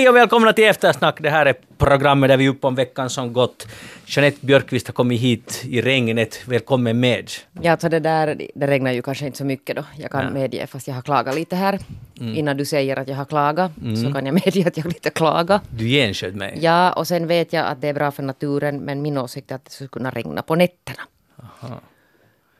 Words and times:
Hej 0.00 0.08
och 0.08 0.16
välkomna 0.16 0.52
till 0.52 0.64
Eftersnack. 0.64 1.22
Det 1.22 1.30
här 1.30 1.46
är 1.46 1.54
programmet 1.78 2.30
där 2.30 2.36
vi 2.36 2.46
är 2.46 2.48
uppe 2.48 2.66
om 2.66 2.74
veckan 2.74 3.10
som 3.10 3.32
gått. 3.32 3.66
Jeanette 4.06 4.46
Björkqvist 4.46 4.86
har 4.86 4.92
kommit 4.92 5.20
hit 5.20 5.62
i 5.68 5.80
regnet. 5.82 6.48
Välkommen 6.48 7.00
med. 7.00 7.30
Ja, 7.62 7.72
alltså 7.72 7.88
det 7.88 8.00
där, 8.00 8.42
det 8.54 8.66
regnar 8.66 8.92
ju 8.92 9.02
kanske 9.02 9.26
inte 9.26 9.38
så 9.38 9.44
mycket 9.44 9.76
då. 9.76 9.84
Jag 9.96 10.10
kan 10.10 10.24
Nej. 10.24 10.32
medge, 10.32 10.66
fast 10.66 10.88
jag 10.88 10.94
har 10.94 11.02
klagat 11.02 11.34
lite 11.34 11.56
här. 11.56 11.78
Innan 12.20 12.56
du 12.56 12.64
säger 12.64 12.96
att 12.96 13.08
jag 13.08 13.16
har 13.16 13.24
klagat, 13.24 13.72
så 14.04 14.12
kan 14.12 14.26
jag 14.26 14.34
medge 14.34 14.66
att 14.66 14.76
jag 14.76 14.86
lite 14.86 15.10
klagat. 15.10 15.62
Du 15.70 15.88
gensköt 15.88 16.34
mig. 16.34 16.58
Ja, 16.60 16.92
och 16.92 17.08
sen 17.08 17.26
vet 17.26 17.52
jag 17.52 17.66
att 17.66 17.80
det 17.80 17.88
är 17.88 17.94
bra 17.94 18.10
för 18.10 18.22
naturen, 18.22 18.76
men 18.76 19.02
min 19.02 19.18
åsikt 19.18 19.50
är 19.50 19.54
att 19.54 19.64
det 19.64 19.70
skulle 19.70 19.88
kunna 19.88 20.10
regna 20.10 20.42
på 20.42 20.54
nätterna. 20.54 21.02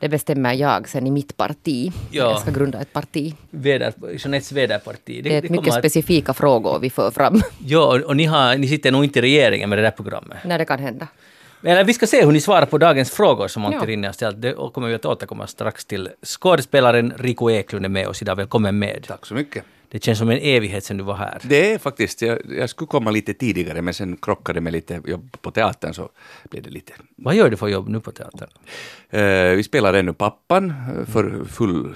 Det 0.01 0.09
bestämmer 0.09 0.55
jag 0.55 0.89
sen 0.89 1.07
i 1.07 1.11
mitt 1.11 1.37
parti. 1.37 1.93
Ja. 2.11 2.31
Jag 2.31 2.41
ska 2.41 2.51
grunda 2.51 2.81
ett 2.81 2.93
parti. 2.93 3.35
Väder, 3.51 3.93
Jeanettes 4.19 4.53
väderparti. 4.53 5.21
Det 5.25 5.35
är 5.35 5.39
ett 5.45 5.51
mycket 5.51 5.69
att- 5.75 5.79
specifika 5.79 6.35
frågor 6.35 6.79
vi 6.79 6.91
för 6.91 7.11
fram. 7.11 7.41
Ja, 7.67 7.85
och- 7.87 8.01
och 8.01 8.17
ni, 8.17 8.25
har, 8.25 8.57
ni 8.59 8.69
sitter 8.69 8.91
nog 8.93 9.05
inte 9.05 9.19
i 9.19 9.23
regeringen 9.23 9.69
med 9.69 9.79
det 9.79 9.83
där 9.83 9.91
programmet. 9.91 10.39
När 10.45 10.59
det 10.59 10.65
kan 10.65 10.79
hända. 10.79 11.07
Eller 11.65 11.85
vi 11.85 11.95
ska 11.95 12.07
se 12.07 12.25
hur 12.25 12.33
ni 12.33 12.41
svarar 12.41 12.67
på 12.67 12.79
dagens 12.79 13.11
frågor 13.11 13.49
som 13.49 13.65
Antti 13.65 13.79
Ja. 13.81 13.87
Rinne 13.87 14.09
har 14.09 14.13
ställt. 14.13 14.43
Det 14.43 14.53
kommer 14.75 14.89
vi 14.89 14.95
att 14.95 15.05
återkomma 15.05 15.47
strax 15.47 15.85
till. 15.85 16.09
Skådespelaren 16.23 17.13
Rico 17.19 17.51
Eklund 17.51 17.85
är 17.85 17.89
med 17.89 18.09
oss 18.09 18.23
idag. 18.23 18.37
Välkommen 18.37 18.79
med. 18.79 19.05
Tack 19.09 19.27
så 19.27 19.35
mycket. 19.35 19.65
Det 19.93 20.05
känns 20.05 20.19
som 20.19 20.31
en 20.31 20.39
evighet 20.39 20.85
sedan 20.85 20.97
du 20.97 21.05
var 21.05 21.15
här. 21.15 21.39
Det 21.43 21.73
är 21.73 21.79
faktiskt, 21.79 22.23
jag, 22.23 22.39
jag 22.59 22.71
skulle 22.71 22.89
komma 22.89 23.11
lite 23.11 23.35
tidigare 23.35 23.83
men 23.83 23.95
sen 23.95 24.17
krockade 24.17 24.57
det 24.57 24.61
med 24.61 24.73
lite 24.73 25.03
jobb 25.07 25.37
på 25.43 25.51
teatern 25.51 25.95
så 25.95 26.09
blev 26.51 26.63
det 26.63 26.71
lite. 26.71 26.93
Vad 27.17 27.35
gör 27.35 27.51
du 27.51 27.57
för 27.57 27.69
jobb 27.69 27.89
nu 27.89 28.01
på 28.01 28.13
teatern? 28.13 28.49
Eh, 29.11 29.57
vi 29.57 29.63
spelar 29.63 29.95
ännu 29.95 30.13
Pappan 30.13 30.71
eh, 30.71 31.07
för 31.13 31.45
full, 31.45 31.95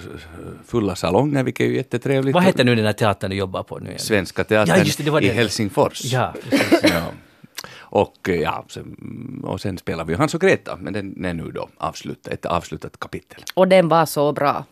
fulla 0.65 0.95
salonger 0.95 1.43
vilket 1.43 1.65
är 1.65 1.69
ju 1.69 1.75
jättetrevligt. 1.75 2.33
Vad 2.33 2.43
heter 2.43 2.63
nu 2.63 2.75
den 2.75 2.85
här 2.85 2.93
teatern 2.93 3.29
du 3.29 3.35
jobbar 3.35 3.63
på 3.63 3.79
nu 3.79 3.89
igen? 3.89 3.99
Svenska 3.99 4.43
teatern 4.43 4.77
Ja, 4.77 4.83
just 4.83 4.97
det, 4.97 5.03
det 5.03 5.11
var 5.11 5.21
i. 5.21 5.27
Helsingfors. 5.27 6.05
Ja, 6.05 6.33
ja. 6.83 7.11
Och, 7.77 8.29
eh, 8.29 8.35
ja, 8.35 8.65
sen, 8.67 9.41
och 9.43 9.61
sen 9.61 9.77
spelar 9.77 10.05
vi 10.05 10.13
Hans 10.13 10.33
och 10.33 10.41
Greta, 10.41 10.77
men 10.81 10.93
den 10.93 11.25
är 11.25 11.33
nu 11.33 11.51
då 11.51 11.69
avslutad, 11.77 12.31
ett 12.31 12.45
avslutat 12.45 12.99
kapitel. 12.99 13.43
Och 13.53 13.67
den 13.67 13.87
var 13.87 14.05
så 14.05 14.33
bra. 14.33 14.65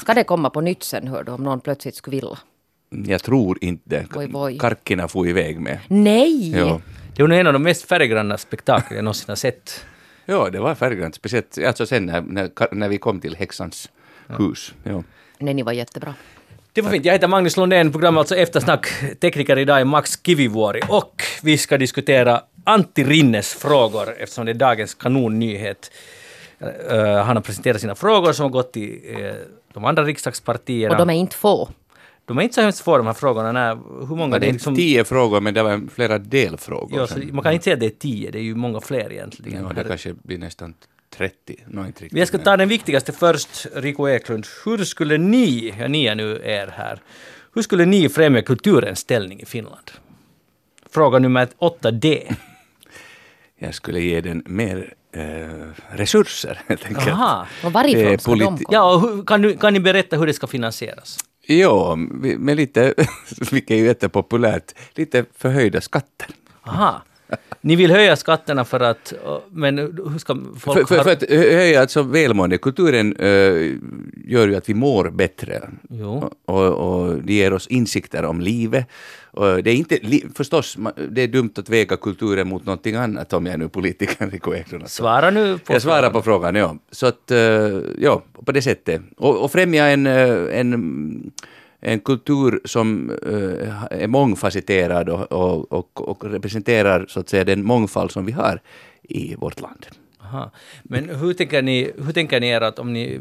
Ska 0.00 0.14
det 0.14 0.24
komma 0.24 0.50
på 0.50 0.60
nytt 0.60 0.82
sen, 0.82 1.08
hör 1.08 1.24
du, 1.24 1.32
om 1.32 1.42
någon 1.42 1.60
plötsligt 1.60 1.94
skulle 1.94 2.16
vilja? 2.16 2.38
Jag 3.06 3.22
tror 3.22 3.58
inte 3.60 4.06
Voi, 4.10 4.26
voi. 4.26 4.58
Karkina 4.58 5.08
får 5.08 5.28
iväg 5.28 5.60
med. 5.60 5.78
Nej! 5.88 6.50
Ja. 6.50 6.80
Det 7.16 7.22
var 7.22 7.28
nog 7.28 7.38
en 7.38 7.46
av 7.46 7.52
de 7.52 7.62
mest 7.62 7.88
färggranna 7.88 8.38
spektakler 8.38 8.96
jag 8.96 9.04
någonsin 9.04 9.24
har 9.28 9.36
sett. 9.36 9.84
ja, 10.26 10.50
det 10.50 10.60
var 10.60 10.74
färggrant, 10.74 11.14
speciellt 11.14 11.58
alltså 11.66 11.86
sen 11.86 12.06
när, 12.06 12.20
när, 12.20 12.74
när 12.74 12.88
vi 12.88 12.98
kom 12.98 13.20
till 13.20 13.36
häxans 13.36 13.90
hus. 14.38 14.74
Ja. 14.84 15.02
Nej, 15.38 15.54
ni 15.54 15.62
var 15.62 15.72
jättebra. 15.72 16.14
Det 16.72 16.82
var 16.82 16.90
fint. 16.90 17.04
Jag 17.04 17.12
heter 17.12 17.28
Magnus 17.28 17.56
Lundén, 17.56 17.92
programmet 17.92 18.18
alltså 18.18 18.36
Eftersnack. 18.36 18.86
Tekniker 19.20 19.58
idag 19.58 19.80
är 19.80 19.84
Max 19.84 20.18
Kivivuori 20.26 20.80
och 20.88 21.22
vi 21.42 21.58
ska 21.58 21.78
diskutera 21.78 22.42
Antti 22.64 23.04
Rinnes 23.04 23.54
frågor 23.54 24.14
eftersom 24.18 24.44
det 24.46 24.52
är 24.52 24.54
dagens 24.54 24.94
kanonnyhet. 24.94 25.90
Eh, 26.90 27.16
han 27.24 27.36
har 27.36 27.40
presenterat 27.42 27.80
sina 27.80 27.94
frågor 27.94 28.32
som 28.32 28.42
har 28.42 28.50
gått 28.50 28.72
till 28.72 29.00
eh, 29.18 29.32
de 29.74 29.84
andra 29.84 30.02
riksdagspartierna. 30.04 30.94
Och 30.94 30.98
de 31.06 31.10
är 31.10 31.14
inte 31.14 31.36
få. 31.36 31.68
De 32.24 32.38
är 32.38 32.42
inte 32.42 32.54
så 32.54 32.60
hemskt 32.60 32.80
få 32.80 32.96
de 32.96 33.06
här 33.06 33.12
frågorna. 33.14 33.52
Nej, 33.52 33.76
hur 34.08 34.16
många? 34.16 34.38
Det 34.38 34.46
är 34.46 34.52
liksom- 34.52 34.76
tio 34.76 35.04
frågor, 35.04 35.40
men 35.40 35.54
det 35.54 35.62
var 35.62 35.88
flera 35.94 36.18
delfrågor. 36.18 36.98
ja, 37.00 37.16
man 37.32 37.42
kan 37.42 37.52
inte 37.52 37.64
säga 37.64 37.74
att 37.74 37.80
det 37.80 37.86
är 37.86 37.90
tio, 37.90 38.30
det 38.30 38.38
är 38.38 38.42
ju 38.42 38.54
många 38.54 38.80
fler 38.80 39.12
egentligen. 39.12 39.64
ja, 39.64 39.72
det 39.72 39.84
kanske 39.88 40.14
blir 40.22 40.38
nästan 40.38 40.74
30. 41.16 41.56
No, 41.66 41.86
inte 41.86 42.04
riktigt. 42.04 42.18
Jag 42.18 42.28
ska 42.28 42.38
ta 42.38 42.56
den 42.56 42.68
viktigaste 42.68 43.12
först, 43.12 43.66
Rico 43.74 44.08
Eklund. 44.08 44.46
Hur 44.64 44.84
skulle 44.84 45.18
ni, 45.18 45.74
ja 45.78 45.88
ni 45.88 46.04
är 46.06 46.14
nu 46.14 46.40
er 46.44 46.66
här, 46.76 47.00
hur 47.54 47.62
skulle 47.62 47.84
ni 47.84 48.08
främja 48.08 48.42
kulturens 48.42 48.98
ställning 48.98 49.40
i 49.40 49.46
Finland? 49.46 49.90
Fråga 50.90 51.18
nummer 51.18 51.48
8D. 51.58 52.34
Jag 53.58 53.74
skulle 53.74 54.00
ge 54.00 54.20
den 54.20 54.42
mer 54.46 54.94
eh, 55.12 55.22
resurser, 55.96 56.60
helt 56.68 56.86
enkelt. 56.86 57.08
Aha. 57.08 57.46
Och 57.64 57.72
varifrån 57.72 58.12
Eh, 58.12 58.18
ska 58.18 58.30
de 58.34 58.44
komma? 58.44 58.58
Ja, 58.70 58.94
och 58.94 59.00
hur, 59.00 59.24
kan, 59.24 59.42
du, 59.42 59.56
kan 59.56 59.72
ni 59.72 59.80
berätta 59.80 60.16
hur 60.16 60.26
det 60.26 60.32
ska 60.34 60.46
finansieras? 60.46 61.18
Jo, 61.46 61.96
med 62.38 62.56
lite, 62.56 62.94
vilket 63.50 63.70
är 63.70 63.78
ju 63.78 63.84
jättepopulärt, 63.84 64.74
lite 64.94 65.24
förhöjda 65.36 65.80
skatter. 65.80 66.26
Aha. 66.62 67.02
Ni 67.60 67.76
vill 67.76 67.90
höja 67.90 68.16
skatterna 68.16 68.64
för 68.64 68.80
att, 68.80 69.12
men 69.50 69.78
hur 69.78 70.18
ska 70.18 70.38
folk... 70.58 70.88
För, 70.88 70.96
för, 70.96 71.04
för 71.04 71.12
att 71.12 71.30
höja 71.30 71.80
alltså 71.80 72.02
välmående. 72.02 72.58
Kulturen 72.58 73.16
eh, 73.16 73.26
gör 74.24 74.48
ju 74.48 74.56
att 74.56 74.68
vi 74.68 74.74
mår 74.74 75.10
bättre. 75.10 75.70
Jo. 75.90 76.32
Och, 76.44 76.64
och 76.64 77.22
det 77.22 77.32
ger 77.32 77.52
oss 77.52 77.66
insikter 77.66 78.24
om 78.24 78.40
livet. 78.40 78.86
Och 79.34 79.62
det 79.62 79.70
är 79.70 79.74
inte, 79.74 79.98
förstås, 80.34 80.76
det 81.10 81.22
är 81.22 81.28
dumt 81.28 81.52
att 81.56 81.68
väga 81.68 81.96
kulturen 81.96 82.48
mot 82.48 82.66
någonting 82.66 82.94
annat 82.94 83.32
om 83.32 83.46
jag 83.46 83.54
är 83.54 83.58
nu 83.58 83.68
politikern 83.68 84.30
Rico 84.30 84.54
Eklund. 84.54 84.90
Svara 84.90 85.30
nu 85.30 85.58
på 85.58 85.72
Jag 85.72 85.82
svarar 85.82 86.10
på 86.10 86.22
frågan, 86.22 86.54
ja. 86.54 86.76
Så 86.90 87.06
att, 87.06 87.30
eh, 87.30 87.38
ja, 87.98 88.22
på 88.44 88.52
det 88.52 88.62
sättet. 88.62 89.02
Och, 89.16 89.44
och 89.44 89.52
främja 89.52 89.86
en, 89.86 90.06
eh, 90.06 90.58
en, 90.60 91.32
en 91.80 92.00
kultur 92.00 92.60
som 92.64 93.10
eh, 93.10 94.00
är 94.02 94.06
mångfacetterad 94.06 95.08
och, 95.08 95.32
och, 95.32 95.72
och, 95.72 96.08
och 96.08 96.24
representerar 96.24 97.06
så 97.08 97.20
att 97.20 97.28
säga 97.28 97.44
den 97.44 97.64
mångfald 97.64 98.10
som 98.10 98.26
vi 98.26 98.32
har 98.32 98.60
i 99.02 99.34
vårt 99.34 99.60
land. 99.60 99.86
Aha. 100.20 100.50
Men 100.82 101.08
hur 101.08 101.34
tänker, 101.34 101.62
ni, 101.62 101.92
hur 102.04 102.12
tänker 102.12 102.40
ni 102.40 102.48
er 102.48 102.60
att 102.60 102.78
om 102.78 102.92
ni 102.92 103.20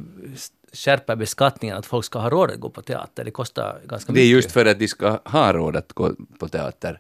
skärper 0.74 1.16
beskattningen 1.16 1.78
att 1.78 1.86
folk 1.86 2.06
ska 2.06 2.20
ha 2.20 2.30
råd 2.30 2.52
att 2.52 2.60
gå 2.60 2.70
på 2.70 2.82
teater? 2.82 3.24
Det 3.24 3.32
kostar 3.32 3.80
ganska 3.86 4.14
Det 4.14 4.20
är 4.20 4.24
mycket. 4.24 4.36
just 4.36 4.52
för 4.52 4.66
att 4.66 4.80
de 4.80 4.88
ska 4.88 5.20
ha 5.26 5.54
råd 5.54 5.76
att 5.76 5.94
gå 5.94 6.12
på 6.40 6.48
teater. 6.48 7.00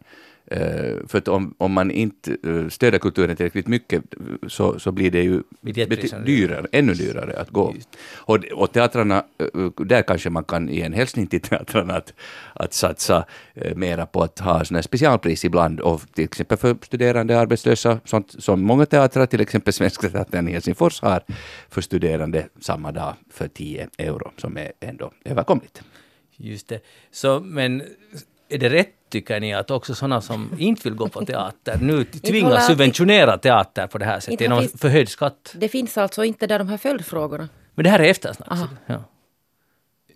Eh, 0.51 1.07
för 1.07 1.17
att 1.17 1.27
om, 1.27 1.55
om 1.57 1.73
man 1.73 1.91
inte 1.91 2.37
uh, 2.47 2.69
stöder 2.69 2.99
kulturen 2.99 3.35
tillräckligt 3.35 3.67
mycket 3.67 4.03
så, 4.47 4.79
så 4.79 4.91
blir 4.91 5.11
det 5.11 5.23
ju 5.23 5.43
dyrare, 6.25 6.67
ännu 6.71 6.93
dyrare 6.93 7.39
att 7.39 7.49
gå. 7.49 7.75
Och, 8.15 8.37
och 8.53 8.71
teatrarna, 8.73 9.25
eh, 9.37 9.85
där 9.85 10.01
kanske 10.01 10.29
man 10.29 10.43
kan 10.43 10.67
ge 10.67 10.81
en 10.81 10.93
hälsning 10.93 11.27
till 11.27 11.41
teatrarna 11.41 11.93
att, 11.93 12.13
att 12.53 12.73
satsa 12.73 13.25
mera 13.75 14.05
på 14.05 14.23
att 14.23 14.39
ha 14.39 14.65
såna 14.65 14.81
specialpris 14.81 15.45
ibland, 15.45 15.79
och 15.79 16.01
till 16.13 16.23
exempel 16.23 16.57
för 16.57 16.77
studerande 16.81 17.39
arbetslösa, 17.39 17.99
sånt 18.05 18.43
som 18.43 18.61
många 18.61 18.85
teatrar, 18.85 19.25
till 19.25 19.41
exempel 19.41 19.73
Svenska 19.73 20.09
Teatern 20.09 20.47
i 20.47 20.51
Helsingfors 20.51 21.01
har 21.01 21.23
för 21.69 21.81
studerande 21.81 22.47
samma 22.59 22.91
dag 22.91 23.13
för 23.29 23.47
10 23.47 23.87
euro, 23.97 24.31
som 24.37 24.57
är 24.57 24.71
ändå 24.79 25.11
överkomligt. 25.25 25.83
Just 26.37 26.67
det. 26.67 26.79
Så, 27.11 27.39
men 27.39 27.83
är 28.51 28.57
det 28.57 28.69
rätt, 28.69 28.89
tycker 29.09 29.39
ni, 29.39 29.53
att 29.53 29.71
också 29.71 29.95
sådana 29.95 30.21
som 30.21 30.49
inte 30.57 30.81
vill 30.83 30.93
gå 30.97 31.07
på 31.07 31.25
teater 31.25 31.77
nu 31.81 32.03
tvingas 32.03 32.67
subventionera 32.67 33.37
teater 33.37 33.87
på 33.87 33.97
det 33.97 34.05
här 34.05 34.19
sättet 34.19 34.41
genom 34.41 34.67
förhöjd 34.77 35.09
skatt? 35.09 35.55
Det 35.57 35.69
finns 35.69 35.97
alltså 35.97 36.23
inte 36.23 36.47
där 36.47 36.59
de 36.59 36.67
här 36.67 36.77
följdfrågorna. 36.77 37.49
Men 37.75 37.83
det 37.83 37.89
här 37.89 37.99
är 37.99 38.09
eftersnack. 38.09 38.59
Ja. 38.85 39.03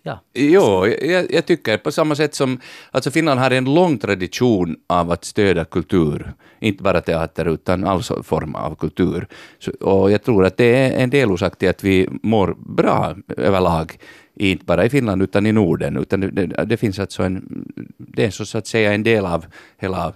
Ja. 0.05 0.19
Jo, 0.33 0.87
jag, 0.87 1.33
jag 1.33 1.45
tycker 1.45 1.77
på 1.77 1.91
samma 1.91 2.15
sätt 2.15 2.35
som 2.35 2.59
alltså 2.91 3.11
Finland 3.11 3.39
har 3.39 3.51
en 3.51 3.73
lång 3.73 3.97
tradition 3.97 4.75
av 4.87 5.11
att 5.11 5.25
stödja 5.25 5.65
kultur, 5.65 6.33
inte 6.59 6.83
bara 6.83 7.01
teater 7.01 7.45
utan 7.45 7.83
all 7.83 8.03
form 8.03 8.55
av 8.55 8.75
kultur. 8.75 9.27
Så, 9.59 9.71
och 9.71 10.11
jag 10.11 10.23
tror 10.23 10.45
att 10.45 10.57
det 10.57 10.65
är 10.65 11.03
en 11.03 11.09
delorsak 11.09 11.57
till 11.57 11.69
att 11.69 11.83
vi 11.83 12.09
mår 12.23 12.55
bra 12.59 13.15
överlag, 13.37 13.97
inte 14.35 14.65
bara 14.65 14.85
i 14.85 14.89
Finland 14.89 15.21
utan 15.21 15.45
i 15.45 15.51
Norden, 15.51 15.97
utan 15.97 16.19
det, 16.19 16.31
det, 16.31 16.65
det 16.65 16.77
finns 16.77 16.99
alltså 16.99 17.23
en, 17.23 17.65
det 17.97 18.25
är 18.25 18.31
så, 18.31 18.57
att 18.57 18.67
säga 18.67 18.93
en 18.93 19.03
del 19.03 19.25
av 19.25 19.45
hela, 19.77 20.13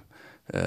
eh, 0.48 0.60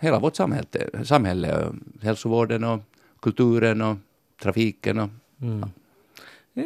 hela 0.00 0.18
vårt 0.18 0.36
samhälle, 0.36 1.04
samhälle, 1.04 1.66
hälsovården 2.02 2.64
och 2.64 2.80
kulturen 3.22 3.82
och 3.82 3.96
trafiken 4.42 4.98
och 4.98 5.08
Eh, 6.56 6.62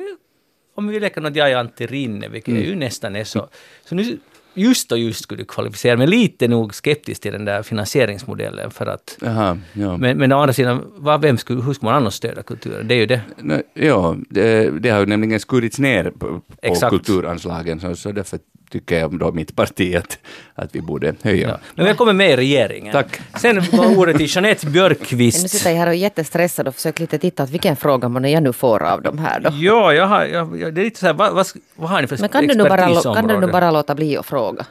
Om 0.81 0.89
vi 0.89 1.01
leker 1.01 1.21
något 1.21 1.37
jag 1.37 1.51
är 1.51 1.57
Antti 1.57 1.87
vilket 2.31 2.49
Mm. 2.49 2.63
ju 2.63 2.75
nästan 2.75 3.17
är 3.17 3.25
så. 3.25 3.49
Så 3.85 3.95
nu 3.95 4.19
just 4.55 4.93
och 4.93 4.99
just 4.99 5.23
skulle 5.23 5.43
du 5.43 5.45
kvalificera 5.45 5.97
mig 5.97 6.07
lite 6.07 6.49
nog 6.49 6.75
skeptisk 6.75 7.23
till 7.23 7.33
den 7.33 7.45
där 7.45 7.63
finansieringsmodellen 7.63 8.71
för 8.71 8.87
att 8.87 9.19
Aha, 9.27 9.57
ja. 9.73 9.97
men, 9.97 10.19
men 10.19 10.33
å 10.33 10.39
andra 10.39 10.53
sidan, 10.53 10.93
vad, 10.97 11.21
vem 11.21 11.39
skulle, 11.39 11.63
hur 11.63 11.73
skulle 11.73 11.91
man 11.91 12.03
annars 12.03 12.15
stödja 12.15 12.43
kulturen? 12.43 12.89
Det 12.89 12.95
är 12.95 12.99
ju 12.99 13.07
det. 13.07 13.21
No, 13.37 13.63
ja, 13.75 14.17
det, 14.29 14.71
det 14.83 14.91
har 14.91 15.01
ju 15.01 15.07
nämligen 15.07 15.41
skurits 15.41 15.79
ner 15.79 16.11
på, 16.11 16.41
på 16.63 16.75
kulturanslagen, 16.91 17.81
så, 17.81 17.97
så 17.97 18.13
därför 18.13 18.39
tycker 18.71 18.99
jag 18.99 19.19
då 19.19 19.33
mitt 19.33 19.57
parti 19.57 19.97
att, 19.97 20.19
att 20.55 20.75
vi 20.75 20.81
borde 20.81 21.15
höja. 21.23 21.49
Ja. 21.49 21.59
Men 21.75 21.87
välkommen 21.87 22.17
med 22.17 22.31
i 22.31 22.37
regeringen. 22.37 22.93
Tack. 22.93 23.21
Sen 23.39 23.63
var 23.73 23.99
ordet 23.99 24.17
till 24.17 24.35
Jeanette 24.35 24.67
Nu 24.67 24.73
Björkqvist. 24.73 25.51
sitter 25.51 25.71
jag 25.71 25.77
här 25.79 25.87
och 25.87 25.93
är 25.93 25.97
jättestressad 25.99 26.69
och 26.69 26.75
försöker 26.75 27.01
lite 27.01 27.19
titta 27.19 27.43
att 27.43 27.51
vilken 27.51 27.77
fråga 27.77 28.09
man 28.09 28.31
jag 28.31 28.43
nu 28.43 28.53
får 28.53 28.83
av 28.83 29.03
de 29.03 29.19
här 29.19 29.41
då. 29.41 29.51
Ja, 29.53 29.93
jag 29.93 30.07
har, 30.07 30.25
jag, 30.25 30.75
det 30.75 30.81
är 30.81 30.85
lite 30.85 31.01
så 31.01 31.07
här, 31.07 31.13
vad, 31.15 31.35
vad, 31.35 31.47
vad 31.77 31.91
har 31.91 32.01
ni 32.03 32.07
för 32.07 32.19
Men 32.19 32.29
kan 32.29 32.47
du, 32.47 32.55
nu 32.55 32.63
bara, 32.65 32.77
kan 32.77 32.89
du 32.89 32.93
nu 32.93 32.99
expertisområde? 32.99 33.47
bara 33.53 33.71
låta 33.71 33.95
bli 33.95 34.17
att 34.17 34.27
fråga? 34.27 34.67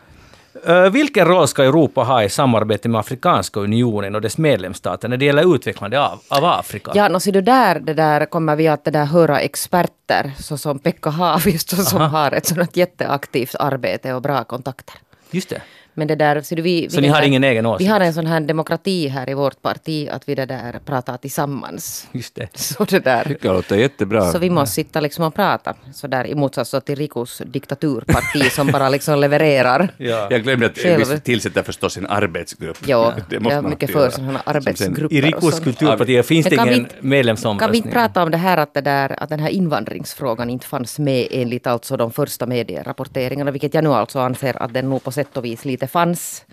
Eh, 0.66 0.90
vilken 0.90 1.25
roll 1.28 1.48
ska 1.48 1.63
Europa 1.63 2.04
ha 2.04 2.24
i 2.24 2.30
samarbete 2.30 2.90
med 2.90 3.00
Afrikanska 3.00 3.60
unionen 3.60 4.16
och 4.16 4.22
dess 4.22 4.38
medlemsstater 4.38 5.07
när 5.07 5.18
det 5.18 5.25
gäller 5.25 5.56
utvecklande 5.56 6.01
av, 6.01 6.19
av 6.28 6.46
Afrika? 6.46 6.92
Ja, 6.96 7.07
nå 7.10 7.19
ser 7.19 7.31
du 7.31 7.42
där, 7.42 7.80
det 7.80 7.94
där 7.94 8.25
kommer 8.25 8.56
vi 8.56 8.68
att 8.68 8.86
det 8.86 8.92
där 8.92 9.06
höra 9.06 9.40
experter 9.40 10.31
såsom 10.40 10.80
Pekka 10.80 11.10
Haavisto 11.10 11.75
som 11.75 12.01
har 12.01 12.31
ett 12.31 12.46
sådant 12.46 12.78
jätteaktivt 12.78 13.56
arbete 13.56 14.13
och 14.13 14.22
bra 14.22 14.44
kontakter. 14.44 14.96
Just 15.31 15.50
det. 15.50 15.62
Men 16.00 16.07
det 16.07 16.16
där, 16.16 16.42
så, 16.42 16.56
vi, 16.56 16.62
vi 16.62 16.90
Så 16.90 17.01
ni 17.01 17.07
det 17.07 17.13
har 17.13 17.22
där- 17.22 17.28
ingen 17.28 17.44
egen 17.44 17.63
Vi 17.66 17.69
åsikt? 17.69 17.90
har 17.92 18.00
en 18.00 18.13
sån 18.13 18.25
här 18.28 18.40
demokrati 18.40 19.07
här 19.07 19.30
i 19.30 19.34
vårt 19.34 19.62
parti 19.62 20.10
att 20.12 20.30
vi 20.30 20.36
det 20.36 20.46
där 20.46 20.80
pratar 20.86 21.18
tillsammans. 21.18 22.07
Just 22.12 22.36
det. 22.36 22.48
Så 22.57 22.84
det 22.86 23.00
där. 23.00 23.38
jag 23.42 23.54
låter 23.56 23.75
jättebra. 23.75 24.31
Så 24.31 24.40
vi 24.40 24.50
måste 24.50 24.75
sitta 24.75 25.00
liksom 25.01 25.24
och 25.25 25.36
prata. 25.36 25.74
Så 25.94 26.07
där, 26.07 26.28
I 26.28 26.36
motsats 26.36 26.75
till 26.86 26.96
Rikos 26.96 27.42
diktaturparti 27.46 28.51
som 28.51 28.68
bara 28.68 28.90
liksom 28.90 29.19
levererar. 29.19 29.90
Ja. 29.98 30.28
Jag 30.30 30.44
glömde 30.44 30.66
att 30.66 30.78
Själv. 30.78 31.07
vi 31.07 31.19
tillsätter 31.19 31.63
förstås 31.63 31.98
en 31.98 32.07
arbetsgrupp. 32.07 32.78
Ja, 32.86 33.13
Det 33.30 33.36
jag 33.36 33.44
måste 33.44 33.57
är 33.57 33.62
man 33.62 33.69
mycket 33.72 33.92
för 33.92 34.10
sådana 34.10 34.42
arbetsgrupper. 34.46 35.13
I 35.16 35.22
Rikos 35.22 35.60
kulturparti 35.60 36.25
finns 36.25 36.46
det 36.46 36.63
vi 36.66 36.74
ingen 36.74 36.88
medlemsomröstning. 37.00 37.60
Kan 37.60 37.72
vi 37.72 37.78
inte 37.78 37.90
prata 37.92 38.24
om 38.24 38.31
det 38.31 38.38
här 38.38 38.57
att, 38.57 38.74
det 38.74 38.81
där, 38.81 39.24
att 39.24 39.30
den 39.30 39.40
här 39.40 39.50
invandringsfrågan 39.50 40.50
inte 40.50 40.66
fanns 40.66 41.00
med 41.00 41.28
enligt 41.31 41.68
alltså 41.68 41.98
de 41.98 42.12
första 42.12 42.46
medierapporteringarna, 42.46 43.51
vilket 43.51 43.74
jag 43.74 43.84
nu 43.84 43.90
alltså 43.90 44.19
anser 44.19 44.63
att 44.63 44.74
den 44.74 44.90
nog 44.90 45.04
på 45.04 45.12
sätt 45.12 45.38
och 45.38 45.46
vis 45.46 45.66
lite 45.66 45.88
fanns. 45.89 46.45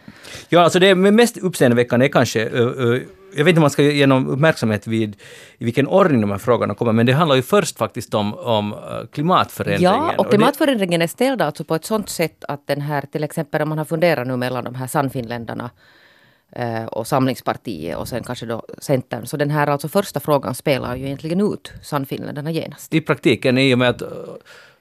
Ja, 0.49 0.61
alltså 0.61 0.79
det 0.79 0.95
mest 0.95 1.39
uppseendeväckande 1.39 2.07
är 2.07 2.11
kanske 2.11 2.51
jag 3.37 3.45
vet 3.45 3.49
inte 3.49 3.59
om 3.59 3.63
man 3.63 3.71
ska 3.71 3.83
ge 3.83 4.07
någon 4.07 4.27
uppmärksamhet 4.27 4.87
vid 4.87 5.17
i 5.59 5.65
vilken 5.65 5.87
ordning 5.87 6.21
de 6.21 6.31
här 6.31 6.39
frågorna 6.39 6.75
kommer, 6.75 6.93
men 6.93 7.07
det 7.07 7.13
handlar 7.13 7.37
ju 7.37 7.43
först 7.43 7.79
faktiskt 7.79 8.15
om, 8.15 8.35
om 8.35 8.75
klimatförändringen. 9.13 9.93
Ja, 9.93 10.15
och 10.19 10.29
klimatförändringen 10.29 11.03
är 11.03 11.07
ställd 11.07 11.43
alltså 11.43 11.65
på 11.65 11.75
ett 11.75 11.85
sånt 11.85 12.09
sätt 12.09 12.45
att 12.49 12.67
den 12.67 12.81
här, 12.81 13.05
till 13.13 13.25
exempel 13.25 13.63
om 13.63 13.69
man 13.69 13.79
har 13.79 13.85
funderat 13.85 14.27
nu 14.27 14.37
mellan 14.37 14.65
de 14.65 14.75
här 14.75 14.87
Sannfinländarna 14.87 15.71
och 16.89 17.07
Samlingspartiet 17.07 17.97
och 17.97 18.09
sen 18.09 18.23
kanske 18.23 18.47
då 18.47 18.63
Centern. 18.79 19.27
Så 19.27 19.37
den 19.37 19.51
här 19.51 19.67
alltså 19.67 19.89
första 19.89 20.21
frågan 20.21 20.55
spelar 20.55 20.97
ju 20.97 21.07
egentligen 21.07 21.41
ut 21.41 21.73
Sannfinländarna 21.83 22.51
genast. 22.51 22.95
I 22.95 23.01
praktiken, 23.01 23.59
i 23.59 23.75
och 23.75 23.79
med 23.79 23.89
att 23.89 24.03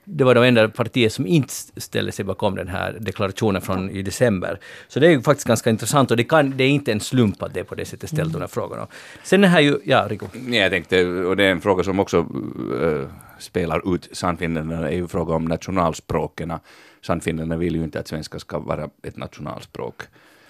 det 0.06 0.24
var 0.24 0.36
de 0.36 0.44
enda 0.44 0.70
partier 0.70 1.10
som 1.10 1.28
inte 1.28 1.54
ställde 1.78 2.12
sig 2.12 2.26
bakom 2.26 2.56
den 2.56 2.68
här 2.68 2.98
deklarationen 3.00 3.62
från 3.62 3.90
i 3.90 4.02
december. 4.02 4.60
Så 4.88 5.00
det 5.00 5.08
är 5.08 5.12
ju 5.12 5.22
faktiskt 5.22 5.48
ganska 5.48 5.70
intressant 5.70 6.12
och 6.12 6.18
det, 6.18 6.24
kan, 6.24 6.58
det 6.58 6.64
är 6.64 6.70
inte 6.70 6.92
en 6.92 7.00
slump 7.00 7.44
att 7.44 7.54
det 7.54 7.60
är 7.60 7.64
på 7.64 7.76
det 7.76 7.86
sättet 7.86 8.10
ställt 8.10 8.34
de 8.34 8.42
här 8.42 8.48
frågorna. 8.48 8.88
Sen 9.24 9.44
är 9.44 9.48
här 9.48 9.62
ju, 9.62 9.80
ja 9.84 10.08
Rico. 10.10 10.28
Nej, 10.34 10.60
jag 10.60 10.72
tänkte, 10.72 11.06
och 11.06 11.38
det 11.38 11.44
är 11.44 11.52
en 11.52 11.62
fråga 11.62 11.84
som 11.84 12.00
också 12.00 12.18
äh, 12.18 13.10
spelar 13.40 13.96
ut 13.96 14.10
Sannfinländarna, 14.12 14.90
är 14.90 14.96
ju 14.96 15.08
fråga 15.08 15.34
om 15.34 15.46
nationalspråken. 15.46 16.54
Sannfinländarna 17.02 17.60
vill 17.60 17.76
ju 17.76 17.84
inte 17.84 18.00
att 18.00 18.08
svenska 18.08 18.40
ska 18.40 18.60
vara 18.60 18.90
ett 19.04 19.18
nationalspråk. 19.18 20.02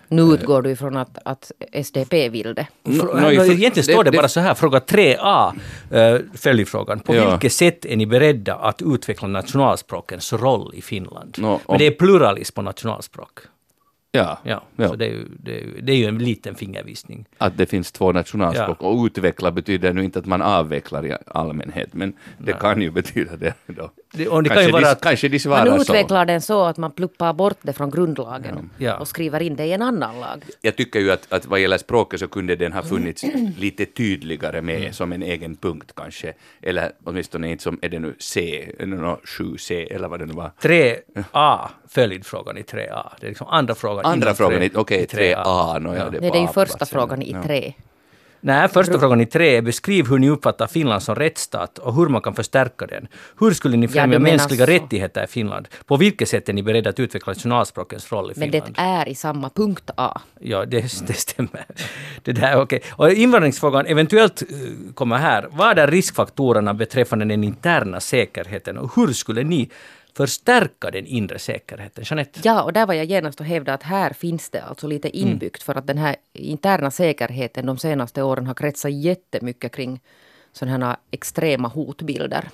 Nu 0.08 0.22
utgår 0.22 0.62
du 0.62 0.70
ifrån 0.72 0.98
att, 0.98 1.18
att 1.26 1.52
SDP 1.84 2.30
vill 2.30 2.54
det. 2.56 2.68
No, 2.84 3.04
no, 3.04 3.32
Egentligen 3.32 3.84
står 3.84 4.04
det, 4.04 4.12
bara 4.12 4.28
så 4.28 4.40
här, 4.40 4.54
fråga 4.54 4.80
3a, 4.80 5.52
uh, 5.94 6.20
följdfrågan. 6.34 7.00
På 7.00 7.16
Ja. 7.16 7.30
vilket 7.30 7.54
sätt 7.54 7.86
är 7.86 7.96
ni 7.96 8.06
beredda 8.06 8.56
att 8.56 8.82
utveckla 8.82 9.28
nationalspråkens 9.28 10.34
roll 10.34 10.72
i 10.76 10.82
Finland? 10.82 11.36
Nå, 11.40 11.54
om- 11.54 11.60
Men 11.70 11.78
det 11.80 11.86
är 11.88 11.92
pluralism 11.92 12.56
på 12.56 12.62
nationalspråk. 12.62 13.40
Ja, 14.12 14.40
Ja, 14.44 14.64
Ja. 14.76 14.88
så 14.90 14.96
det 14.96 15.06
är, 15.06 15.10
ju, 15.10 15.26
det, 15.40 15.52
är 15.52 15.62
ju, 15.62 15.82
det 15.82 15.92
är 15.92 15.96
ju 15.98 16.06
en 16.06 16.18
liten 16.18 16.56
fingervisning. 16.56 17.26
att 17.38 17.58
det 17.58 17.66
finns 17.66 17.92
två 17.92 18.12
nationalspråk. 18.12 18.82
Och 18.82 19.06
utveckla 19.06 19.52
betyder 19.52 19.94
nu 19.94 20.04
inte 20.04 20.20
att 20.20 20.26
man 20.26 20.42
avvecklar 20.42 21.06
i 21.06 21.16
allmänhet, 21.28 21.90
men 21.94 22.14
det 22.38 22.54
kan 22.54 22.82
ju 22.82 22.92
betyda 22.92 23.38
det. 23.38 23.54
Då. 23.68 23.92
Det, 24.18 24.28
och 24.28 24.44
det 24.44 24.50
kanske, 24.50 24.64
kan 24.64 24.80
ju 24.80 24.82
vara 24.82 24.92
att, 24.92 25.02
kanske 25.02 25.28
de 25.28 25.40
svarar 25.40 25.66
så. 25.66 25.72
Man 25.72 25.82
utvecklar 25.82 26.22
så. 26.22 26.26
den 26.26 26.42
så 26.42 26.66
att 26.66 26.78
man 26.78 26.92
pluppar 26.92 27.34
bort 27.34 27.58
det 27.62 27.74
från 27.74 27.90
grundlagen 27.90 28.70
ja. 28.78 28.98
och 28.98 29.08
skriver 29.08 29.42
in 29.42 29.56
det 29.56 29.66
i 29.66 29.72
en 29.72 29.82
annan 29.82 30.20
lag. 30.20 30.44
Jag 30.62 30.76
tycker 30.76 31.00
ju 31.00 31.12
att, 31.12 31.34
att 31.34 31.46
vad 31.46 31.60
gäller 31.60 31.78
språket 31.78 32.20
så 32.20 32.28
kunde 32.28 32.56
den 32.56 32.74
ha 32.74 32.84
funnits 32.84 33.24
lite 33.58 33.86
tydligare 33.86 34.62
med 34.62 34.80
mm. 34.80 34.94
som 34.94 35.12
en 35.12 35.24
egen 35.24 35.56
punkt 35.56 35.92
kanske. 35.96 36.34
Eller 36.62 36.92
åtminstone 37.04 37.52
inte 37.52 37.64
som, 37.64 37.80
är 37.82 37.90
det 37.90 38.00
nu 38.00 38.16
C, 38.20 38.68
7C 38.80 39.96
eller 39.96 40.08
vad 40.08 40.20
det 40.20 40.26
nu 40.26 40.34
var? 40.34 40.52
3A, 40.62 41.68
följdfrågan 41.88 42.58
i 42.58 42.62
3A. 42.62 43.10
Det 43.20 43.26
är 43.26 43.30
liksom 43.30 43.48
andra 43.48 43.76
frågan. 43.76 44.06
Andra 44.06 44.34
frågan, 44.34 44.70
okej, 44.76 45.04
okay, 45.04 45.06
3A. 45.06 45.80
No, 45.80 45.96
ja. 45.96 45.98
Ja, 45.98 46.10
det, 46.10 46.20
Nej, 46.20 46.32
det 46.32 46.38
är 46.38 46.42
ju 46.42 46.48
första 46.48 46.86
frågan 46.86 47.22
i 47.22 47.36
3. 47.46 47.74
Nej, 48.42 48.68
första 48.68 49.00
frågan 49.00 49.22
i 49.22 49.26
tre 49.26 49.58
är 49.58 49.62
beskriv 49.62 50.08
hur 50.10 50.20
ni 50.20 50.30
uppfattar 50.30 50.68
Finland 50.68 51.04
som 51.04 51.16
rättsstat 51.16 51.78
och 51.78 51.96
hur 51.96 52.08
man 52.08 52.22
kan 52.22 52.36
förstärka 52.36 52.86
den. 52.88 53.08
Hur 53.40 53.52
skulle 53.52 53.78
ni 53.78 53.88
främja 53.88 54.20
menar 54.20 54.38
mänskliga 54.38 54.66
så. 54.66 54.72
rättigheter 54.72 55.24
i 55.24 55.28
Finland? 55.28 55.68
På 55.86 55.98
vilket 55.98 56.30
sätt 56.30 56.50
är 56.50 56.54
ni 56.54 56.64
beredda 56.64 56.90
att 56.90 57.00
utveckla 57.00 57.34
nationalspråkens 57.34 58.12
roll 58.12 58.32
i 58.32 58.34
Men 58.40 58.52
Finland? 58.52 58.76
det 58.76 58.82
är 58.82 59.10
i 59.10 59.16
samma 59.16 59.50
punkt 59.50 59.90
A. 59.98 60.22
Ja, 60.40 60.66
det, 60.66 60.82
det 61.08 61.14
stämmer. 61.14 61.66
Det 62.24 62.32
där 62.32 62.48
är 62.48 62.62
okej. 62.62 62.82
Och 62.92 63.12
invandringsfrågan 63.12 63.86
eventuellt 63.86 64.42
eh, 64.42 64.48
kommer 64.94 65.18
här. 65.18 65.48
Vad 65.52 65.80
är 65.80 65.88
riskfaktorerna 65.88 66.74
beträffande 66.74 67.26
den 67.26 67.44
interna 67.44 68.00
säkerheten 68.00 68.78
och 68.78 68.96
hur 68.96 69.14
skulle 69.14 69.44
ni 69.44 69.70
förstärka 70.18 70.92
den 70.92 71.06
inre 71.06 71.40
säkerheten? 71.40 72.04
Jeanette? 72.08 72.40
Ja, 72.44 72.64
och 72.64 72.74
där 72.74 72.86
var 72.86 72.94
jag 72.94 73.06
genast 73.06 73.40
och 73.40 73.46
hävdade 73.46 73.74
att 73.74 73.84
här 73.84 74.14
finns 74.14 74.50
det 74.50 74.62
alltså 74.62 74.88
lite 74.88 75.18
inbyggt 75.18 75.64
för 75.64 75.76
att 75.76 75.88
den 75.88 75.98
här 75.98 76.16
interna 76.34 76.92
säkerheten 76.92 77.66
de 77.66 77.78
senaste 77.78 78.24
åren 78.24 78.48
har 78.48 78.54
kretsat 78.54 78.92
jättemycket 78.92 79.72
kring 79.72 80.00
sådana 80.54 80.86
här 80.86 80.96
extrema 81.12 81.68
hotbilder. 81.68 82.50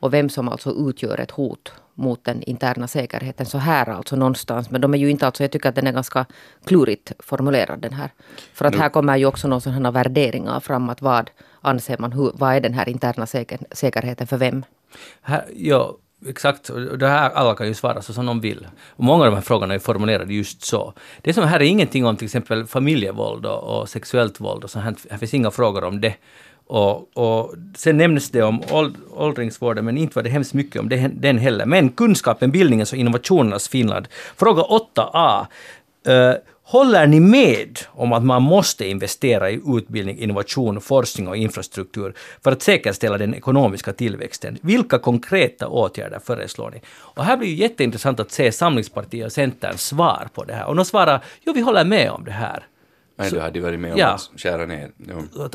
Och 0.00 0.14
vem 0.14 0.28
som 0.28 0.48
alltså 0.48 0.70
utgör 0.88 1.20
ett 1.20 1.30
hot 1.30 1.72
mot 1.94 2.24
den 2.24 2.42
interna 2.42 2.88
säkerheten. 2.88 3.46
Så 3.46 3.58
här 3.58 3.88
alltså 3.88 4.16
någonstans. 4.16 4.70
Men 4.70 4.80
de 4.80 4.94
är 4.94 4.98
ju 4.98 5.10
inte 5.10 5.26
alltså, 5.26 5.44
jag 5.44 5.50
tycker 5.50 5.68
att 5.68 5.74
den 5.74 5.86
är 5.86 5.92
ganska 5.92 6.26
klurigt 6.64 7.12
formulerad 7.18 7.80
den 7.80 7.92
här. 7.92 8.10
För 8.54 8.64
att 8.64 8.76
här 8.76 8.88
kommer 8.88 9.16
ju 9.16 9.26
också 9.26 9.48
någon 9.48 9.60
sådana 9.60 9.90
värderingar 9.90 10.60
fram 10.60 10.90
att 10.90 11.02
vad 11.02 11.30
anser 11.60 11.98
man, 11.98 12.12
hur, 12.12 12.32
vad 12.34 12.54
är 12.54 12.60
den 12.60 12.74
här 12.74 12.88
interna 12.88 13.26
säker, 13.26 13.58
säkerheten 13.70 14.26
för 14.26 14.36
vem? 14.36 14.64
Här, 15.22 15.44
ja, 15.56 15.96
exakt. 16.28 16.68
Och 16.68 16.98
Det 16.98 17.08
här, 17.08 17.30
alla 17.30 17.54
kan 17.54 17.66
ju 17.66 17.74
svara 17.74 18.02
så 18.02 18.12
som 18.12 18.26
de 18.26 18.40
vill. 18.40 18.66
Och 18.88 19.04
många 19.04 19.24
av 19.24 19.30
de 19.30 19.34
här 19.34 19.42
frågorna 19.42 19.74
är 19.74 19.78
formulerade 19.78 20.34
just 20.34 20.62
så. 20.62 20.92
Det 21.22 21.32
som 21.32 21.44
här 21.44 21.60
är 21.60 21.64
ingenting 21.64 22.06
om 22.06 22.16
till 22.16 22.24
exempel 22.24 22.66
familjevåld 22.66 23.46
och, 23.46 23.80
och 23.80 23.88
sexuellt 23.88 24.40
våld 24.40 24.64
och 24.64 24.70
så 24.70 24.78
här. 24.78 24.94
Här 25.10 25.18
finns 25.18 25.34
inga 25.34 25.50
frågor 25.50 25.84
om 25.84 26.00
det. 26.00 26.14
Och, 26.66 27.16
och 27.16 27.54
sen 27.76 27.96
nämns 27.96 28.30
det 28.30 28.42
om 28.42 28.62
åld, 28.70 28.96
åldringsvården, 29.14 29.84
men 29.84 29.98
inte 29.98 30.16
var 30.16 30.22
det 30.22 30.30
hemskt 30.30 30.54
mycket 30.54 30.80
om 30.80 30.88
det, 30.88 31.10
den 31.14 31.38
heller. 31.38 31.66
Men 31.66 31.88
kunskapen, 31.88 32.50
bildningens 32.50 32.92
och 32.92 32.98
innovationernas 32.98 33.68
Finland. 33.68 34.08
Fråga 34.36 34.62
8a. 34.62 35.46
Uh, 36.08 36.34
Håller 36.70 37.06
ni 37.06 37.20
med 37.20 37.78
om 37.88 38.12
att 38.12 38.24
man 38.24 38.42
måste 38.42 38.88
investera 38.88 39.50
i 39.50 39.60
utbildning, 39.66 40.18
innovation, 40.18 40.80
forskning 40.80 41.28
och 41.28 41.36
infrastruktur 41.36 42.14
för 42.44 42.52
att 42.52 42.62
säkerställa 42.62 43.18
den 43.18 43.34
ekonomiska 43.34 43.92
tillväxten? 43.92 44.58
Vilka 44.62 44.98
konkreta 44.98 45.68
åtgärder 45.68 46.18
föreslår 46.24 46.70
ni? 46.70 46.80
Och 46.98 47.24
här 47.24 47.36
blir 47.36 47.48
det 47.48 47.54
jätteintressant 47.54 48.20
att 48.20 48.30
se 48.32 48.52
Samlingspartiet 48.52 49.26
och 49.26 49.32
Centerns 49.32 49.82
svar 49.86 50.28
på 50.34 50.44
det 50.44 50.54
här. 50.54 50.66
Och 50.66 50.76
de 50.76 50.84
svarar, 50.84 51.24
jo 51.44 51.52
vi 51.52 51.60
håller 51.60 51.84
med 51.84 52.10
om 52.10 52.24
det 52.24 52.30
här. 52.32 52.66
Men 53.16 53.30
du 53.30 53.40
hade 53.40 53.60
varit 53.60 53.80
med 53.80 53.92
om 53.92 53.98
Ja. 53.98 54.06
att 54.06 54.30
skära 54.40 54.66
ner. 54.66 54.90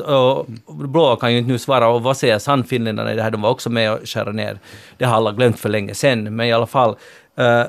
Och 0.06 0.46
Blå 0.74 1.16
kan 1.16 1.32
ju 1.32 1.38
inte 1.38 1.50
nu 1.52 1.58
svara, 1.58 1.88
och 1.88 2.02
vad 2.02 2.16
säger 2.16 2.38
Sannfinländarna 2.38 3.12
i 3.12 3.16
det 3.16 3.22
här? 3.22 3.30
De 3.30 3.42
var 3.42 3.50
också 3.50 3.70
med 3.70 3.92
och 3.92 3.98
skära 4.08 4.32
ner. 4.32 4.58
Det 4.98 5.04
har 5.04 5.16
alla 5.16 5.32
glömt 5.32 5.58
för 5.58 5.68
länge 5.68 5.94
sedan, 5.94 6.36
men 6.36 6.46
i 6.46 6.52
alla 6.52 6.66
fall. 6.66 6.96
eh, 7.38 7.62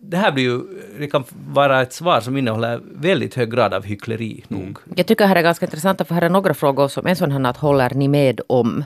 det 0.00 0.16
här 0.16 0.32
blir 0.32 0.44
ju, 0.44 0.60
det 0.98 1.06
kan 1.06 1.24
vara 1.52 1.82
ett 1.82 1.92
svar 1.92 2.20
som 2.20 2.36
innehåller 2.36 2.80
väldigt 2.94 3.34
hög 3.34 3.50
grad 3.50 3.74
av 3.74 3.84
hyckleri 3.84 4.44
nog. 4.48 4.78
Jag 4.94 5.06
tycker 5.06 5.26
här 5.26 5.36
är 5.36 5.42
ganska 5.42 5.66
intressant 5.66 6.08
för 6.08 6.14
här 6.14 6.22
är 6.22 6.28
några 6.28 6.54
frågor 6.54 6.88
som 6.88 7.06
en 7.06 7.16
sån 7.16 7.30
här 7.30 7.46
att 7.46 7.56
håller 7.56 7.90
ni 7.94 8.08
med 8.08 8.40
om? 8.46 8.84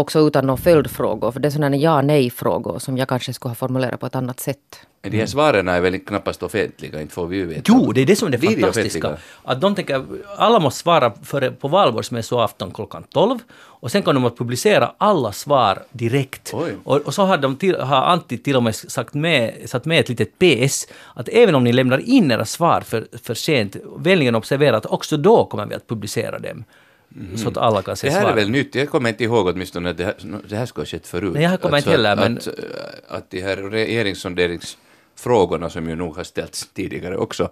Också 0.00 0.18
utan 0.18 0.46
några 0.46 0.62
följdfrågor. 0.62 1.32
För 1.32 1.40
det 1.40 1.48
är 1.48 1.50
sådana 1.50 1.76
ja 1.76 2.02
nej 2.02 2.30
frågor 2.30 2.78
som 2.78 2.98
jag 2.98 3.08
kanske 3.08 3.32
skulle 3.32 3.50
ha 3.50 3.54
formulerat 3.54 4.00
på 4.00 4.06
ett 4.06 4.14
annat 4.14 4.40
sätt. 4.40 4.86
Men 5.02 5.12
de 5.12 5.18
här 5.18 5.26
svaren 5.26 5.68
är 5.68 5.80
väl 5.80 5.98
knappast 5.98 6.42
offentliga, 6.42 7.00
inte 7.00 7.14
får 7.14 7.26
vi 7.26 7.36
ju 7.36 7.46
veta. 7.46 7.62
Jo, 7.64 7.92
det 7.92 8.00
är 8.00 8.06
det 8.06 8.16
som 8.16 8.28
är 8.28 8.32
det 8.32 8.38
Blir 8.38 8.60
fantastiska. 8.60 9.16
Att 9.42 9.60
de 9.60 9.74
tänker, 9.74 10.04
alla 10.36 10.60
måste 10.60 10.80
svara 10.80 11.12
för, 11.22 11.50
på 11.50 11.68
valborgsmässoafton 11.68 12.70
klockan 12.70 13.04
12 13.08 13.38
och 13.52 13.90
sen 13.90 14.02
kan 14.02 14.14
de 14.14 14.24
att 14.24 14.38
publicera 14.38 14.94
alla 14.98 15.32
svar 15.32 15.82
direkt. 15.92 16.54
Och, 16.84 16.96
och 16.96 17.14
så 17.14 17.22
har, 17.22 17.38
de 17.38 17.56
till, 17.56 17.80
har 17.80 18.02
Antti 18.02 18.38
till 18.38 18.56
och 18.56 18.62
med 18.62 18.74
sagt 18.74 19.14
med, 19.14 19.54
satt 19.66 19.84
med 19.84 20.00
ett 20.00 20.08
litet 20.08 20.38
PS 20.38 20.86
att 21.14 21.28
även 21.28 21.54
om 21.54 21.64
ni 21.64 21.72
lämnar 21.72 21.98
in 21.98 22.30
era 22.30 22.44
svar 22.44 22.80
för, 22.80 23.06
för 23.22 23.34
sent, 23.34 23.76
vänligen 23.96 24.34
observera 24.34 24.76
att 24.76 24.86
också 24.86 25.16
då 25.16 25.44
kommer 25.44 25.66
vi 25.66 25.74
att 25.74 25.86
publicera 25.86 26.38
dem. 26.38 26.64
Så 27.36 27.48
att 27.48 27.56
alla 27.56 27.82
kan 27.82 27.96
se 27.96 28.06
Det 28.06 28.12
här 28.12 28.18
är 28.20 28.22
svaren. 28.22 28.36
väl 28.36 28.50
nytt, 28.50 28.74
jag 28.74 28.88
kommer 28.88 29.08
inte 29.08 29.24
ihåg 29.24 29.46
åtminstone 29.46 29.90
att 29.90 29.96
det 29.96 30.04
här, 30.04 30.14
det 30.48 30.56
här 30.56 30.66
skulle 30.66 30.82
ha 30.82 30.86
skett 30.86 31.06
förut. 31.06 31.32
Nej, 31.34 31.42
jag 31.42 31.60
kommer 31.60 31.76
inte 31.78 31.90
heller, 31.90 32.16
men- 32.16 32.36
Att, 32.36 32.48
att 33.08 33.30
de 33.30 33.40
här 33.42 33.56
regeringssonderingsfrågorna 33.56 35.70
som 35.70 35.88
ju 35.88 35.96
nog 35.96 36.16
har 36.16 36.24
ställts 36.24 36.68
tidigare 36.74 37.16
också, 37.16 37.50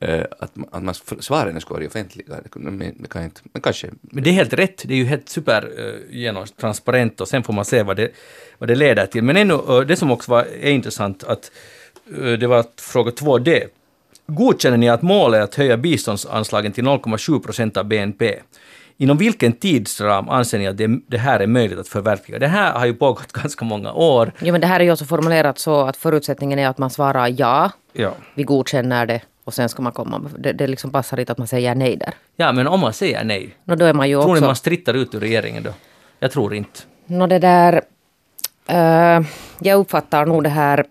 eh, 0.00 0.20
att, 0.38 0.56
man- 0.56 0.68
att 0.72 0.82
man, 0.82 0.94
svaren 1.20 1.60
skulle 1.60 1.78
vara 1.78 1.86
offentliga. 1.86 2.26
Men, 2.54 3.06
kan 3.10 3.24
inte, 3.24 3.40
men 3.52 3.62
kanske. 3.62 3.90
Men 4.00 4.24
det 4.24 4.30
är 4.30 4.34
helt 4.34 4.52
rätt, 4.52 4.82
det 4.88 4.94
är 4.94 4.98
ju 4.98 5.04
helt 5.04 5.28
super 5.28 5.68
uh, 5.78 5.94
genom, 6.16 6.46
transparent 6.60 7.20
och 7.20 7.28
sen 7.28 7.42
får 7.42 7.52
man 7.52 7.64
se 7.64 7.82
vad 7.82 7.96
det, 7.96 8.10
vad 8.58 8.68
det 8.68 8.74
leder 8.74 9.06
till. 9.06 9.24
Men 9.24 9.36
ännu, 9.36 9.54
eh, 9.54 9.80
det 9.80 9.96
som 9.96 10.10
också 10.10 10.30
var, 10.30 10.46
är 10.60 10.70
intressant, 10.70 11.24
att 11.24 11.50
eh, 12.18 12.32
det 12.32 12.46
var 12.46 12.58
att 12.58 12.80
fråga 12.80 13.10
2D. 13.10 13.62
Godkänner 14.26 14.76
ni 14.76 14.88
att 14.88 15.02
målet 15.02 15.38
är 15.40 15.44
att 15.44 15.54
höja 15.54 15.76
biståndsanslagen 15.76 16.72
till 16.72 16.84
0,7 16.84 17.40
procent 17.40 17.76
av 17.76 17.84
BNP? 17.84 18.38
Inom 18.96 19.16
vilken 19.16 19.52
tidsram 19.52 20.28
anser 20.28 20.58
ni 20.58 20.66
att 20.66 20.76
det, 20.76 20.86
det 21.06 21.18
här 21.18 21.40
är 21.40 21.46
möjligt 21.46 21.78
att 21.78 21.88
förverkliga? 21.88 22.38
Det 22.38 22.46
här 22.48 22.72
har 22.72 22.86
ju 22.86 22.94
pågått 22.94 23.32
ganska 23.42 23.64
många 23.64 23.92
år. 23.92 24.32
Jo, 24.38 24.52
men 24.52 24.60
det 24.60 24.66
här 24.66 24.80
är 24.80 24.84
ju 24.84 24.92
också 24.92 25.04
formulerat 25.04 25.58
så 25.58 25.80
att 25.80 25.96
förutsättningen 25.96 26.58
är 26.58 26.68
att 26.68 26.78
man 26.78 26.90
svarar 26.90 27.34
ja, 27.38 27.70
Ja. 27.92 28.12
vi 28.34 28.42
godkänner 28.44 29.06
det 29.06 29.20
och 29.44 29.54
sen 29.54 29.68
ska 29.68 29.82
man 29.82 29.92
komma. 29.92 30.20
Det, 30.38 30.52
det 30.52 30.66
liksom 30.66 30.90
passar 30.90 31.20
inte 31.20 31.32
att 31.32 31.38
man 31.38 31.46
säger 31.48 31.74
nej 31.74 31.96
där. 31.96 32.14
Ja, 32.36 32.52
men 32.52 32.66
om 32.68 32.80
man 32.80 32.92
säger 32.92 33.24
nej, 33.24 33.54
Nå, 33.64 33.74
då 33.74 33.84
är 33.84 33.92
man 33.92 34.08
ju 34.08 34.14
tror 34.16 34.26
ni 34.26 34.32
också... 34.32 34.44
man 34.44 34.56
strittar 34.56 34.94
ut 34.94 35.14
ur 35.14 35.20
regeringen 35.20 35.62
då? 35.62 35.70
Jag 36.18 36.30
tror 36.32 36.54
inte. 36.54 36.80
Nå, 37.06 37.26
det 37.26 37.38
där... 37.38 37.82
eh, 38.66 39.20
jag 39.60 39.78
uppfattar 39.78 40.26
nog 40.26 40.42
det 40.42 40.48
här 40.48 40.84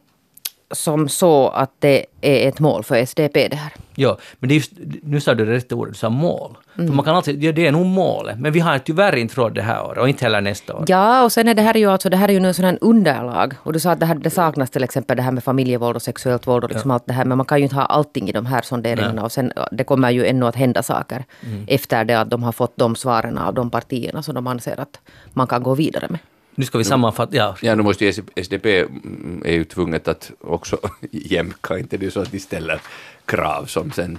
som 0.71 1.09
så 1.09 1.49
att 1.49 1.71
det 1.79 2.05
är 2.21 2.47
ett 2.47 2.59
mål 2.59 2.83
för 2.83 2.95
SDP 2.95 3.47
det 3.47 3.55
här. 3.55 3.71
Ja, 3.95 4.17
men 4.39 4.47
det 4.47 4.53
är 4.53 4.55
just, 4.55 4.71
nu 5.03 5.19
sa 5.19 5.33
du 5.33 5.45
det 5.45 5.51
rätta 5.51 5.75
ordet, 5.75 5.93
du 5.93 5.97
sa 5.97 6.09
mål. 6.09 6.57
För 6.75 6.83
man 6.83 7.05
kan 7.05 7.15
alltid, 7.15 7.43
ja, 7.43 7.51
det 7.51 7.67
är 7.67 7.71
nog 7.71 7.85
målet, 7.85 8.39
men 8.39 8.51
vi 8.51 8.59
har 8.59 8.79
tyvärr 8.79 9.15
inte 9.15 9.35
råd 9.35 9.53
det 9.53 9.61
här 9.61 9.83
året 9.85 9.97
och 9.97 10.09
inte 10.09 10.25
heller 10.25 10.41
nästa 10.41 10.75
år. 10.75 10.85
Ja, 10.87 11.23
och 11.23 11.31
sen 11.31 11.47
är 11.47 11.53
det 11.53 11.61
här 11.61 11.77
ju 11.77 11.91
alltså, 11.91 12.09
det 12.09 12.17
här 12.17 12.29
är 12.29 12.33
ju 12.33 12.39
nu 12.39 12.53
sån 12.53 12.65
här 12.65 12.77
underlag. 12.81 13.53
Och 13.63 13.73
du 13.73 13.79
sa 13.79 13.91
att 13.91 13.99
det, 13.99 14.05
här, 14.05 14.15
det 14.15 14.29
saknas 14.29 14.69
till 14.69 14.83
exempel 14.83 15.17
det 15.17 15.23
här 15.23 15.31
med 15.31 15.43
familjevåld 15.43 15.95
och 15.95 16.01
sexuellt 16.01 16.47
våld 16.47 16.63
och 16.63 16.69
liksom 16.69 16.91
allt 16.91 17.07
det 17.07 17.13
här. 17.13 17.25
Men 17.25 17.37
man 17.37 17.45
kan 17.45 17.57
ju 17.57 17.63
inte 17.63 17.75
ha 17.75 17.85
allting 17.85 18.29
i 18.29 18.31
de 18.31 18.45
här 18.45 18.61
sonderingarna. 18.61 19.23
Och 19.23 19.31
sen, 19.31 19.53
det 19.71 19.83
kommer 19.83 20.11
ju 20.11 20.25
ännu 20.25 20.45
att 20.47 20.55
hända 20.55 20.83
saker 20.83 21.25
efter 21.67 22.05
det 22.05 22.19
att 22.19 22.29
de 22.29 22.43
har 22.43 22.51
fått 22.51 22.73
de 22.77 22.95
svaren 22.95 23.37
av 23.37 23.53
de 23.53 23.69
partierna 23.69 24.23
som 24.23 24.35
de 24.35 24.47
anser 24.47 24.79
att 24.79 24.99
man 25.33 25.47
kan 25.47 25.63
gå 25.63 25.75
vidare 25.75 26.07
med. 26.09 26.19
Nu 26.61 26.65
ska 26.65 26.77
vi 26.77 26.83
sammanfatta, 26.83 27.35
ja. 27.35 27.55
Ja, 27.61 27.75
nu 27.75 27.83
måste 27.83 28.05
ju 28.05 28.13
SDP 28.35 28.65
mm, 28.65 29.41
är 29.45 29.53
ju 29.53 29.63
tvunget 29.63 30.07
att 30.07 30.31
också 30.39 30.79
jämka, 31.11 31.79
inte 31.79 31.97
det 31.97 32.05
är 32.05 32.09
så 32.09 32.21
att 32.21 32.31
de 32.31 32.39
ställer 32.39 32.81
krav 33.25 33.65
som 33.65 33.91
sen 33.91 34.17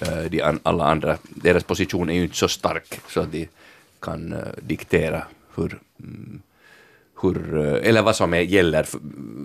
eh, 0.00 0.24
de 0.30 0.60
alla 0.62 0.84
andra, 0.84 1.16
deras 1.22 1.64
position 1.64 2.10
är 2.10 2.14
ju 2.14 2.22
inte 2.22 2.36
så 2.36 2.48
stark 2.48 3.00
så 3.08 3.20
att 3.20 3.32
de 3.32 3.48
kan 4.00 4.32
eh, 4.32 4.38
diktera 4.60 5.22
hur, 5.54 5.78
mm, 6.00 6.42
hur, 7.22 7.58
eh, 7.58 7.88
eller 7.88 8.02
vad 8.02 8.16
som 8.16 8.34
är, 8.34 8.40
gäller 8.40 8.86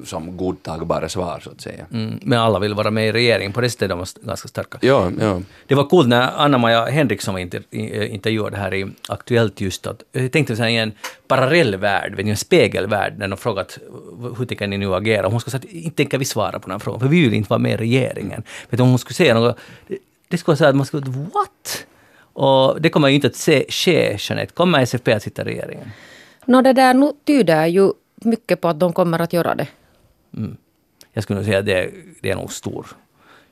som 0.05 0.38
godtagbara 0.38 1.09
svar 1.09 1.39
så 1.43 1.49
att 1.49 1.61
säga. 1.61 1.85
Mm, 1.93 2.19
men 2.21 2.39
alla 2.39 2.59
vill 2.59 2.73
vara 2.73 2.91
med 2.91 3.07
i 3.07 3.11
regeringen, 3.11 3.53
på 3.53 3.61
det 3.61 3.69
sättet 3.69 3.91
är 3.91 3.95
de 3.95 4.05
ganska 4.21 4.47
starka. 4.47 4.77
Ja, 4.81 5.11
ja. 5.19 5.41
Det 5.67 5.75
var 5.75 5.83
coolt 5.83 6.07
när 6.07 6.31
Anna-Maja 6.38 6.85
Henriksson 6.85 7.33
var 7.33 7.41
inter, 7.41 7.63
eh, 7.71 8.13
intervjuad 8.13 8.55
här 8.55 8.73
i 8.73 8.88
Aktuellt 9.07 9.61
just 9.61 9.88
att, 9.88 10.03
jag 10.11 10.31
tänkte 10.31 10.55
så 10.55 10.63
här 10.63 10.69
i 10.69 10.77
en 10.77 10.91
parallell 11.27 11.75
värld, 11.75 12.19
en 12.19 12.38
spegelvärld, 12.38 13.17
när 13.17 13.27
de 13.27 13.38
frågat 13.38 13.77
hur 14.38 14.45
tänker 14.45 14.67
ni 14.67 14.77
nu 14.77 14.95
agera? 14.95 15.27
Hon 15.27 15.39
skulle 15.39 15.51
säga 15.51 15.69
att 15.69 15.73
inte 15.73 15.97
tänker 15.97 16.17
vi 16.17 16.25
svara 16.25 16.59
på 16.59 16.67
den 16.67 16.71
här 16.71 16.79
frågan, 16.79 16.99
för 16.99 17.07
vi 17.07 17.21
vill 17.21 17.33
inte 17.33 17.49
vara 17.49 17.59
med 17.59 17.73
i 17.73 17.77
regeringen. 17.77 18.43
Vet 18.69 18.79
om 18.79 18.89
hon 18.89 18.99
skulle 18.99 19.15
säga 19.15 19.33
något, 19.33 19.57
det, 19.88 19.97
det 20.27 20.38
skulle 20.38 20.53
vara 20.53 20.57
så 20.57 20.65
att 20.65 20.75
man 20.75 20.85
skulle, 20.85 21.05
what? 21.05 21.85
Och 22.33 22.81
det 22.81 22.89
kommer 22.89 23.07
ju 23.07 23.15
inte 23.15 23.27
att 23.27 23.35
se, 23.35 23.65
ske, 23.69 24.17
Jeanette. 24.19 24.53
Kommer 24.53 24.81
SFP 24.81 25.13
att 25.13 25.23
sitta 25.23 25.41
i 25.41 25.45
regeringen? 25.45 25.91
Nå, 26.46 26.62
det 26.62 26.74
där 26.74 26.93
nu 26.93 27.12
tyder 27.25 27.65
ju 27.65 27.91
mycket 28.15 28.62
på 28.62 28.67
att 28.67 28.79
de 28.79 28.93
kommer 28.93 29.19
att 29.19 29.34
göra 29.34 29.55
det. 29.55 29.67
Jag 31.13 31.24
skulle 31.24 31.39
nog 31.39 31.46
säga 31.46 31.60
att 31.60 31.65
det, 31.65 31.91
det 32.22 32.31
är 32.31 32.36
nog 32.36 32.51
stor 32.51 32.88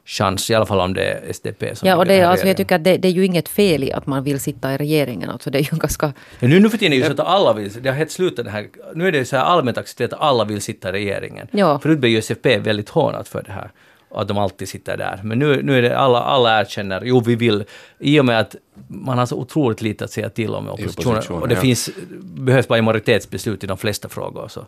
chans, 0.07 0.49
i 0.49 0.55
alla 0.55 0.65
fall 0.65 0.79
om 0.79 0.93
det 0.93 1.03
är 1.03 1.29
SDP 1.33 1.75
som 1.75 1.87
Ja, 1.87 1.95
och 1.95 2.05
det, 2.05 2.13
här 2.13 2.25
alltså, 2.25 2.47
jag 2.47 2.57
tycker 2.57 2.75
att 2.75 2.83
det, 2.83 2.97
det 2.97 3.07
är 3.07 3.11
ju 3.11 3.25
inget 3.25 3.49
fel 3.49 3.83
i 3.83 3.91
att 3.91 4.07
man 4.07 4.23
vill 4.23 4.39
sitta 4.39 4.73
i 4.73 4.77
regeringen. 4.77 5.29
Alltså, 5.29 5.49
det 5.49 5.57
är 5.57 5.73
ju 5.73 5.77
ganska... 5.77 6.13
Ja, 6.39 6.47
nu, 6.47 6.59
nu 6.59 6.69
för 6.69 6.77
tiden 6.77 6.93
är 6.93 6.97
det 6.97 7.07
ju 7.07 7.15
så 7.15 7.21
att 7.21 7.27
alla 7.27 7.53
vill, 7.53 7.71
det 7.81 7.89
har 7.89 7.95
helt 7.95 8.11
slutat 8.11 8.45
det 8.45 8.51
här, 8.51 8.67
nu 8.95 9.07
är 9.07 9.11
det 9.11 9.25
så 9.25 9.35
här 9.35 9.43
allmänt 9.43 9.77
accepterat 9.77 10.13
att 10.13 10.19
alla 10.19 10.45
vill 10.45 10.61
sitta 10.61 10.89
i 10.89 10.91
regeringen. 10.91 11.47
Ja. 11.51 11.79
Förut 11.79 11.99
blev 11.99 12.11
ju 12.11 12.17
SFP 12.17 12.57
väldigt 12.57 12.89
hånat 12.89 13.27
för 13.27 13.43
det 13.43 13.51
här, 13.51 13.71
att 14.09 14.27
de 14.27 14.37
alltid 14.37 14.69
sitter 14.69 14.97
där. 14.97 15.19
Men 15.23 15.39
nu, 15.39 15.63
nu 15.63 15.77
är 15.77 15.81
det 15.81 15.97
alla, 15.97 16.19
alla 16.19 16.61
erkänner, 16.61 17.01
jo 17.05 17.19
vi 17.19 17.35
vill, 17.35 17.63
i 17.99 18.19
och 18.19 18.25
med 18.25 18.39
att 18.39 18.55
man 18.87 19.17
har 19.17 19.25
så 19.25 19.35
otroligt 19.35 19.81
lite 19.81 20.05
att 20.05 20.11
säga 20.11 20.29
till 20.29 20.55
om 20.55 20.67
i 20.67 20.69
oppositionen, 20.69 21.41
och 21.41 21.47
det 21.47 21.55
ja. 21.55 21.61
finns, 21.61 21.89
behövs 22.21 22.67
bara 22.67 22.81
majoritetsbeslut 22.81 23.63
i 23.63 23.67
de 23.67 23.77
flesta 23.77 24.09
frågor. 24.09 24.47
Så. 24.47 24.67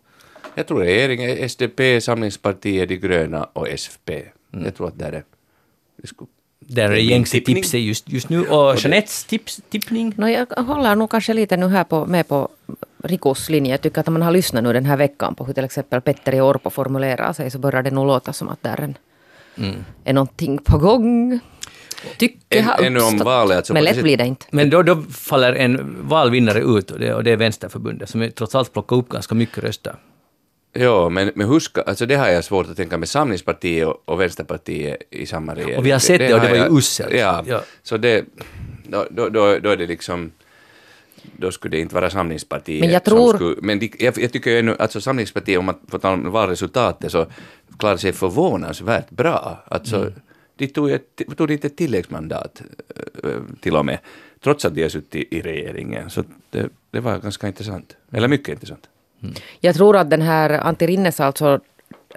Jag 0.56 0.68
tror 0.68 0.80
regeringen 0.80 1.50
SDP, 1.50 2.02
Samlingspartiet, 2.02 2.90
De 2.90 2.96
gröna 2.98 3.44
och 3.54 3.70
SFP. 3.70 4.22
Jag 4.52 4.76
tror 4.76 4.88
att 4.88 5.00
där 5.00 5.12
är... 5.12 5.24
Det 5.98 6.12
Där 6.60 6.84
är 6.84 6.90
Det 6.90 7.02
gängse 7.02 7.40
tipset 7.40 7.80
just, 7.80 8.10
just 8.10 8.30
nu. 8.30 8.48
Och 8.48 8.76
Jeanettes 8.76 9.24
tips, 9.24 9.62
tippning? 9.70 10.14
No, 10.18 10.28
jag 10.28 10.46
håller 10.46 10.96
nog 10.96 11.12
kanske 11.12 11.34
lite 11.34 11.58
nu 11.58 11.68
här 11.68 11.84
på, 11.84 12.06
med 12.06 12.28
på 12.28 12.50
Rikos 13.04 13.50
linje. 13.50 13.72
Jag 13.72 13.82
tycker 13.82 14.02
att 14.02 14.08
om 14.08 14.14
man 14.14 14.22
har 14.22 14.32
lyssnat 14.32 14.64
nu 14.64 14.74
den 14.74 14.86
här 14.86 14.98
veckan 14.98 15.36
på 15.36 15.46
hur 15.46 15.54
till 15.54 15.64
exempel 15.64 16.02
Petteri 16.02 16.42
Orpo 16.42 16.70
formulerar 16.70 17.34
sig 17.34 17.52
så 17.52 17.60
börjar 17.60 17.84
det 17.84 17.92
nog 17.92 18.08
låta 18.08 18.34
som 18.34 18.50
att 18.50 18.64
där 18.64 18.78
är, 18.78 18.82
en, 18.82 18.98
är 20.04 20.14
någonting 20.14 20.58
på 20.58 20.78
gång. 20.78 21.40
Tycke 22.18 22.38
En- 22.50 22.64
har 22.66 22.88
om 22.88 22.96
uppstått. 22.96 23.22
valet, 23.26 23.58
alltså 23.58 23.74
Men 23.74 23.84
det 23.84 23.94
lätt 23.94 24.04
blir 24.04 24.18
det 24.18 24.26
inte. 24.26 24.46
Men 24.52 24.70
då, 24.70 24.84
då 24.84 25.02
faller 25.02 25.54
en 25.54 25.98
valvinnare 26.08 26.60
ut 26.62 26.92
och 26.92 27.00
det, 27.00 27.14
och 27.14 27.24
det 27.24 27.32
är 27.32 27.38
Vänsterförbundet 27.38 28.10
som 28.10 28.32
trots 28.36 28.56
allt 28.56 28.74
plockar 28.74 28.96
upp 28.96 29.10
ganska 29.10 29.36
mycket 29.36 29.58
röster. 29.64 29.96
Ja, 30.74 31.10
men, 31.10 31.32
men 31.36 31.50
hur 31.50 31.60
ska, 31.60 31.82
alltså 31.82 32.06
det 32.06 32.16
har 32.16 32.28
jag 32.30 32.44
svårt 32.44 32.70
att 32.70 32.78
tänka 32.78 32.98
med 32.98 33.10
Samlingspartiet 33.10 33.88
och, 33.88 34.02
och 34.06 34.22
Vänsterpartiet 34.22 34.98
i 35.12 35.26
samma 35.26 35.56
regering. 35.56 35.78
Och 35.78 35.86
vi 35.86 35.92
har 35.92 36.00
sett 36.00 36.20
det 36.20 36.34
och 36.34 36.40
det 36.42 36.48
var 36.50 36.56
ju 36.56 36.62
jag- 36.62 36.78
uselt. 36.78 37.14
Ja, 37.14 37.44
Ja. 37.48 37.62
så 37.84 37.98
det, 37.98 38.26
då, 38.88 39.06
då, 39.12 39.30
då, 39.30 39.60
då 39.60 39.70
är 39.70 39.78
det 39.78 39.86
liksom, 39.88 40.32
då 41.38 41.52
skulle 41.52 41.78
det 41.78 41.82
inte 41.82 41.96
vara 41.96 42.10
Samlingspartiet 42.10 42.80
Men 42.80 42.90
jag 42.92 43.04
som 43.08 43.18
tror- 43.18 43.34
skulle, 43.36 43.56
men 43.62 43.80
de, 43.80 43.92
jag, 44.00 44.18
jag 44.20 44.32
tycker 44.34 44.52
ju 44.52 44.60
ännu, 44.60 44.76
alltså 44.80 45.02
Samlingspartiet, 45.02 45.60
om 45.60 45.66
man 45.66 45.76
får 45.88 46.00
tala 46.00 46.14
om 46.14 46.32
valresultatet, 46.32 47.12
så 47.12 47.26
klarar 47.80 47.98
sig 47.98 48.14
förvånansvärt 48.14 49.10
bra. 49.10 49.64
Alltså, 49.68 49.96
Mm. 49.98 50.14
de 50.56 50.68
tog, 50.68 50.92
ett, 50.92 51.16
tog 51.38 51.48
de 51.48 51.54
inte 51.54 51.68
ett 51.68 51.78
tilläggsmandat 51.78 52.62
eh, 53.24 53.30
till 53.62 53.76
och 53.76 53.86
med, 53.86 54.00
trots 54.44 54.66
att 54.66 54.76
de 54.76 54.82
har 54.82 54.90
suttit 54.90 55.34
i 55.34 55.42
regeringen. 55.42 56.10
Så 56.10 56.24
det, 56.50 56.70
det 56.92 57.00
var 57.00 57.18
ganska 57.20 57.48
intressant, 57.48 57.96
eller 58.12 58.28
mycket 58.28 58.50
intressant. 58.50 58.90
Jag 59.60 59.76
tror 59.76 59.98
att 59.98 60.10
den 60.10 60.22
här 60.22 60.50
Antti 60.50 60.88
Rinnes 60.88 61.20
alltså 61.20 61.60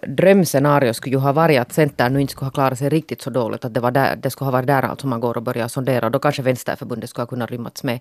drömscenario 0.07 0.92
skulle 0.95 1.16
ju 1.16 1.21
ha 1.21 1.33
varit 1.33 1.61
att 1.61 1.73
Centern 1.73 2.12
nu 2.12 2.21
inte 2.21 2.31
skulle 2.33 2.47
ha 2.47 2.50
klarat 2.52 2.78
sig 2.78 2.88
riktigt 2.88 3.23
så 3.23 3.31
dåligt. 3.31 3.64
Att 3.64 3.75
det, 3.75 3.81
var 3.81 3.90
där, 3.90 4.16
det 4.16 4.31
skulle 4.31 4.47
ha 4.47 4.52
varit 4.52 4.66
där 4.66 4.83
alltså 4.83 5.07
man 5.07 5.21
går 5.21 5.37
och 5.37 5.42
börjar 5.42 5.69
sondera. 5.69 6.11
Då 6.11 6.19
kanske 6.19 6.42
Vänsterförbundet 6.42 7.11
skulle 7.11 7.23
ha 7.23 7.26
kunnat 7.28 7.50
rymmats 7.50 7.83
med. 7.85 8.00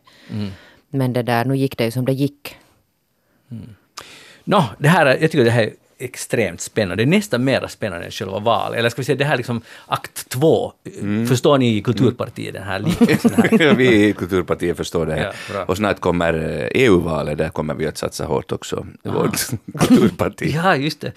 Men 0.89 1.13
det 1.13 1.24
där, 1.24 1.46
nu 1.46 1.58
gick 1.58 1.77
det 1.77 1.86
ju 1.86 1.91
som 1.91 2.06
det 2.06 2.13
gick. 2.13 2.58
Nå, 4.44 4.63
det 4.77 4.88
här, 4.88 5.06
är- 5.06 5.18
jag 5.22 5.32
tycker 5.32 5.46
det 5.46 5.51
här 5.51 5.63
är 5.63 5.74
extremt 6.01 6.62
spännande. 6.62 6.96
Det 7.03 7.08
är 7.08 7.17
nästan 7.17 7.43
mer 7.43 7.67
spännande 7.67 8.05
än 8.05 8.12
själva 8.12 8.39
valet. 8.39 8.79
Eller 8.79 8.89
ska 8.89 9.01
vi 9.01 9.05
säga, 9.05 9.15
det 9.15 9.25
här 9.25 9.34
är 9.34 9.38
liksom 9.38 9.62
akt 9.88 10.29
två. 10.29 10.74
Förstår 11.29 11.58
ni 11.58 11.77
i 11.77 11.81
Kulturpartiet 11.81 12.53
den 12.53 12.63
här 12.63 12.79
liknelsen? 12.79 13.31
Vi 13.77 14.05
i 14.08 14.13
Kulturpartiet 14.13 14.77
förstår 14.77 15.05
det. 15.05 15.34
Ja, 15.53 15.63
och 15.67 15.77
snart 15.77 16.00
kommer 16.00 16.34
eh, 16.34 16.84
EU-valet, 16.84 17.38
där 17.38 17.50
kommer 17.50 17.74
vi 17.74 17.88
att 17.88 17.98
satsa 17.98 18.25
hårt 18.25 18.51
också. 18.51 18.86
Vårt 19.03 19.38
kulturparti. 19.79 20.51
Ja, 20.55 20.75
just 20.75 21.01
det. 21.01 21.12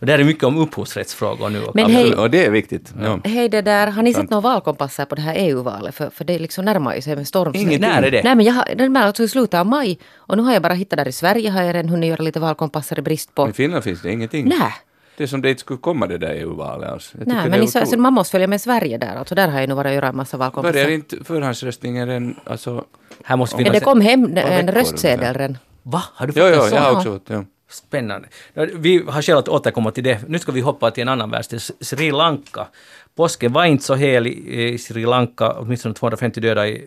Och 0.00 0.06
det 0.06 0.12
här 0.12 0.18
är 0.18 0.24
mycket 0.24 0.44
om 0.44 0.58
upphovsrättsfrågor 0.58 1.48
nu. 1.50 1.62
Och 1.62 1.74
Men 1.76 1.90
hej- 1.90 2.14
Och 2.14 2.30
det 2.30 2.46
är 2.46 2.50
viktigt. 2.50 2.92
Ja. 3.02 3.20
Hej 3.24 3.48
det 3.48 3.62
där, 3.62 3.86
har 3.86 4.02
ni 4.02 4.14
sett 4.14 4.30
några 4.30 4.40
valkompasser 4.40 5.04
på 5.04 5.14
det 5.14 5.22
här 5.22 5.34
EU-valet? 5.38 5.94
För, 5.94 6.10
för 6.10 6.24
det 6.24 6.38
liksom 6.38 6.64
närmar 6.64 6.94
ju 6.94 7.02
sig 7.02 7.16
med 7.16 7.28
storm. 7.28 7.52
Ingenting. 7.54 7.80
När 7.80 8.02
är 8.02 8.10
det? 8.10 8.22
Nej 8.22 8.34
men 8.34 8.46
jag 8.46 8.52
har, 8.52 8.64
den 8.76 8.96
är 8.96 9.02
alltså 9.06 9.22
i 9.22 9.28
slutet 9.28 9.60
av 9.60 9.66
maj. 9.66 9.98
Och 10.30 10.36
nu 10.36 10.42
har 10.42 10.52
jag 10.52 10.62
bara 10.62 10.74
hittat 10.74 10.96
där 10.96 11.08
i 11.08 11.12
Sverige 11.12 11.50
har 11.50 11.62
jag 11.62 11.74
redan 11.74 11.88
hunnit 11.88 12.10
göra 12.10 12.22
lite 12.22 12.40
valkompasser 12.40 12.98
i 12.98 13.02
brist 13.02 13.34
på... 13.34 13.48
I 13.48 13.52
Finland 13.52 13.84
finns 13.84 14.02
det 14.02 14.12
ingenting. 14.12 14.48
Nej. 14.48 14.72
Det 15.16 15.22
är 15.22 15.26
som 15.26 15.42
det 15.42 15.50
inte 15.50 15.60
skulle 15.60 15.78
komma 15.78 16.06
det 16.06 16.18
där 16.18 16.34
EU-valet. 16.34 16.90
Alltså. 16.90 17.18
Jag 17.18 17.26
Nej, 17.26 17.50
men 17.50 17.60
i, 17.60 17.62
är 17.62 17.66
så, 17.66 17.86
så 17.86 17.98
man 17.98 18.12
måste 18.12 18.30
följa 18.30 18.46
med 18.46 18.60
Sverige 18.60 18.98
där. 18.98 19.16
Alltså 19.16 19.34
där 19.34 19.48
har 19.48 19.60
jag 19.60 19.68
nog 19.68 19.76
varit 19.76 19.88
och 19.88 19.94
göra 19.94 20.08
en 20.08 20.16
massa 20.16 20.36
valkompasser. 20.36 20.72
Börjar 20.72 20.90
inte 20.90 21.24
förhandsröstningen 21.24 22.10
än, 22.10 22.36
alltså... 22.44 22.84
Här 23.24 23.36
måste 23.36 23.56
finnas... 23.56 23.72
det 23.72 23.80
kom 23.80 24.00
hem 24.00 24.36
en 24.36 24.72
röstsedel 24.72 25.34
redan. 25.34 25.58
Va? 25.82 26.02
Har 26.14 26.26
du 26.26 26.32
fått 26.32 26.42
Jo, 26.42 26.46
en 26.46 26.54
jo, 26.54 26.60
sån? 26.60 26.72
jag 26.72 26.82
har 26.82 26.96
också 26.96 27.12
fått, 27.12 27.30
ja. 27.30 27.44
Spännande. 27.68 28.28
Vi 28.74 29.04
har 29.08 29.22
själv 29.22 29.38
att 29.38 29.48
återkomma 29.48 29.90
till 29.90 30.04
det. 30.04 30.28
Nu 30.28 30.38
ska 30.38 30.52
vi 30.52 30.60
hoppa 30.60 30.90
till 30.90 31.02
en 31.02 31.08
annan 31.08 31.30
världsdel, 31.30 31.60
Sri 31.60 32.10
Lanka. 32.10 32.66
Påsken 33.14 33.52
var 33.52 33.64
inte 33.64 33.84
så 33.84 33.94
helig 33.94 34.32
i 34.48 34.78
Sri 34.78 35.06
Lanka, 35.06 35.52
åtminstone 35.52 35.94
250 35.94 36.40
döda 36.40 36.68
i 36.68 36.86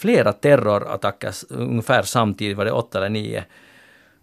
flera 0.00 0.32
terrorattacker 0.32 1.34
ungefär 1.48 2.02
samtidigt, 2.02 2.56
var 2.56 2.64
det 2.64 2.72
åtta 2.72 2.98
eller 2.98 3.08
nio 3.08 3.44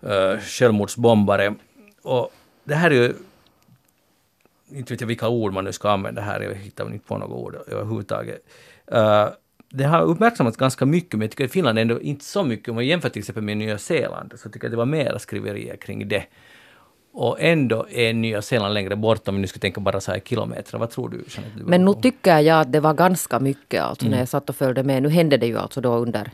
uh, 0.03 0.39
självmordsbombare. 0.39 1.55
Och 2.01 2.32
det 2.63 2.75
här 2.75 2.91
är 2.91 2.96
ju 2.96 3.13
inte 4.72 4.94
vet 4.94 5.01
jag 5.01 5.08
vilka 5.08 5.27
ord 5.27 5.53
man 5.53 5.63
nu 5.63 5.72
ska 5.72 5.89
använda 5.89 6.22
här, 6.22 6.41
jag 6.41 6.55
hittar 6.55 6.94
inte 6.94 7.08
på 7.08 7.17
några 7.17 7.34
ord 7.34 7.55
överhuvudtaget. 7.67 8.46
Uh, 8.94 9.27
det 9.70 9.84
har 9.84 10.01
uppmärksammats 10.01 10.58
ganska 10.58 10.86
mycket, 10.86 11.13
men 11.13 11.22
jag 11.22 11.32
tycker 11.32 11.46
att 11.46 11.51
Finland 11.51 11.79
ändå 11.79 12.01
inte 12.01 12.25
så 12.25 12.44
mycket. 12.44 12.70
Om 12.70 12.75
man 12.75 12.86
jämför 12.86 13.10
till 13.10 13.20
exempel 13.20 13.44
med 13.44 13.58
Nya 13.58 13.77
Zeeland, 13.77 14.34
så 14.36 14.50
tycker 14.50 14.65
jag 14.65 14.70
att 14.70 14.72
det 14.72 14.77
var 14.77 14.86
mera 14.86 15.20
skriverier 15.20 15.75
kring 15.75 16.08
det. 16.08 16.25
Och 17.17 17.41
ändå 17.41 17.88
är 17.89 18.13
Nya 18.13 18.41
Zeeland 18.41 18.74
längre 18.74 18.95
bort, 18.95 19.27
om 19.27 19.36
vi 19.36 19.41
nu 19.41 19.48
ska 19.48 19.60
tänka 19.60 19.81
bara 19.81 20.01
så 20.01 20.12
här 20.12 20.19
kilometer. 20.19 20.77
Vad 20.77 20.89
tror 20.89 21.10
du, 21.10 21.17
Jeanette? 21.17 21.60
Du 21.60 21.63
Men 21.63 21.86
nu 21.86 21.93
tycker 21.93 22.39
jag 22.39 22.62
att 22.62 22.72
det 22.72 22.79
var 22.79 22.93
ganska 22.93 23.39
mycket 23.39 23.84
alltså 23.84 24.05
Mm. 24.05 24.12
när 24.12 24.19
jag 24.19 24.27
satt 24.27 24.50
och 24.50 24.55
följde 24.55 24.84
med. 24.84 25.03
Nu 25.03 25.10
hände 25.10 25.38
det 25.38 25.48
ju 25.48 25.57
alltså 25.57 25.81
då 25.81 25.95
under 25.95 26.31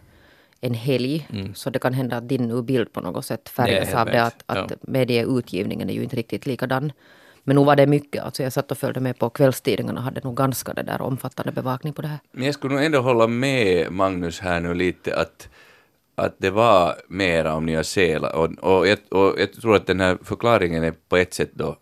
en 0.61 0.73
helg. 0.73 1.27
Mm. 1.33 1.55
Så 1.55 1.69
det 1.69 1.79
kan 1.79 1.93
hända 1.93 2.17
att 2.17 2.29
din 2.29 2.47
nu 2.47 2.61
bild 2.61 2.93
på 2.93 3.01
något 3.01 3.25
sätt 3.25 3.49
färgas 3.49 3.93
är 3.93 3.97
av 3.97 4.05
det. 4.05 4.23
Att, 4.23 4.43
att 4.45 4.71
ja. 4.71 4.77
medieutgivningen 4.81 5.89
är 5.89 5.93
ju 5.93 6.03
inte 6.03 6.15
riktigt 6.15 6.45
likadan. 6.45 6.91
Men 7.43 7.55
nu 7.55 7.63
var 7.63 7.75
det 7.75 7.87
mycket. 7.87 8.23
Alltså 8.23 8.43
jag 8.43 8.53
satt 8.53 8.71
och 8.71 8.77
följde 8.77 8.99
med 8.99 9.19
på 9.19 9.29
kvällstidningarna 9.29 9.99
och 9.99 10.03
hade 10.03 10.21
nog 10.23 10.37
ganska 10.37 10.73
det 10.73 10.83
där 10.83 11.01
omfattande 11.01 11.51
bevakning 11.51 11.93
på 11.93 12.01
det 12.01 12.07
här. 12.07 12.19
Men 12.31 12.45
jag 12.45 12.53
skulle 12.53 12.73
nog 12.73 12.83
ändå 12.83 12.99
hålla 12.99 13.27
med 13.27 13.91
Magnus 13.91 14.39
här 14.39 14.59
nu 14.59 14.73
lite 14.73 15.15
att 15.15 15.49
att 16.21 16.35
det 16.37 16.49
var 16.49 16.95
mera 17.07 17.53
om 17.53 17.65
Nya 17.65 17.83
Zeeland. 17.83 18.59
Och, 18.59 18.77
och, 18.77 18.87
jag, 18.87 18.97
och 19.09 19.39
jag 19.39 19.53
tror 19.53 19.75
att 19.75 19.87
den 19.87 19.99
här 19.99 20.17
förklaringen 20.23 20.83
är 20.83 20.93
på 21.09 21.17
ett 21.17 21.33
sätt 21.33 21.49
då 21.53 21.77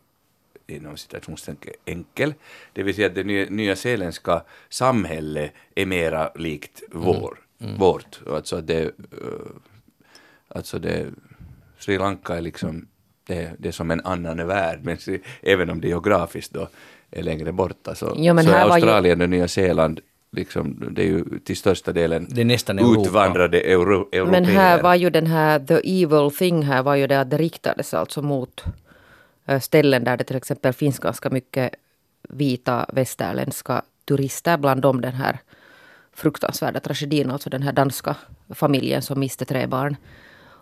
inom 0.68 0.98
citationstecken 0.98 1.74
enkel. 1.86 2.34
Det 2.74 2.84
vill 2.84 2.96
säga 2.96 3.08
att 3.08 3.16
det 3.16 3.24
nya, 3.24 3.50
nya 3.50 3.76
zeeländska 3.76 4.44
samhället 4.70 5.52
är 5.76 5.86
mera 5.86 6.32
likt 6.36 6.84
vår, 6.92 7.38
mm. 7.60 7.70
Mm. 7.70 7.80
vårt. 7.80 8.20
Alltså 8.28 8.56
att 8.56 8.68
det, 8.68 8.84
uh, 8.84 8.92
alltså 10.48 10.80
det, 10.80 11.06
Sri 11.80 11.98
Lanka 11.98 12.36
är 12.36 12.42
liksom 12.42 12.88
det, 13.28 13.52
det 13.58 13.68
är 13.68 13.72
som 13.72 13.92
en 13.92 14.02
annan 14.02 14.48
värld, 14.48 14.80
men 14.84 14.98
även 15.42 15.70
om 15.70 15.82
det 15.82 15.88
geografiskt 15.88 16.54
då 16.54 16.68
är 17.12 17.24
längre 17.24 17.52
borta 17.52 17.96
så, 17.96 18.14
jo, 18.18 18.38
så 18.38 18.52
är 18.52 18.70
Australien 18.72 19.20
ju... 19.20 19.24
och 19.24 19.30
Nya 19.30 19.48
Zeeland 19.48 20.00
liksom, 20.32 20.94
det 20.96 21.02
är 21.02 21.06
ju 21.06 21.40
till 21.40 21.58
största 21.58 21.92
delen 21.92 22.28
det 22.30 22.42
är 22.42 22.46
nästan 22.46 22.80
utvandrade 22.80 23.62
euro, 23.62 24.10
europeer. 24.12 24.26
Men 24.26 24.46
här 24.46 24.82
var 24.82 24.96
ju 24.96 25.10
den 25.10 25.28
här, 25.28 25.60
the 25.60 26.04
evil 26.04 26.32
thing 26.32 26.64
här 26.64 26.84
var 26.84 26.96
ju 26.96 27.08
det 27.08 27.20
att 27.20 27.30
det 27.30 27.38
riktades 27.38 27.94
alltså 27.94 28.22
mot 28.22 28.64
eh, 29.46 29.60
ställen 29.60 30.04
där 30.04 30.18
det 30.18 30.24
till 30.24 30.36
exempel 30.36 30.74
finns 30.74 31.00
ganska 31.00 31.30
mycket 31.30 31.76
vita 32.30 32.86
västerländska 32.94 33.82
turister, 34.06 34.58
bland 34.58 34.82
dem 34.82 35.02
den 35.02 35.14
här 35.14 35.40
fruktansvärda 36.14 36.80
tragedin, 36.80 37.32
alltså 37.32 37.50
den 37.50 37.62
här 37.62 37.72
danska 37.72 38.16
familjen 38.50 39.02
som 39.02 39.20
miste 39.20 39.46
tre 39.46 39.68
barn. 39.68 39.96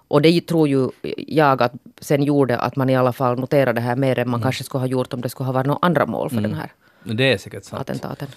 Och 0.09 0.21
det 0.21 0.41
tror 0.41 0.67
ju 0.67 0.89
jag 1.27 1.61
att 1.63 1.73
sen 2.01 2.23
gjorde 2.23 2.57
att 2.57 2.75
man 2.75 2.89
i 2.89 2.95
alla 2.95 3.13
fall 3.13 3.39
noterade 3.39 3.73
det 3.73 3.81
här 3.81 3.95
mer 3.95 4.19
än 4.19 4.29
man 4.29 4.39
mm. 4.39 4.43
kanske 4.43 4.63
skulle 4.63 4.79
ha 4.79 4.87
gjort 4.87 5.13
om 5.13 5.21
det 5.21 5.29
skulle 5.29 5.45
ha 5.45 5.53
varit 5.53 5.67
några 5.67 5.79
andra 5.81 6.05
mål 6.05 6.29
för 6.29 6.37
mm. 6.37 6.51
den 6.51 6.59
här 6.59 6.71
det 7.15 7.33
är 7.33 7.37
säkert 7.37 7.63
sant. 7.63 7.81
attentaten. 7.81 8.27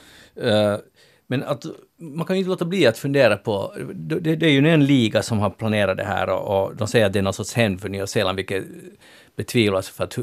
Uh, 0.43 0.77
men 1.31 1.43
att, 1.43 1.67
man 1.97 2.27
kan 2.27 2.37
ju 2.37 2.41
inte 2.41 2.51
låta 2.51 2.65
bli 2.65 2.87
att 2.87 2.99
fundera 2.99 3.37
på, 3.37 3.75
det, 3.95 4.37
det 4.37 4.47
är 4.47 4.51
ju 4.51 4.69
en 4.69 4.85
liga 4.85 5.23
som 5.23 5.39
har 5.39 5.51
planerat 5.51 5.97
det 5.97 6.05
här 6.05 6.29
och, 6.31 6.65
och 6.65 6.77
de 6.77 6.89
säger 6.89 7.07
att 7.07 7.13
det 7.13 7.19
är 7.19 7.23
någon 7.23 7.33
sorts 7.33 7.55
hämnd 7.55 7.81
för 7.81 7.89
Nya 7.89 8.07
Zeeland, 8.07 8.37
vilket 8.37 8.65
betvivlas 9.37 9.89
för 9.89 10.05
att, 10.05 10.19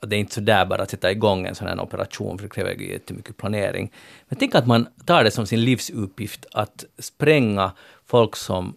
att 0.00 0.10
det 0.10 0.16
är 0.16 0.20
inte 0.20 0.34
så 0.34 0.40
där 0.40 0.66
bara 0.66 0.82
att 0.82 0.90
sätta 0.90 1.10
igång 1.10 1.46
en 1.46 1.54
sån 1.54 1.68
här 1.68 1.80
operation, 1.80 2.38
för 2.38 2.44
det 2.44 2.54
kräver 2.54 2.74
jättemycket 2.74 3.36
planering. 3.36 3.92
Men 4.28 4.38
tänk 4.38 4.54
att 4.54 4.66
man 4.66 4.86
tar 5.04 5.24
det 5.24 5.30
som 5.30 5.46
sin 5.46 5.64
livsuppgift 5.64 6.46
att 6.52 6.84
spränga 6.98 7.72
folk 8.06 8.36
som 8.36 8.76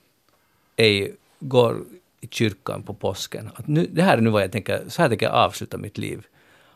ej 0.75 1.15
går 1.39 1.77
i 2.21 2.27
kyrkan 2.27 2.83
på 2.83 2.93
påsken. 2.93 3.49
Att 3.55 3.67
nu, 3.67 3.87
det 3.91 4.03
här 4.03 4.17
är 4.17 4.21
nu 4.21 4.29
vad 4.29 4.43
jag 4.43 4.51
tänker, 4.51 4.83
så 4.87 5.01
här 5.01 5.09
tänker 5.09 5.25
jag 5.25 5.35
avsluta 5.35 5.77
mitt 5.77 5.97
liv 5.97 6.25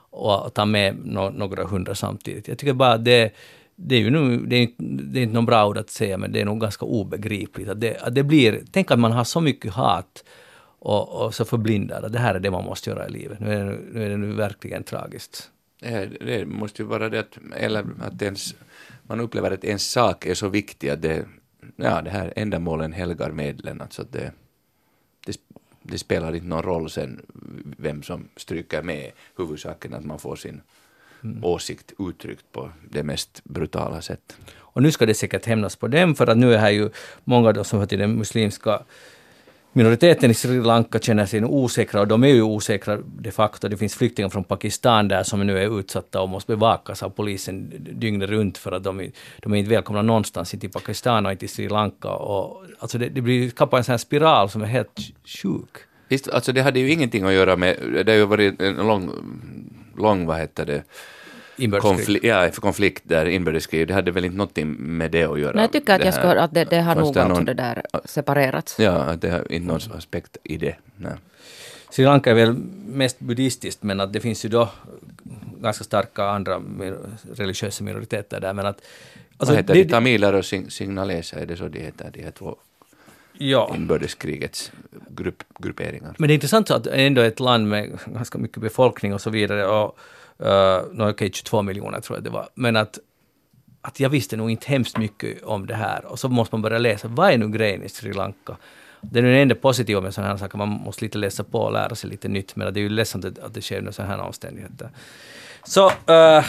och 0.10 0.54
ta 0.54 0.66
med 0.66 0.96
no, 1.06 1.30
några 1.30 1.64
hundra 1.64 1.96
samtidigt. 1.96 2.48
Jag 2.48 2.58
tycker 2.58 2.74
bara 2.74 2.98
det, 2.98 3.34
det 3.80 3.96
är 3.96 4.00
ju 4.00 4.10
nu, 4.10 4.38
det 4.38 4.56
är, 4.56 4.62
inte, 4.62 4.84
det 4.84 5.20
är 5.20 5.24
inte 5.24 5.34
någon 5.34 5.46
bra 5.46 5.68
ord 5.68 5.78
att 5.78 5.90
säga, 5.90 6.18
men 6.18 6.32
det 6.32 6.42
är 6.42 6.46
nog 6.46 6.62
ganska 6.62 6.86
obegripligt. 6.86 7.70
Att 7.70 7.82
det, 7.82 7.98
att 7.98 8.16
det 8.16 8.24
blir, 8.24 8.64
tänk 8.72 8.92
att 8.92 9.00
man 9.00 9.12
har 9.12 9.24
så 9.24 9.42
mycket 9.42 9.74
hat 9.74 10.24
och, 10.80 11.26
och 11.26 11.36
så 11.36 11.46
förblindad 11.46 12.06
att 12.06 12.14
det 12.14 12.20
här 12.20 12.36
är 12.36 12.40
det 12.40 12.52
man 12.52 12.66
måste 12.66 12.90
göra 12.90 13.08
i 13.08 13.12
livet. 13.12 13.40
Nu 13.40 13.54
är 13.54 13.66
det, 13.66 13.80
nu 13.92 14.06
är 14.06 14.10
det 14.10 14.18
nu 14.18 14.34
verkligen 14.34 14.84
tragiskt. 14.84 15.52
Det, 15.80 16.46
måste 16.48 16.82
ju 16.82 16.88
vara 16.88 17.10
det 17.10 17.20
att, 17.20 17.38
eller 17.56 17.86
att 18.02 18.22
ens, 18.22 18.56
man 19.04 19.20
upplever 19.20 19.52
att 19.52 19.64
ens 19.64 19.92
sak 19.92 20.26
är 20.26 20.34
så 20.34 20.50
viktig 20.50 20.90
att 20.90 21.02
det, 21.02 21.26
ja, 21.76 22.02
det 22.02 22.10
här 22.10 22.34
ändamålen 22.36 22.94
helgar 22.94 23.32
medlen. 23.32 23.82
Alltså 23.82 24.06
det, 24.12 24.32
det, 25.26 25.38
det 25.82 25.98
spelar 25.98 26.36
inte 26.36 26.48
någon 26.48 26.64
roll 26.64 26.90
sen 26.90 27.22
vem 27.78 28.04
som 28.04 28.28
stryker 28.36 28.82
med. 28.82 29.12
Huvudsaken 29.38 29.94
att 29.94 30.06
man 30.06 30.20
får 30.20 30.36
sin 30.36 30.62
mm. 31.32 31.44
åsikt 31.44 31.94
uttryckt 32.00 32.52
på 32.52 32.72
det 32.90 33.04
mest 33.04 33.42
brutala 33.44 34.02
sätt. 34.02 34.38
Och 34.78 34.84
nu 34.84 34.92
ska 34.92 35.06
det 35.06 35.14
säkert 35.14 35.46
hämnas 35.46 35.76
på 35.76 35.88
dem, 35.88 36.16
för 36.16 36.28
att 36.28 36.38
nu 36.38 36.54
är 36.54 36.58
här 36.58 36.70
ju 36.70 36.90
många 37.24 37.52
då 37.52 37.64
som 37.64 37.80
hör 37.80 37.86
till 37.86 38.00
den 38.00 38.12
muslimska 38.12 38.82
minoriteten 39.78 40.32
i 40.32 40.34
Sri 40.34 40.62
Lanka 40.62 41.00
känner 41.00 41.26
sig 41.26 41.44
osäkra 41.44 42.02
och 42.02 42.08
de 42.08 42.24
är 42.24 42.28
ju 42.28 42.42
osäkra 42.42 42.98
de 43.20 43.32
facto. 43.32 43.68
Det 43.68 43.78
finns 43.78 43.96
flyktingar 43.96 44.30
från 44.30 44.44
Pakistan 44.44 45.08
där 45.08 45.24
som 45.24 45.48
nu 45.48 45.58
är 45.58 45.80
utsatta 45.80 46.22
och 46.22 46.30
måste 46.30 46.52
bevakas 46.52 47.04
av 47.04 47.10
polisen 47.10 47.72
dygnet 47.78 48.30
runt 48.30 48.58
för 48.58 48.72
att 48.72 48.84
de, 48.84 49.12
de 49.42 49.54
är 49.54 49.58
inte 49.58 49.70
välkomna 49.70 50.02
någonstans, 50.02 50.54
inte 50.54 50.66
i 50.66 50.70
Pakistan 50.70 51.26
och 51.26 51.32
inte 51.32 51.46
i 51.46 51.48
Sri 51.48 51.70
Lanka. 51.70 52.10
Och, 52.10 52.64
alltså 52.80 52.98
det, 52.98 53.10
det 53.10 53.22
blir 53.22 53.50
skapar 53.50 53.78
en 53.78 53.84
sån 53.84 53.94
här 53.94 53.98
spiral 53.98 54.50
som 54.50 54.62
är 54.62 54.66
helt 54.66 55.00
sjuk. 55.26 55.78
Visst, 56.08 56.30
alltså 56.30 56.52
det 56.52 56.62
hade 56.62 56.80
ju 56.80 56.92
ingenting 56.92 57.24
att 57.24 57.34
göra 57.34 57.56
med, 57.56 57.78
det 58.06 58.12
har 58.12 58.18
ju 58.18 58.26
varit 58.26 58.62
en 58.62 58.76
lång, 58.76 59.12
lång 59.98 60.26
vad 60.26 60.38
heter 60.38 60.66
det, 60.66 60.84
konflikt, 61.82 62.26
ja, 62.26 62.50
för 62.52 62.62
konflikt 62.62 63.04
där, 63.06 63.26
inbördeskrig, 63.26 63.88
det 63.88 63.94
hade 63.94 64.12
väl 64.12 64.26
inte 64.26 64.38
någonting 64.38 64.76
med 64.80 65.12
det 65.12 65.24
att 65.24 65.40
göra? 65.40 65.52
Nej, 65.52 65.64
jag 65.64 65.72
tycker 65.72 65.96
att, 65.96 66.06
jag 66.06 66.14
ska, 66.14 66.40
att 66.40 66.54
det, 66.54 66.64
det 66.64 66.82
har 66.82 66.96
nog 66.96 67.18
alltså 67.18 67.44
det 67.44 67.54
där 67.54 67.82
separerats. 68.06 68.80
Ja, 68.80 68.92
att 68.92 69.22
det 69.22 69.30
har 69.30 69.52
inte 69.52 69.68
någon 69.68 69.98
aspekt 69.98 70.38
i 70.44 70.58
det. 70.58 70.76
Nej. 70.96 71.14
Sri 71.90 72.06
Lanka 72.06 72.32
är 72.32 72.36
väl 72.36 72.56
mest 72.88 73.20
buddhistiskt, 73.20 73.84
men 73.84 74.00
att 74.00 74.14
det 74.14 74.20
finns 74.20 74.46
ju 74.46 74.50
då 74.50 74.70
ganska 75.62 75.84
starka 75.84 76.24
andra 76.24 76.62
religiösa 77.34 77.84
minoriteter 77.84 78.40
där. 78.40 78.54
Men 78.54 78.66
att, 78.66 78.82
alltså, 79.38 79.54
Vad 79.54 79.58
heter 79.58 79.74
det? 79.74 79.84
det 79.84 79.90
tamiler 79.90 80.34
och 80.34 80.46
sing 80.46 80.72
signaleser, 80.72 81.38
är 81.38 81.46
det 81.46 81.58
så 81.58 81.68
de 81.68 81.80
heter, 81.80 82.12
de 82.14 82.24
här 82.24 82.32
två 82.32 82.56
ja. 83.38 83.74
inbördeskrigets 83.76 84.72
grupp, 85.10 85.44
grupperingar. 85.60 86.16
Men 86.18 86.28
det 86.28 86.34
är 86.34 86.36
intressant 86.36 86.72
att 86.72 86.88
ändå 86.88 87.22
ett 87.22 87.40
land 87.40 87.68
med 87.68 88.00
ganska 88.06 88.38
mycket 88.38 88.58
befolkning 88.58 89.14
och 89.14 89.22
så 89.22 89.30
vidare, 89.30 89.68
och 89.68 89.98
Uh, 90.42 90.94
no, 90.94 91.10
okay, 91.10 91.30
22 91.32 91.62
miljoner 91.62 92.02
tror 92.02 92.18
jag 92.18 92.24
det 92.24 92.30
var. 92.30 92.50
Men 92.54 92.76
att, 92.76 93.00
att 93.82 94.00
jag 94.00 94.10
visste 94.10 94.38
nog 94.38 94.52
inte 94.52 94.68
hemskt 94.68 94.98
mycket 94.98 95.44
om 95.44 95.68
det 95.68 95.76
här. 95.76 96.06
Och 96.06 96.20
så 96.20 96.30
måste 96.30 96.56
man 96.56 96.62
börja 96.62 96.78
läsa, 96.78 97.08
vad 97.08 97.32
är 97.32 97.38
nu 97.38 97.50
grejen 97.50 97.84
i 97.84 97.90
Sri 97.90 98.14
Lanka? 98.14 98.58
Det 99.02 99.20
är 99.20 99.24
nu 99.24 99.34
det 99.34 99.42
enda 99.42 99.56
positiva 99.56 100.02
med 100.02 100.14
sådana 100.14 100.32
här 100.32 100.38
saker, 100.38 100.58
man 100.58 100.70
måste 100.70 101.04
lite 101.04 101.18
läsa 101.18 101.44
på 101.44 101.60
och 101.60 101.72
lära 101.72 101.96
sig 101.96 102.10
lite 102.10 102.28
nytt, 102.28 102.56
men 102.56 102.74
det 102.74 102.80
är 102.80 102.82
ju 102.82 102.90
ledsamt 102.90 103.26
att 103.26 103.54
det 103.54 103.62
sker 103.62 103.78
under 103.78 103.92
sådana 103.92 104.14
här 104.14 104.22
omständigheter. 104.22 104.90
Så, 105.64 105.88
uh, 105.88 106.46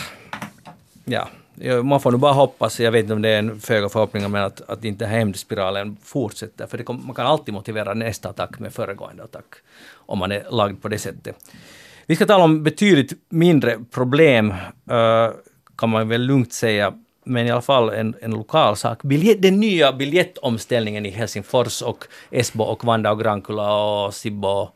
ja, 1.05 1.29
man 1.83 2.01
får 2.01 2.12
nu 2.12 2.18
bara 2.18 2.33
hoppas, 2.33 2.81
jag 2.81 2.92
vet 2.92 3.03
inte 3.03 3.14
om 3.14 3.22
det 3.22 3.29
är 3.29 3.38
en 3.38 3.61
föga 3.61 3.88
förhoppning, 3.88 4.31
men 4.31 4.42
att, 4.42 4.61
att 4.61 4.85
inte 4.85 5.07
hämndspiralen 5.07 5.96
fortsätter, 6.03 6.66
för 6.66 6.79
kom, 6.79 7.07
man 7.07 7.14
kan 7.14 7.27
alltid 7.27 7.55
motivera 7.55 7.94
nästa 7.94 8.29
attack 8.29 8.59
med 8.59 8.72
föregående 8.72 9.24
attack, 9.24 9.55
om 9.94 10.18
man 10.18 10.33
är 10.33 10.46
lagd 10.51 10.83
på 10.83 10.88
det 10.88 10.98
sättet. 10.98 11.37
Vi 12.09 12.16
ska 12.16 12.27
tala 12.27 12.44
om 12.44 12.62
betydligt 12.62 13.12
mindre 13.29 13.79
problem, 13.90 14.51
eh, 14.90 15.31
kan 15.77 15.90
man 15.90 16.09
väl 16.09 16.23
lugnt 16.23 16.53
säga, 16.53 16.92
men 17.25 17.47
i 17.47 17.51
alla 17.51 17.62
fall 17.62 17.90
en, 17.90 18.14
en 18.21 18.31
lokal 18.31 18.77
sak. 18.77 19.03
Biljet, 19.03 19.42
den 19.42 19.61
nya 19.61 19.92
biljettomställningen 19.92 21.07
i 21.07 21.11
Helsingfors 21.11 21.83
och 21.83 22.05
Esbo 22.31 22.64
och 22.64 22.85
Vanda 22.85 23.11
och 23.11 23.21
Grankula 23.21 23.83
och 23.83 24.14
Sibbo, 24.14 24.68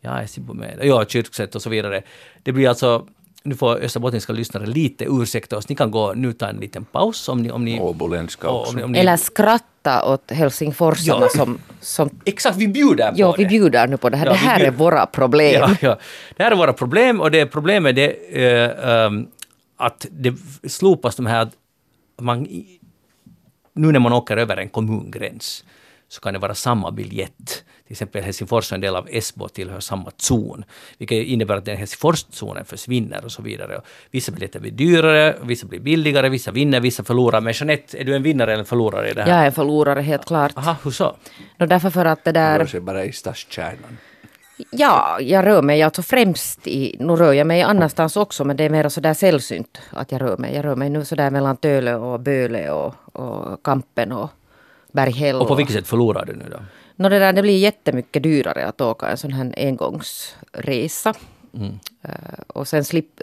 ja, 0.00 0.10
är 0.10 0.26
Sibbo 0.26 0.54
med? 0.54 0.78
Ja, 0.82 1.04
Kyrkset 1.04 1.54
och 1.54 1.62
så 1.62 1.70
vidare. 1.70 2.02
Det 2.42 2.52
blir 2.52 2.68
alltså 2.68 3.06
nu 3.46 3.54
får 3.54 3.76
österbottniska 3.76 4.32
lyssnare 4.32 4.66
lite 4.66 5.04
ursäkta 5.04 5.56
oss. 5.56 5.68
Ni 5.68 5.74
kan 5.74 5.90
gå 5.90 6.12
nu 6.14 6.32
ta 6.32 6.48
en 6.48 6.56
liten 6.56 6.84
paus 6.84 7.28
om 7.28 7.42
ni... 7.42 7.50
Om 7.50 7.64
ni 7.64 7.80
Åboländska 7.80 8.48
också. 8.48 8.70
Om 8.70 8.76
ni, 8.76 8.82
om 8.82 8.92
ni, 8.92 8.98
Eller 8.98 9.16
skratta 9.16 10.04
åt 10.04 10.30
helsingforsarna 10.30 11.20
ja. 11.20 11.28
som, 11.28 11.58
som... 11.80 12.10
Exakt, 12.24 12.56
vi 12.56 12.68
bjuder 12.68 13.10
på 13.10 13.14
ja, 13.16 13.34
det. 13.36 13.42
vi 13.42 13.48
bjuder 13.48 13.86
nu 13.86 13.96
på 13.96 14.08
det 14.08 14.16
här. 14.16 14.26
Ja, 14.26 14.32
det 14.32 14.38
här 14.38 14.60
är 14.60 14.70
våra 14.70 15.06
problem. 15.06 15.60
Ja, 15.60 15.76
ja. 15.80 15.98
Det 16.36 16.42
här 16.42 16.50
är 16.50 16.56
våra 16.56 16.72
problem 16.72 17.20
och 17.20 17.30
det 17.30 17.46
problemet 17.46 17.98
är 17.98 18.12
uh, 18.36 19.06
um, 19.06 19.28
att 19.76 20.06
det 20.10 20.34
slopas 20.68 21.16
de 21.16 21.26
här... 21.26 21.42
Att 21.42 21.54
man, 22.20 22.46
nu 23.72 23.92
när 23.92 24.00
man 24.00 24.12
åker 24.12 24.36
över 24.36 24.56
en 24.56 24.68
kommungräns 24.68 25.64
så 26.08 26.20
kan 26.20 26.32
det 26.32 26.38
vara 26.38 26.54
samma 26.54 26.90
biljett. 26.90 27.64
Till 27.86 27.94
exempel 27.94 28.22
Helsingfors 28.22 28.72
är 28.72 28.74
en 28.74 28.80
del 28.80 28.96
av 28.96 29.08
Esbo 29.10 29.48
tillhör 29.48 29.80
samma 29.80 30.10
zon, 30.16 30.64
vilket 30.98 31.26
innebär 31.26 31.56
att 31.56 31.64
den 31.64 31.76
Helsingforszonen 31.76 32.64
försvinner 32.64 33.24
och 33.24 33.32
så 33.32 33.42
vidare. 33.42 33.80
Vissa 34.10 34.32
biljetter 34.32 34.60
blir 34.60 34.70
dyrare, 34.70 35.36
vissa 35.42 35.66
blir 35.66 35.80
billigare, 35.80 36.28
vissa 36.28 36.50
vinner, 36.50 36.80
vissa 36.80 37.04
förlorar. 37.04 37.40
Men 37.40 37.52
Jeanette, 37.52 37.98
är 38.00 38.04
du 38.04 38.16
en 38.16 38.22
vinnare 38.22 38.52
eller 38.52 38.60
en 38.60 38.66
förlorare 38.66 39.10
i 39.10 39.12
det 39.12 39.22
här? 39.22 39.30
Jag 39.30 39.38
är 39.38 39.46
en 39.46 39.52
förlorare, 39.52 40.00
helt 40.00 40.24
klart. 40.24 40.52
Aha, 40.56 40.76
hur 40.84 40.90
så? 40.90 41.16
No, 41.56 41.66
därför 41.66 41.90
för 41.90 42.04
att 42.04 42.24
det 42.24 42.32
där... 42.32 42.58
rör 42.58 42.66
sig 42.66 42.80
bara 42.80 43.04
i 43.04 43.12
stadskärnan. 43.12 43.98
Ja, 44.70 45.20
jag 45.20 45.46
rör 45.46 45.62
mig 45.62 45.82
alltså 45.82 46.02
främst 46.02 46.66
i, 46.66 46.96
nu 47.00 47.12
rör 47.16 47.32
jag 47.32 47.46
mig 47.46 47.62
annanstans 47.62 48.16
också 48.16 48.44
men 48.44 48.56
det 48.56 48.64
är 48.64 48.70
mer 48.70 48.88
sådär 48.88 49.14
sällsynt 49.14 49.80
att 49.90 50.12
jag 50.12 50.20
rör 50.20 50.36
mig. 50.36 50.54
Jag 50.54 50.64
rör 50.64 50.76
mig 50.76 50.90
nu 50.90 51.04
sådär 51.04 51.30
mellan 51.30 51.56
Töle 51.56 51.94
och 51.94 52.20
Böle 52.20 52.70
och, 52.70 52.94
och 53.12 53.62
Kampen 53.62 54.12
och 54.12 54.30
Berghäll. 54.96 55.36
Och 55.36 55.48
på 55.48 55.54
vilket 55.54 55.76
sätt 55.76 55.86
förlorar 55.86 56.24
du 56.24 56.32
nu 56.36 56.44
då? 56.50 56.58
No, 56.96 57.08
det, 57.08 57.18
där, 57.18 57.32
det 57.32 57.42
blir 57.42 57.58
jättemycket 57.58 58.22
dyrare 58.22 58.66
att 58.66 58.80
åka 58.80 59.08
en 59.08 59.16
sån 59.16 59.32
här 59.32 59.54
engångsresa. 59.56 61.14
Mm. 61.54 61.72
Uh, 62.08 62.40
och 62.46 62.68
sen 62.68 62.84
slip, 62.84 63.20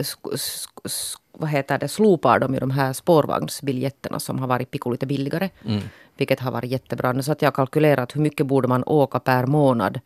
vad 1.32 1.50
heter 1.50 1.80
det, 1.80 1.88
slopar 1.88 2.40
de 2.40 2.54
ju 2.54 2.60
de 2.60 2.72
här 2.72 2.94
spårvagnsbiljetterna 2.94 4.20
som 4.20 4.40
har 4.40 4.48
varit 4.48 4.72
pico 4.72 4.92
lite 4.92 5.06
billigare. 5.06 5.50
Mm. 5.66 5.82
Vilket 6.18 6.40
har 6.40 6.52
varit 6.52 6.72
jättebra. 6.72 7.14
Nu 7.14 7.24
så 7.24 7.32
att 7.32 7.42
jag 7.42 7.48
har 7.48 7.54
kalkylerat 7.54 8.16
hur 8.16 8.22
mycket 8.22 8.48
borde 8.48 8.68
man 8.68 8.84
åka 8.84 9.20
per 9.20 9.46
månad 9.46 10.00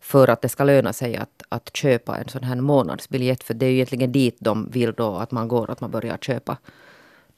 för 0.00 0.30
att 0.30 0.42
det 0.42 0.48
ska 0.48 0.64
löna 0.64 0.92
sig 0.92 1.16
att, 1.16 1.42
att 1.48 1.76
köpa 1.76 2.16
en 2.16 2.28
sån 2.28 2.44
här 2.44 2.56
månadsbiljett. 2.56 3.42
För 3.42 3.54
det 3.54 3.66
är 3.66 3.70
ju 3.70 3.74
egentligen 3.74 4.12
dit 4.12 4.36
de 4.40 4.70
vill 4.70 4.92
då 4.92 5.16
att 5.16 5.30
man 5.30 5.48
går, 5.48 5.70
att 5.70 5.80
man 5.80 5.90
börjar 5.90 6.16
köpa 6.16 6.56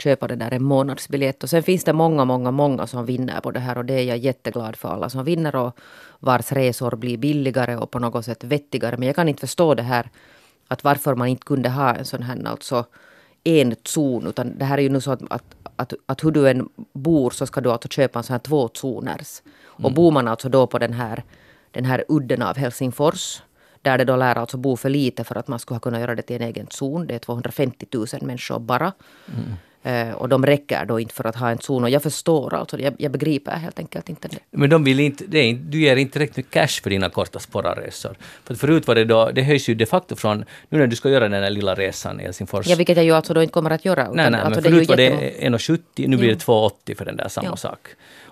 köpa 0.03 0.29
det 0.29 0.37
där 0.37 0.55
en 0.55 0.65
månadsbiljett. 0.65 1.43
Och 1.43 1.51
sen 1.51 1.63
finns 1.63 1.85
det 1.85 1.93
många, 1.93 2.25
många, 2.25 2.51
många 2.51 2.87
som 2.87 3.07
vinner 3.07 3.41
på 3.41 3.51
det 3.51 3.61
här 3.61 3.79
och 3.79 3.85
det 3.85 3.95
är 3.95 4.05
jag 4.05 4.19
jätteglad 4.19 4.77
för 4.77 4.89
alla 4.89 5.11
som 5.11 5.25
vinner 5.25 5.57
och 5.57 5.79
vars 6.19 6.53
resor 6.53 6.97
blir 6.97 7.19
billigare 7.19 7.77
och 7.77 7.91
på 7.91 7.99
något 7.99 8.25
sätt 8.25 8.45
vettigare. 8.45 8.97
Men 8.97 9.07
jag 9.07 9.17
kan 9.17 9.29
inte 9.29 9.41
förstå 9.41 9.75
det 9.75 9.83
här 9.83 10.11
att 10.69 10.85
varför 10.85 11.15
man 11.15 11.29
inte 11.29 11.45
kunde 11.45 11.69
ha 11.69 11.95
en 11.95 12.05
sån 12.05 12.23
här 12.23 12.47
alltså 12.47 12.85
en 13.45 13.75
zon, 13.85 14.27
utan 14.27 14.59
det 14.59 14.65
här 14.65 14.79
är 14.79 14.83
ju 14.83 14.89
nu 14.89 15.01
så 15.01 15.13
att, 15.13 15.23
att, 15.31 15.45
att, 15.77 15.93
att 16.07 16.25
hur 16.25 16.31
du 16.31 16.51
än 16.51 16.69
bor 16.93 17.31
så 17.31 17.47
ska 17.47 17.61
du 17.61 17.71
alltså 17.71 17.89
köpa 17.89 18.19
en 18.19 18.23
sån 18.23 18.35
här 18.35 18.39
två 18.39 18.71
zoners. 18.75 19.43
Och 19.65 19.81
mm. 19.81 19.95
bor 19.95 20.11
man 20.11 20.29
alltså 20.29 20.49
då 20.49 20.67
på 20.67 20.79
den 20.79 20.93
här, 20.93 21.25
den 21.71 21.85
här 21.85 22.05
udden 22.09 22.43
av 22.43 22.57
Helsingfors, 22.57 23.43
där 23.83 23.99
det 23.99 24.05
då 24.05 24.17
lär 24.17 24.39
alltså 24.39 24.57
bo 24.57 24.77
för 24.77 24.89
lite 24.89 25.25
för 25.25 25.37
att 25.37 25.49
man 25.49 25.59
skulle 25.59 25.81
kunna 25.81 26.01
göra 26.01 26.15
det 26.15 26.23
till 26.23 26.37
en 26.37 26.43
egen 26.43 26.67
zon. 26.71 27.07
Det 27.07 27.15
är 27.15 27.19
250 27.19 27.87
000 27.93 28.07
människor 28.23 28.59
bara. 28.59 28.93
Mm. 29.27 29.55
Uh, 29.87 30.13
och 30.13 30.29
de 30.29 30.47
räcker 30.47 30.85
då 30.85 31.01
inte 31.01 31.15
för 31.15 31.27
att 31.27 31.37
ha 31.37 31.51
en 31.51 31.59
zon. 31.59 31.85
Och 31.85 31.91
jag 31.91 32.03
förstår 32.03 32.55
alltså, 32.55 32.81
jag, 32.81 32.95
jag 32.99 33.13
begriper 33.13 33.53
helt 33.53 33.79
enkelt 33.79 34.09
inte 34.09 34.29
det. 34.29 34.39
Men 34.51 34.71
de 34.71 34.85
vill 34.85 35.01
inte, 35.01 35.25
det 35.29 35.39
är, 35.39 35.55
du 35.55 35.81
ger 35.81 35.97
inte 35.97 36.13
tillräckligt 36.13 36.37
med 36.37 36.51
cash 36.51 36.83
för 36.83 36.91
dina 36.91 37.11
korta 37.11 37.39
sporrarresor. 37.39 38.17
För 38.45 38.55
förut 38.55 38.87
var 38.87 38.95
det 38.95 39.05
då, 39.05 39.31
det 39.31 39.43
höjs 39.43 39.69
ju 39.69 39.75
de 39.75 39.87
facto 39.87 40.17
från, 40.17 40.45
nu 40.69 40.79
när 40.79 40.87
du 40.87 40.97
ska 40.97 41.11
göra 41.11 41.29
den 41.29 41.43
där 41.43 41.51
lilla 41.51 41.75
resan 41.75 42.21
i 42.21 42.23
Helsingfors. 42.23 42.67
Ja, 42.67 42.77
vilket 42.77 42.97
jag 42.97 43.07
ju 43.07 43.13
alltså 43.13 43.35
då 43.35 43.43
inte 43.43 43.53
kommer 43.53 43.71
att 43.71 43.85
göra. 43.85 44.03
Utan, 44.03 44.17
nej, 44.17 44.31
nej, 44.31 44.41
alltså, 44.41 44.61
men 44.61 44.71
förut 44.71 44.89
det 44.89 44.93
var 44.93 44.97
det 44.97 45.35
1,70, 45.41 46.09
nu 46.09 46.17
blir 46.17 46.29
det 46.29 46.45
2,80 46.47 46.97
för 46.97 47.05
den 47.05 47.17
där 47.17 47.29
samma 47.29 47.49
ja. 47.49 47.57
sak. 47.57 47.89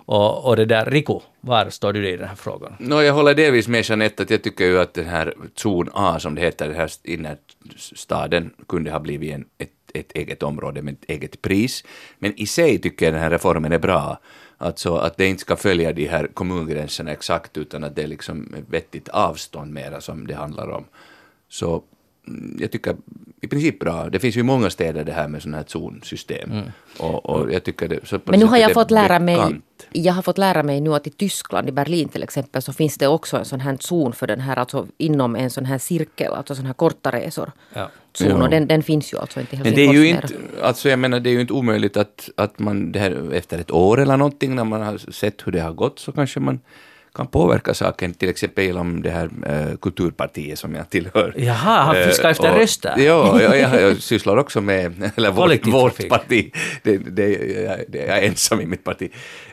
Och, 0.09 0.45
och 0.45 0.57
det 0.57 0.65
där, 0.65 0.85
Riku, 0.85 1.21
var 1.41 1.71
står 1.71 1.93
du 1.93 2.09
i 2.09 2.17
den 2.17 2.29
här 2.29 2.37
frågan? 2.37 2.77
No, 2.79 3.03
jag 3.03 3.15
håller 3.15 3.35
delvis 3.35 3.69
med 3.69 3.85
Jeanette 3.85 4.23
att 4.23 4.31
jag 4.31 4.43
tycker 4.43 4.65
ju 4.65 4.81
att 4.81 4.95
den 4.95 5.07
här 5.07 5.35
zon 5.55 5.91
A, 5.93 6.19
som 6.21 6.35
det 6.35 6.41
heter, 6.41 6.67
den 6.67 6.77
här 6.77 6.91
innerstaden, 7.05 8.51
kunde 8.69 8.91
ha 8.91 9.01
blivit 9.01 9.35
en, 9.35 9.45
ett, 9.59 9.71
ett 10.01 10.13
eget 10.13 10.43
område 10.43 10.83
med 10.83 10.95
ett 10.95 11.11
eget 11.11 11.43
pris. 11.43 11.85
Men 12.19 12.35
i 12.41 12.47
sig 12.47 12.79
tycker 12.79 13.07
jag 13.07 13.15
den 13.15 13.23
här 13.23 13.31
reformen 13.31 13.73
är 13.73 13.79
bra. 13.79 14.21
Alltså 14.59 14.97
att 14.97 15.17
det 15.17 15.27
inte 15.27 15.41
ska 15.41 15.57
följa 15.57 15.93
de 15.93 16.07
här 16.07 16.27
kommungränserna 16.27 17.13
exakt, 17.13 17.57
utan 17.57 17.85
att 17.85 17.97
det 17.97 18.03
är 18.03 18.07
liksom 18.07 18.55
vettigt 18.71 19.09
avstånd 19.09 19.73
mera 19.73 20.01
som 20.01 20.27
det 20.27 20.35
handlar 20.35 20.69
om. 20.69 20.85
Så 21.49 21.83
jag 22.59 22.71
tycker 22.71 22.97
i 23.41 23.47
princip 23.47 23.79
bra. 23.79 24.09
Det 24.11 24.19
finns 24.19 24.37
ju 24.37 24.43
många 24.43 24.71
städer 24.71 25.05
det 25.05 25.12
här 25.12 25.29
med 25.29 25.43
sådana 25.43 25.57
här 25.57 25.64
zonsystem. 25.69 26.51
Mm. 26.51 26.64
Och, 26.99 27.27
och, 27.27 27.53
jag 27.53 27.64
tycker 27.64 27.88
det, 27.88 28.07
så 28.07 28.21
Men 28.25 28.41
nu 28.41 28.47
har 28.47 28.59
jag 28.59 28.73
fått 28.73 28.91
lära 28.91 29.19
mig, 29.19 29.61
jag 29.93 30.12
har 30.12 30.23
fått 30.23 30.38
lära 30.38 30.62
mig 30.62 30.81
nu 30.81 30.95
att 30.95 31.07
i 31.07 31.11
Tyskland, 31.11 31.69
i 31.69 31.73
Berlin 31.73 32.09
till 32.09 32.23
exempel, 32.23 32.62
så 32.62 32.73
finns 32.73 32.99
det 32.99 33.07
också 33.07 33.37
en 33.37 33.45
sån 33.45 33.61
här 33.61 33.77
zon 33.81 34.12
för 34.12 34.27
den 34.27 34.41
här, 34.41 34.57
alltså 34.57 34.87
inom 34.99 35.37
en 35.37 35.51
sån 35.51 35.64
här 35.64 35.79
cirkel, 35.79 36.33
alltså 36.33 36.55
sådana 36.55 36.69
här 36.69 36.75
korta 36.75 37.12
resor. 37.12 37.53
Ja. 37.75 37.91
Zon, 38.12 38.43
och 38.43 38.51
den, 38.51 38.67
den 38.67 38.83
finns 38.83 39.12
ju 39.12 39.19
alltså 39.19 39.41
inte 39.41 39.57
i 39.57 39.59
Men 39.59 39.75
det 39.75 39.87
är 39.87 39.93
ju 39.93 40.09
inte, 40.09 40.29
alltså 40.62 40.88
jag 40.88 40.99
menar 40.99 41.21
det 41.21 41.31
är 41.31 41.35
ju 41.35 41.41
inte 41.41 41.53
omöjligt 41.53 41.97
att, 41.97 42.31
att 42.37 42.59
man 42.59 42.93
det 42.93 42.99
här, 42.99 43.33
efter 43.33 43.59
ett 43.59 43.71
år 43.71 44.01
eller 44.01 44.17
någonting, 44.17 44.55
när 44.55 44.64
man 44.64 44.83
har 44.83 44.99
sett 45.12 45.47
hur 45.47 45.53
det 45.53 45.61
har 45.61 45.73
gått, 45.73 45.99
så 45.99 46.12
kanske 46.12 46.41
man 46.41 46.61
kan 47.19 47.27
påverka 47.27 47.75
saken, 47.75 48.15
till 48.15 48.29
exempel 48.29 48.65
genom 48.65 49.03
det 49.03 49.11
här 49.11 49.31
äh, 49.47 49.77
kulturpartiet 49.77 50.59
som 50.59 50.75
jag 50.75 50.91
tillhör. 50.91 51.35
Jaha, 51.37 51.83
han 51.83 51.97
eh, 51.97 52.07
fiskar 52.07 52.31
efter 52.31 52.53
röster? 52.55 52.95
Ja, 52.99 53.43
jag, 53.43 53.59
jag, 53.59 53.83
jag 53.83 54.03
sysslar 54.03 54.37
också 54.37 54.61
med, 54.61 55.11
eller 55.17 55.31
vårt, 55.31 55.67
vårt 55.67 56.09
parti, 56.09 56.53
det, 56.83 56.97
det, 56.97 57.29
jag, 57.63 57.79
det, 57.89 57.99
jag 57.99 58.19
är 58.19 58.23
ensam 58.23 58.61
i 58.61 58.67
mitt 58.67 58.85
parti, 58.85 59.11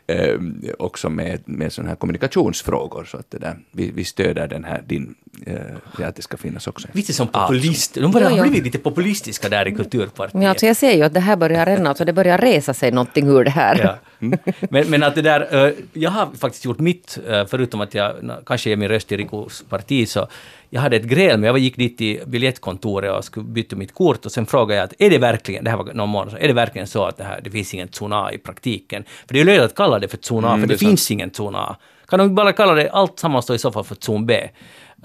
äh, 0.07 0.39
också 0.79 1.09
med, 1.09 1.39
med 1.45 1.73
sådana 1.73 1.89
här 1.89 1.95
kommunikationsfrågor, 1.95 3.05
så 3.05 3.17
att 3.17 3.31
det 3.31 3.37
där, 3.37 3.57
vi, 3.71 3.91
vi 3.91 4.03
stöder 4.03 4.47
den 4.47 4.63
här, 4.63 4.83
din, 4.87 5.15
äh, 5.45 6.07
att 6.07 6.15
det 6.15 6.21
ska 6.21 6.37
finnas 6.37 6.67
också. 6.67 6.87
Lite 6.91 7.13
som 7.13 7.27
populister, 7.27 8.01
de 8.01 8.11
börjar 8.11 8.29
ja, 8.29 8.37
ja. 8.37 8.43
blivit 8.43 8.63
lite 8.63 8.79
populistiska 8.79 9.49
där 9.49 9.67
i 9.67 9.75
kulturpartiet. 9.75 10.43
Ja, 10.43 10.49
alltså 10.49 10.65
jag 10.65 10.75
ser 10.75 10.95
ju 10.95 11.03
att 11.03 11.13
det 11.13 11.19
här 11.19 11.35
börjar 11.35 11.65
ränna, 11.65 11.89
alltså 11.89 12.05
det 12.05 12.13
börjar 12.13 12.37
resa 12.37 12.73
sig 12.73 12.91
någonting 12.91 13.27
ur 13.27 13.43
det 13.43 13.51
här. 13.51 13.79
Ja. 13.83 13.95
Mm. 14.25 14.39
Men, 14.69 14.89
men 14.89 15.03
att 15.03 15.15
det 15.15 15.21
där, 15.21 15.73
jag 15.93 16.11
har 16.11 16.27
faktiskt 16.37 16.65
gjort 16.65 16.79
mitt, 16.79 17.19
förutom 17.47 17.81
att 17.81 17.93
jag 17.93 18.15
kanske 18.45 18.69
ger 18.69 18.77
min 18.77 18.89
röst 18.89 19.07
till 19.07 19.17
Rikos 19.17 19.63
parti, 19.69 20.09
så 20.09 20.27
jag 20.69 20.81
hade 20.81 20.95
ett 20.95 21.03
gräl 21.03 21.39
med, 21.39 21.47
jag 21.47 21.57
gick 21.57 21.77
dit 21.77 21.97
till 21.97 22.21
biljettkontoret 22.25 23.11
och 23.11 23.25
skulle 23.25 23.45
byta 23.45 23.75
mitt 23.75 23.93
kort 23.93 24.25
och 24.25 24.31
sen 24.31 24.45
frågade 24.45 24.75
jag 24.75 24.83
att 24.83 24.93
är 24.99 25.09
det 25.09 25.17
verkligen, 25.17 25.63
det 25.63 25.69
här 25.69 25.77
var 25.77 25.93
någon 25.93 26.09
månad 26.09 26.37
är 26.39 26.47
det 26.47 26.53
verkligen 26.53 26.87
så 26.87 27.03
att 27.03 27.17
det, 27.17 27.23
här, 27.23 27.41
det 27.43 27.51
finns 27.51 27.73
ingen 27.73 27.87
zon 27.91 28.13
A 28.13 28.31
i 28.33 28.37
praktiken? 28.37 29.03
För 29.27 29.33
det 29.33 29.37
är 29.37 29.39
ju 29.39 29.45
löjligt 29.45 29.65
att 29.65 29.75
kalla 29.75 29.99
det 29.99 30.07
för 30.07 30.17
zon 30.21 30.45
A, 30.45 30.47
mm, 30.47 30.61
för 30.61 30.67
det, 30.67 30.73
det 30.73 30.77
finns 30.77 31.11
ingen 31.11 31.33
zon 31.33 31.55
A. 31.55 31.75
Kan 32.07 32.19
de 32.19 32.35
bara 32.35 32.53
kalla 32.53 32.73
det 32.73 32.89
allt 32.89 33.19
sammans 33.19 33.45
då 33.45 33.55
i 33.55 33.57
så 33.57 33.71
fall 33.71 33.83
för 33.83 33.95
zon 33.99 34.25
B? 34.25 34.49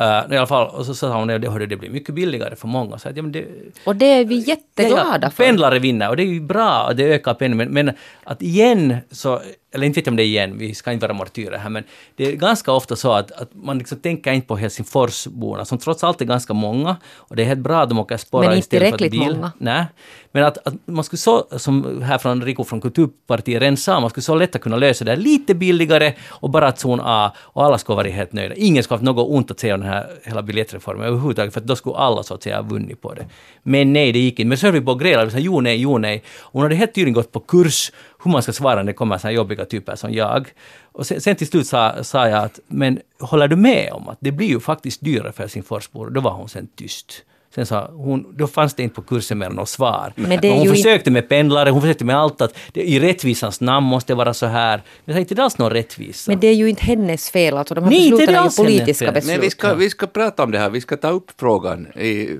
Uh, 0.01 0.35
I 0.35 0.37
alla 0.37 0.47
fall, 0.47 0.69
och 0.69 0.87
så 0.87 0.95
sa 0.95 1.19
hon 1.19 1.31
att 1.31 1.43
det, 1.43 1.67
det 1.67 1.77
blir 1.77 1.91
mycket 1.91 2.15
billigare 2.15 2.57
för 2.57 2.69
många. 2.69 2.99
Så 2.99 3.09
att, 3.09 3.17
ja, 3.17 3.23
det, 3.23 3.47
och 3.85 3.97
det 3.97 4.07
är 4.07 4.25
vi 4.25 4.39
jätteglada 4.39 5.31
för. 5.31 5.45
Pendlare 5.45 5.79
vinner 5.79 6.09
och 6.09 6.17
det 6.17 6.23
är 6.23 6.27
ju 6.27 6.41
bra, 6.41 6.93
det 6.97 7.05
ökar 7.05 7.35
pendling. 7.35 7.59
Men, 7.59 7.87
men 7.87 7.97
att 8.25 8.43
igen 8.43 8.97
så 9.11 9.41
eller 9.73 9.87
inte 9.87 10.01
vet 10.01 10.07
jag 10.07 10.13
om 10.13 10.17
det 10.17 10.23
är 10.23 10.27
igen, 10.27 10.59
vi 10.59 10.75
ska 10.75 10.93
inte 10.93 11.07
vara 11.07 11.19
martyrer 11.19 11.59
här, 11.59 11.71
men 11.71 11.85
det 12.17 12.27
är 12.27 12.33
ganska 12.33 12.73
ofta 12.73 12.97
så 12.97 13.13
att, 13.13 13.33
att 13.33 13.51
man 13.55 13.79
liksom 13.79 13.99
tänker 13.99 14.33
inte 14.33 14.47
på 14.47 14.57
Helsingforsborna, 14.57 15.65
som 15.65 15.79
trots 15.79 16.05
allt 16.05 16.21
är 16.21 16.25
ganska 16.25 16.53
många, 16.53 16.97
och 17.17 17.37
det 17.37 17.43
är 17.43 17.47
helt 17.47 17.61
bra 17.61 17.83
att 17.83 17.89
de 17.89 17.99
åker 17.99 18.17
spåra 18.17 18.47
Men 18.47 18.57
inte 18.57 18.69
tillräckligt 18.69 19.15
många. 19.15 19.53
Nej. 19.59 19.85
Men 20.33 20.45
att, 20.45 20.67
att, 20.67 20.75
man 20.85 21.05
skulle 21.05 21.19
så, 21.19 21.47
som 21.57 22.03
här 22.03 22.19
från 22.19 22.43
Rico 22.43 22.65
från 22.65 22.81
Kulturpartiet 22.81 23.63
redan 23.63 23.77
sa, 23.77 24.01
man 24.01 24.11
skulle 24.11 24.23
så 24.23 24.35
lätt 24.35 24.61
kunna 24.61 24.77
lösa 24.77 25.05
det 25.05 25.17
lite 25.17 25.55
billigare 25.55 26.15
och 26.29 26.51
bara 26.51 26.73
zon 26.73 27.01
A, 27.03 27.33
och 27.39 27.65
alla 27.65 27.79
skulle 27.79 27.97
vara 27.97 28.09
helt 28.09 28.33
nöjda. 28.33 28.55
Ingen 28.55 28.83
skulle 28.83 28.95
haft 28.95 29.05
något 29.05 29.31
ont 29.31 29.51
att 29.51 29.61
säga 29.61 29.75
om 29.75 29.81
den 29.81 29.89
här 29.89 30.07
hela 30.25 30.43
biljettreformen 30.43 31.07
överhuvudtaget, 31.07 31.55
för 31.55 31.61
då 31.61 31.77
skulle 31.77 31.97
alla 31.97 32.23
så 32.23 32.35
att 32.35 32.43
säga 32.43 32.57
ha 32.57 32.63
vunnit 32.63 33.03
på 33.03 33.15
det. 33.15 33.27
Men 33.63 33.93
nej, 33.93 34.13
det 34.13 34.19
gick 34.19 34.39
inte. 34.39 34.49
Men 34.49 34.59
så 34.59 34.67
höll 34.67 34.75
vi 34.75 34.81
på 34.81 34.93
och 34.93 35.01
grälade, 35.01 35.27
vi 35.27 35.33
sa 35.33 35.39
jo, 35.39 35.61
nej, 35.61 35.77
jo, 35.77 35.99
nej. 35.99 36.23
Och 36.41 36.53
hon 36.53 36.63
hade 36.63 36.75
helt 36.75 36.95
tydligen 36.95 37.15
gått 37.15 37.33
på 37.33 37.41
kurs 37.41 37.93
hur 38.23 38.31
man 38.31 38.43
ska 38.43 38.53
svara 38.53 38.75
när 38.75 38.85
det 38.85 38.93
kommer 38.93 39.19
så 39.19 39.27
här 39.27 39.35
jobbiga 39.35 39.65
typer 39.65 39.97
som 39.97 40.13
jag. 40.13 40.49
Och 40.93 41.07
sen, 41.07 41.21
sen 41.21 41.37
till 41.37 41.47
slut 41.47 41.67
sa, 41.67 42.05
sa 42.05 42.29
jag 42.29 42.45
att, 42.45 42.61
men 42.67 43.01
håller 43.21 43.49
du 43.49 43.57
med 43.57 43.93
om 43.93 44.09
att 44.09 44.19
det 44.21 44.33
blir 44.33 44.49
ju 44.49 44.61
faktiskt 44.61 45.01
dyrare 45.01 45.33
för 45.33 45.43
Helsingforsbor? 45.43 46.11
Då 46.11 46.21
var 46.21 46.31
hon 46.31 46.49
sen 46.49 46.69
tyst. 46.77 47.25
Sen 47.55 47.67
sa 47.67 47.91
hon, 47.93 48.37
då 48.37 48.47
fanns 48.47 48.75
det 48.75 48.83
inte 48.83 48.95
på 48.95 49.03
kursen 49.03 49.39
mer 49.39 49.51
något 49.51 49.69
svar. 49.69 50.13
Men 50.17 50.41
det 50.41 50.51
hon 50.51 50.69
försökte 50.69 51.11
med 51.11 51.29
pendlare, 51.29 51.71
hon 51.71 51.81
försökte 51.81 52.05
med 52.05 52.17
allt 52.17 52.41
att 52.41 52.59
det, 52.73 52.83
i 52.83 53.01
rättvisans 53.01 53.61
namn 53.61 53.87
måste 53.87 54.13
det 54.13 54.17
vara 54.17 54.35
så 54.35 54.47
här. 54.47 54.83
Jag 55.05 55.15
sa 55.15 55.21
inte 55.21 55.43
alls 55.43 55.59
någon 55.59 55.71
rättvisa. 55.71 56.31
Men 56.31 56.41
det 56.41 56.47
är 56.47 56.55
ju 56.55 56.69
inte 56.69 56.85
hennes 56.85 57.31
fel, 57.31 57.57
alltså 57.57 57.75
de 57.75 57.85
här 57.85 57.91
Nej, 57.91 58.11
besluten 58.11 58.35
är, 58.35 58.39
är 58.41 58.45
ju 58.45 58.51
politiska 58.51 59.13
beslut. 59.13 59.35
Men 59.35 59.41
vi 59.41 59.51
ska, 59.51 59.75
vi 59.75 59.91
ska 59.91 60.07
prata 60.07 60.43
om 60.43 60.51
det 60.51 60.59
här, 60.59 60.71
vi 60.71 60.81
ska 60.81 60.97
ta 60.97 61.11
upp 61.11 61.31
frågan 61.41 61.87
i 61.87 62.39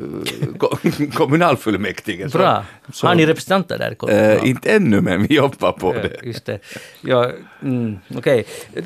kommunalfullmäktige. 1.15 2.29
Bra. 2.33 2.65
Så, 2.93 3.07
Har 3.07 3.15
ni 3.15 3.27
representanter 3.27 3.79
där? 3.79 4.11
Äh, 4.11 4.49
inte 4.49 4.71
ännu, 4.71 5.01
men 5.01 5.27
vi 5.27 5.35
jobbar 5.35 5.73
på 5.73 5.93
det. 5.93 6.17
Just 6.23 6.47
det. 6.47 6.59
Ja, 7.01 7.33
mm, 7.63 7.99
Okej. 8.17 8.45
Okay. 8.71 8.85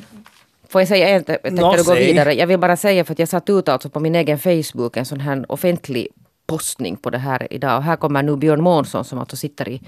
Får 0.74 0.80
jag 0.80 0.88
säga 0.88 1.08
en, 1.08 1.24
tänker 1.24 1.50
no, 1.50 1.76
du 1.76 1.84
gå 1.84 1.94
vidare? 1.94 2.34
Jag 2.34 2.46
vill 2.46 2.58
bara 2.58 2.76
säga 2.76 3.04
för 3.04 3.12
att 3.12 3.18
jag 3.18 3.28
satt 3.28 3.50
ut 3.50 3.68
alltså 3.68 3.88
på 3.88 4.00
min 4.00 4.14
egen 4.14 4.38
Facebook 4.38 4.96
en 4.96 5.04
sån 5.04 5.20
här 5.20 5.44
offentlig 5.48 6.08
postning 6.46 6.96
på 6.96 7.10
det 7.10 7.18
här 7.18 7.46
idag. 7.50 7.76
Och 7.76 7.82
här 7.82 7.96
kommer 7.96 8.22
nu 8.22 8.36
Björn 8.36 8.62
Månsson 8.62 9.04
som 9.04 9.18
alltså 9.18 9.36
sitter 9.36 9.68
i 9.68 9.82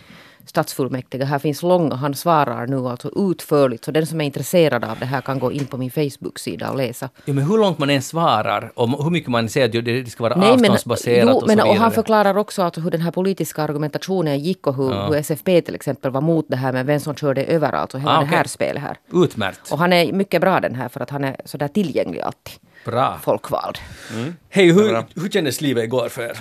stadsfullmäktige. 0.47 1.25
Här 1.25 1.39
finns 1.39 1.63
långa, 1.63 1.95
han 1.95 2.15
svarar 2.15 2.67
nu 2.67 2.77
alltså 2.77 3.11
utförligt. 3.17 3.85
Så 3.85 3.91
den 3.91 4.07
som 4.07 4.21
är 4.21 4.25
intresserad 4.25 4.85
av 4.85 4.99
det 4.99 5.07
här 5.07 5.21
kan 5.21 5.39
gå 5.39 5.53
in 5.53 5.67
på 5.67 5.77
min 5.77 5.91
Facebook-sida 5.91 6.71
och 6.71 6.77
läsa. 6.77 7.09
Ja, 7.25 7.33
men 7.33 7.45
hur 7.45 7.59
långt 7.59 7.79
man 7.79 7.91
än 7.91 8.03
svarar 8.03 8.73
och 8.75 9.05
hur 9.05 9.11
mycket 9.11 9.31
man 9.31 9.49
säger 9.49 9.79
att 9.79 9.85
det 9.85 10.11
ska 10.11 10.23
vara 10.23 10.37
Nej, 10.37 10.51
avståndsbaserat 10.51 11.25
men, 11.25 11.29
jo, 11.29 11.35
och 11.35 11.41
så 11.41 11.47
men, 11.47 11.57
vidare. 11.57 11.71
Och 11.71 11.77
han 11.77 11.93
förklarar 11.93 12.37
också 12.37 12.63
alltså 12.63 12.81
hur 12.81 12.91
den 12.91 13.01
här 13.01 13.11
politiska 13.11 13.63
argumentationen 13.63 14.39
gick 14.39 14.67
och 14.67 14.75
hur, 14.75 14.91
ja. 14.91 15.07
hur 15.07 15.17
SFP 15.17 15.61
till 15.61 15.75
exempel 15.75 16.11
var 16.11 16.21
mot 16.21 16.47
det 16.49 16.57
här 16.57 16.73
med 16.73 16.87
vem 16.87 17.01
som 17.01 17.15
körde 17.15 17.45
över 17.45 17.73
alltså 17.73 17.99
hela 17.99 18.11
ah, 18.11 18.19
okay. 18.19 18.31
det 18.31 18.37
här 18.37 18.45
spelet 18.45 18.83
här. 18.83 18.97
Utmärkt. 19.13 19.73
Och 19.73 19.79
han 19.79 19.93
är 19.93 20.13
mycket 20.13 20.41
bra 20.41 20.61
den 20.61 20.75
här 20.75 20.89
för 20.89 21.01
att 21.01 21.11
han 21.11 21.25
är 21.25 21.37
sådär 21.45 21.69
tillgänglig 21.69 22.21
alltid. 22.21 22.55
Bra. 22.85 23.19
Folkvald. 23.23 23.79
Mm. 24.15 24.35
Hej, 24.49 24.73
hur, 24.73 25.21
hur 25.21 25.29
kändes 25.29 25.61
livet 25.61 25.85
igår 25.85 26.09
för 26.09 26.23
er? 26.23 26.39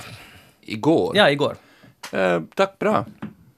Igår? 0.62 1.18
Ja, 1.18 1.30
igår. 1.30 1.56
Uh, 2.14 2.42
tack, 2.56 2.80
bra. 2.80 3.06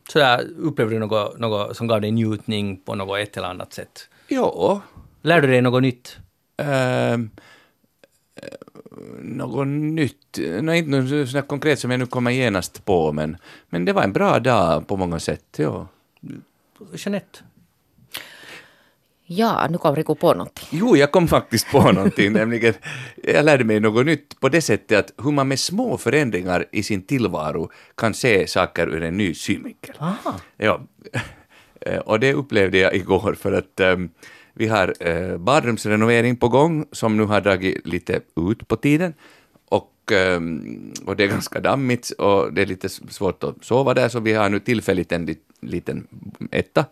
Sådär, 0.09 0.47
upplevde 0.57 0.95
du 0.95 0.99
något, 0.99 1.39
något 1.39 1.77
som 1.77 1.87
gav 1.87 2.01
dig 2.01 2.11
njutning 2.11 2.77
på 2.77 2.95
något 2.95 3.19
ett 3.19 3.37
eller 3.37 3.47
annat 3.47 3.73
sätt? 3.73 4.09
Ja. 4.27 4.81
Lärde 5.21 5.47
du 5.47 5.53
dig 5.53 5.61
något 5.61 5.81
nytt? 5.81 6.17
Uh, 6.61 7.25
något 9.21 9.67
nytt? 9.67 10.39
Nej, 10.61 10.79
inte 10.79 11.37
något 11.37 11.47
konkret 11.47 11.79
som 11.79 11.91
jag 11.91 11.99
nu 11.99 12.05
kommer 12.05 12.31
genast 12.31 12.85
på, 12.85 13.11
men, 13.11 13.37
men 13.69 13.85
det 13.85 13.93
var 13.93 14.03
en 14.03 14.13
bra 14.13 14.39
dag 14.39 14.87
på 14.87 14.97
många 14.97 15.19
sätt, 15.19 15.55
ja. 15.57 15.87
Jeanette? 16.93 17.39
Ja, 19.29 19.67
nu 19.69 19.77
kom 19.77 19.95
Riku 19.95 20.15
på 20.15 20.33
någonting. 20.33 20.67
Jo, 20.71 20.95
jag 20.97 21.11
kom 21.11 21.27
faktiskt 21.27 21.71
på 21.71 21.91
någonting, 21.91 22.33
nämligen 22.41 22.73
jag 23.23 23.45
lärde 23.45 23.63
mig 23.63 23.79
något 23.79 24.05
nytt 24.05 24.39
på 24.39 24.49
det 24.49 24.61
sättet 24.61 24.99
att 24.99 25.25
hur 25.25 25.31
man 25.31 25.47
med 25.47 25.59
små 25.59 25.97
förändringar 25.97 26.65
i 26.71 26.83
sin 26.83 27.01
tillvaro 27.01 27.69
kan 27.95 28.13
se 28.13 28.47
saker 28.47 28.87
ur 28.87 29.03
en 29.03 29.17
ny 29.17 29.33
synvinkel. 29.33 29.95
Ja, 30.57 30.81
och 32.05 32.19
det 32.19 32.33
upplevde 32.33 32.77
jag 32.77 32.95
igår 32.95 33.33
för 33.33 33.51
att 33.51 33.79
um, 33.79 34.09
vi 34.53 34.67
har 34.67 35.07
uh, 35.07 35.37
badrumsrenovering 35.37 36.35
på 36.35 36.47
gång 36.49 36.85
som 36.91 37.17
nu 37.17 37.23
har 37.23 37.41
dragit 37.41 37.87
lite 37.87 38.21
ut 38.35 38.67
på 38.67 38.75
tiden 38.75 39.13
och 39.69 40.11
ehm, 40.11 40.93
och 41.05 41.15
det 41.15 41.23
är 41.23 41.27
ganska 41.27 41.59
dammigt 41.59 42.09
och 42.11 42.53
det 42.53 42.61
är 42.61 42.65
lite 42.65 42.89
svårt 42.89 43.43
att 43.43 43.65
sova 43.65 43.93
där, 43.93 44.09
så 44.09 44.19
vi 44.19 44.33
har 44.33 44.49
nu 44.49 44.59
tillfälligt 44.59 45.11
en 45.11 45.25
lit- 45.25 45.47
liten 45.61 46.07
etta 46.51 46.85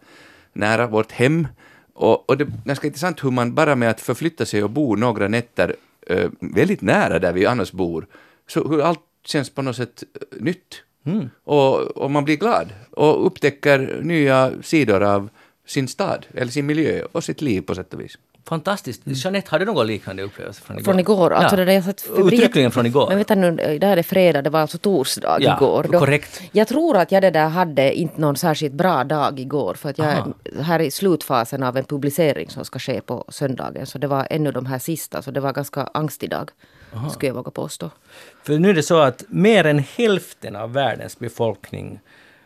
nära 0.54 0.88
vårt 0.88 1.12
hem. 1.12 1.48
Och, 1.96 2.30
och 2.30 2.38
det 2.38 2.44
är 2.44 2.52
ganska 2.66 2.88
intressant 2.88 3.24
hur 3.24 3.32
man 3.32 3.56
bara 3.56 3.76
med 3.76 3.90
att 3.90 4.02
förflytta 4.02 4.46
sig 4.46 4.64
och 4.64 4.70
bo 4.70 4.96
några 4.96 5.28
nätter 5.28 5.76
eh, 6.08 6.30
väldigt 6.40 6.82
nära 6.82 7.20
där 7.20 7.34
vi 7.34 7.46
annars 7.46 7.72
bor, 7.72 8.08
så 8.48 8.68
hur 8.68 8.82
allt 8.82 9.00
känns 9.26 9.50
på 9.50 9.62
något 9.62 9.76
sätt 9.76 10.04
eh, 10.14 10.42
nytt. 10.44 10.82
Och, 11.44 11.80
och 11.98 12.12
man 12.12 12.26
blir 12.26 12.36
glad 12.36 12.74
och 12.92 13.26
upptäcker 13.28 14.00
nya 14.04 14.52
sidor 14.62 15.04
av 15.04 15.30
sin 15.66 15.88
stad, 15.88 16.26
eller 16.34 16.52
sin 16.52 16.66
miljö 16.66 17.06
och 17.12 17.24
sitt 17.24 17.42
liv 17.42 17.62
på 17.62 17.76
sätt 17.76 17.94
och 17.94 18.00
vis. 18.02 18.18
Fantastiskt. 18.48 19.02
Jeanette, 19.06 19.52
har 19.52 19.60
du 19.60 19.66
någon 19.66 19.88
liknande 19.88 20.24
upplevelse 20.24 20.62
från 20.62 20.78
igår? 20.78 20.84
Från 20.92 21.00
igår, 21.00 21.34
alltså 21.34 21.56
det 21.56 21.66
där 21.66 21.74
jag 21.74 21.84
satt 21.84 22.06
Uttryckligen 22.18 22.72
från 22.72 22.86
igår. 22.86 23.08
Men 23.08 23.18
vänta 23.18 23.36
nu, 23.36 23.62
idag 23.62 23.92
är 23.92 23.96
det 23.96 24.04
fredag, 24.04 24.42
det 24.42 24.50
var 24.50 24.60
alltså 24.60 24.78
torsdag 24.78 25.38
Ja, 25.40 25.58
igår. 25.58 25.84
korrekt. 25.84 26.42
Jag 26.52 26.68
tror 26.68 26.98
att 26.98 27.12
jag 27.12 27.22
det 27.24 27.32
där 27.32 27.48
hade 27.50 27.94
inte 27.94 28.22
någon 28.22 28.36
särskilt 28.36 28.74
bra 28.74 29.04
dag 29.04 29.40
igår 29.40 29.74
för 29.74 29.90
att 29.90 29.98
jag 29.98 30.08
Aha. 30.08 30.34
är 30.60 30.64
här 30.64 30.80
i 30.80 30.92
slutfasen 30.92 31.64
av 31.64 31.78
en 31.78 31.84
publicering 31.84 32.50
som 32.50 32.66
ska 32.66 32.80
ske 32.80 33.02
på 33.02 33.26
söndagen. 33.30 33.86
Så 33.86 33.98
det 33.98 34.08
var 34.08 34.28
ännu 34.30 34.52
de 34.52 34.66
här 34.66 34.80
sista, 34.80 35.22
så 35.22 35.32
det 35.32 35.40
var 35.40 35.54
ganska 35.54 35.90
angstig 35.94 36.30
dag. 36.30 36.52
Skulle 37.12 37.28
jag 37.30 37.36
våga 37.36 37.52
påstå. 37.52 37.90
För 38.44 38.60
nu 38.60 38.70
är 38.70 38.74
det 38.74 38.84
så 38.84 39.00
att 39.00 39.24
mer 39.28 39.66
än 39.66 39.80
hälften 39.96 40.56
av 40.56 40.74
världens 40.74 41.20
befolkning 41.20 42.00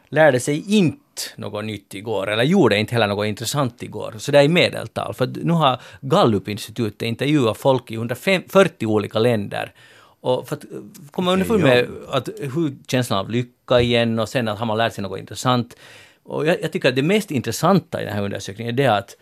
lärde 0.09 0.39
sig 0.39 0.75
inte 0.75 1.21
något 1.35 1.65
nytt 1.65 1.93
igår, 1.93 2.29
eller 2.29 2.43
gjorde 2.43 2.77
inte 2.77 2.93
heller 2.93 3.07
något 3.07 3.25
intressant 3.25 3.83
igår. 3.83 4.15
Så 4.17 4.31
det 4.31 4.39
är 4.39 4.43
i 4.43 4.47
medeltal. 4.47 5.13
För 5.13 5.27
nu 5.43 5.53
har 5.53 5.81
Gallup-institutet 6.01 7.01
intervjuat 7.01 7.57
folk 7.57 7.91
i 7.91 7.95
140 7.95 8.87
olika 8.87 9.19
länder. 9.19 9.73
Och 10.21 10.47
för 10.47 10.55
att 10.55 10.65
komma 11.11 11.33
underfund 11.33 11.63
med 11.63 11.87
att 12.09 12.29
hur 12.39 12.87
känslan 12.87 13.19
av 13.19 13.29
lycka 13.29 13.81
igen 13.81 14.19
och 14.19 14.29
sen 14.29 14.47
att 14.47 14.59
har 14.59 14.65
man 14.65 14.77
lärt 14.77 14.93
sig 14.93 15.01
något 15.01 15.19
intressant. 15.19 15.75
Och 16.23 16.45
jag, 16.45 16.61
jag 16.61 16.71
tycker 16.71 16.89
att 16.89 16.95
det 16.95 17.03
mest 17.03 17.31
intressanta 17.31 18.01
i 18.01 18.05
den 18.05 18.13
här 18.13 18.23
undersökningen 18.23 18.73
är 18.73 18.77
det 18.77 18.87
att 18.87 19.15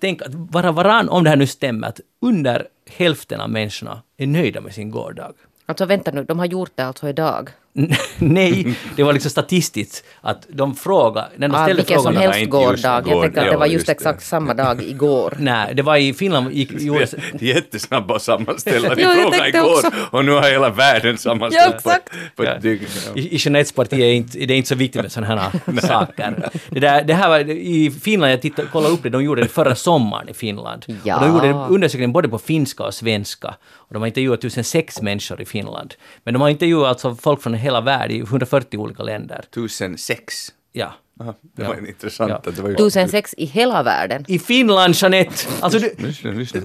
tänk 0.00 0.22
att 0.22 0.34
vara 0.34 0.72
varann, 0.72 1.08
om 1.08 1.24
det 1.24 1.30
här 1.30 1.36
nu 1.36 1.46
stämmer, 1.46 1.88
att 1.88 2.00
under 2.20 2.66
hälften 2.90 3.40
av 3.40 3.50
människorna 3.50 4.02
är 4.16 4.26
nöjda 4.26 4.60
med 4.60 4.74
sin 4.74 4.90
gårdag. 4.90 5.34
Alltså 5.66 5.86
vänta 5.86 6.10
nu, 6.10 6.24
de 6.24 6.38
har 6.38 6.46
gjort 6.46 6.72
det 6.74 6.84
alltså 6.84 7.08
idag. 7.08 7.50
Nej, 8.18 8.74
det 8.96 9.02
var 9.02 9.12
liksom 9.12 9.30
statistiskt 9.30 10.04
att 10.20 10.46
de 10.48 10.74
frågade, 10.76 11.28
när 11.36 11.48
de 11.48 11.54
Ah, 11.54 11.64
ställde 11.64 11.82
vilken 11.82 12.00
som 12.02 12.16
helst 12.16 12.38
inte 12.38 12.56
just 12.56 12.82
gårdag. 12.82 13.02
Jag 13.08 13.22
tänkte 13.22 13.40
att 13.40 13.46
det 13.46 13.52
ja, 13.52 13.58
var 13.58 13.66
just 13.66 13.88
exakt 13.88 14.22
samma 14.26 14.54
dag 14.54 14.82
igår. 14.82 15.34
Nej, 15.38 15.74
det 15.74 15.82
var 15.82 15.96
i 15.96 16.14
Finland 16.14 16.52
gick, 16.52 16.80
gjordes... 16.82 17.14
Jättesnabba 17.40 18.16
att 18.16 18.22
sammanställa. 18.22 18.94
Vi 18.94 19.02
Jo, 19.02 19.10
frågade 19.10 19.48
igår 19.48 19.72
också. 19.72 19.90
och 20.10 20.24
nu 20.24 20.32
har 20.32 20.42
hela 20.42 20.70
världen 20.70 21.10
Ja, 21.10 21.16
sammanställt 21.16 21.82
på, 21.82 21.90
exakt. 21.90 22.10
på 22.36 22.44
Ja. 22.44 22.50
ett 22.50 22.62
dygn. 22.62 22.86
Ja. 23.14 23.20
I, 23.20 23.34
i 23.34 23.36
Jeanettes 23.36 23.72
parti 23.72 23.92
är 23.92 24.12
inte, 24.12 24.38
det 24.38 24.54
är 24.54 24.56
inte 24.56 24.68
så 24.68 24.74
viktigt 24.74 25.02
med 25.02 25.12
sådana 25.12 25.42
här 25.66 25.80
saker. 25.80 26.50
Det, 26.70 26.80
där, 26.80 27.04
det 27.04 27.14
här 27.14 27.28
var 27.28 27.38
i 27.50 27.90
Finland, 28.02 28.32
jag 28.32 28.42
tittade, 28.42 28.68
kollade 28.68 28.94
upp 28.94 29.02
det, 29.02 29.08
de 29.10 29.24
gjorde 29.24 29.42
det 29.42 29.48
förra 29.48 29.74
sommaren 29.74 30.28
i 30.28 30.34
Finland. 30.34 30.84
Ja. 31.04 31.16
Och 31.16 31.22
de 31.22 31.48
gjorde 31.48 31.66
undersökningen 31.74 32.12
både 32.12 32.28
på 32.28 32.38
finska 32.38 32.82
och 32.84 32.94
svenska. 32.94 33.54
Och 33.72 33.94
de 33.94 34.02
har 34.02 34.06
intervjuat 34.06 34.38
1006 34.38 35.02
människor 35.02 35.40
i 35.40 35.44
Finland. 35.44 35.94
Men 36.24 36.34
de 36.34 36.40
har 36.40 36.48
intervjuat 36.48 36.88
alltså 36.88 37.14
folk 37.22 37.42
från 37.42 37.54
hela 37.64 37.80
världen 37.80 38.16
i 38.16 38.20
140 38.20 38.78
olika 38.78 39.02
länder. 39.02 39.44
1006. 39.50 40.52
Ja. 40.72 40.94
Aha, 41.20 41.34
det 41.56 41.62
Ja. 41.62 41.68
var 41.68 41.88
intressant. 41.88 42.30
Ja. 42.44 42.50
Det 42.50 42.58
var 42.62 42.68
ju- 42.68 42.74
1006 42.74 43.34
i 43.36 43.44
hela 43.44 43.82
världen. 43.82 44.24
I 44.28 44.38
Finland, 44.38 44.94
Jeanette! 44.94 45.34
Alltså, 45.60 45.78
du, 45.78 45.94
Lyssna, 45.98 46.30
lyssna. 46.30 46.60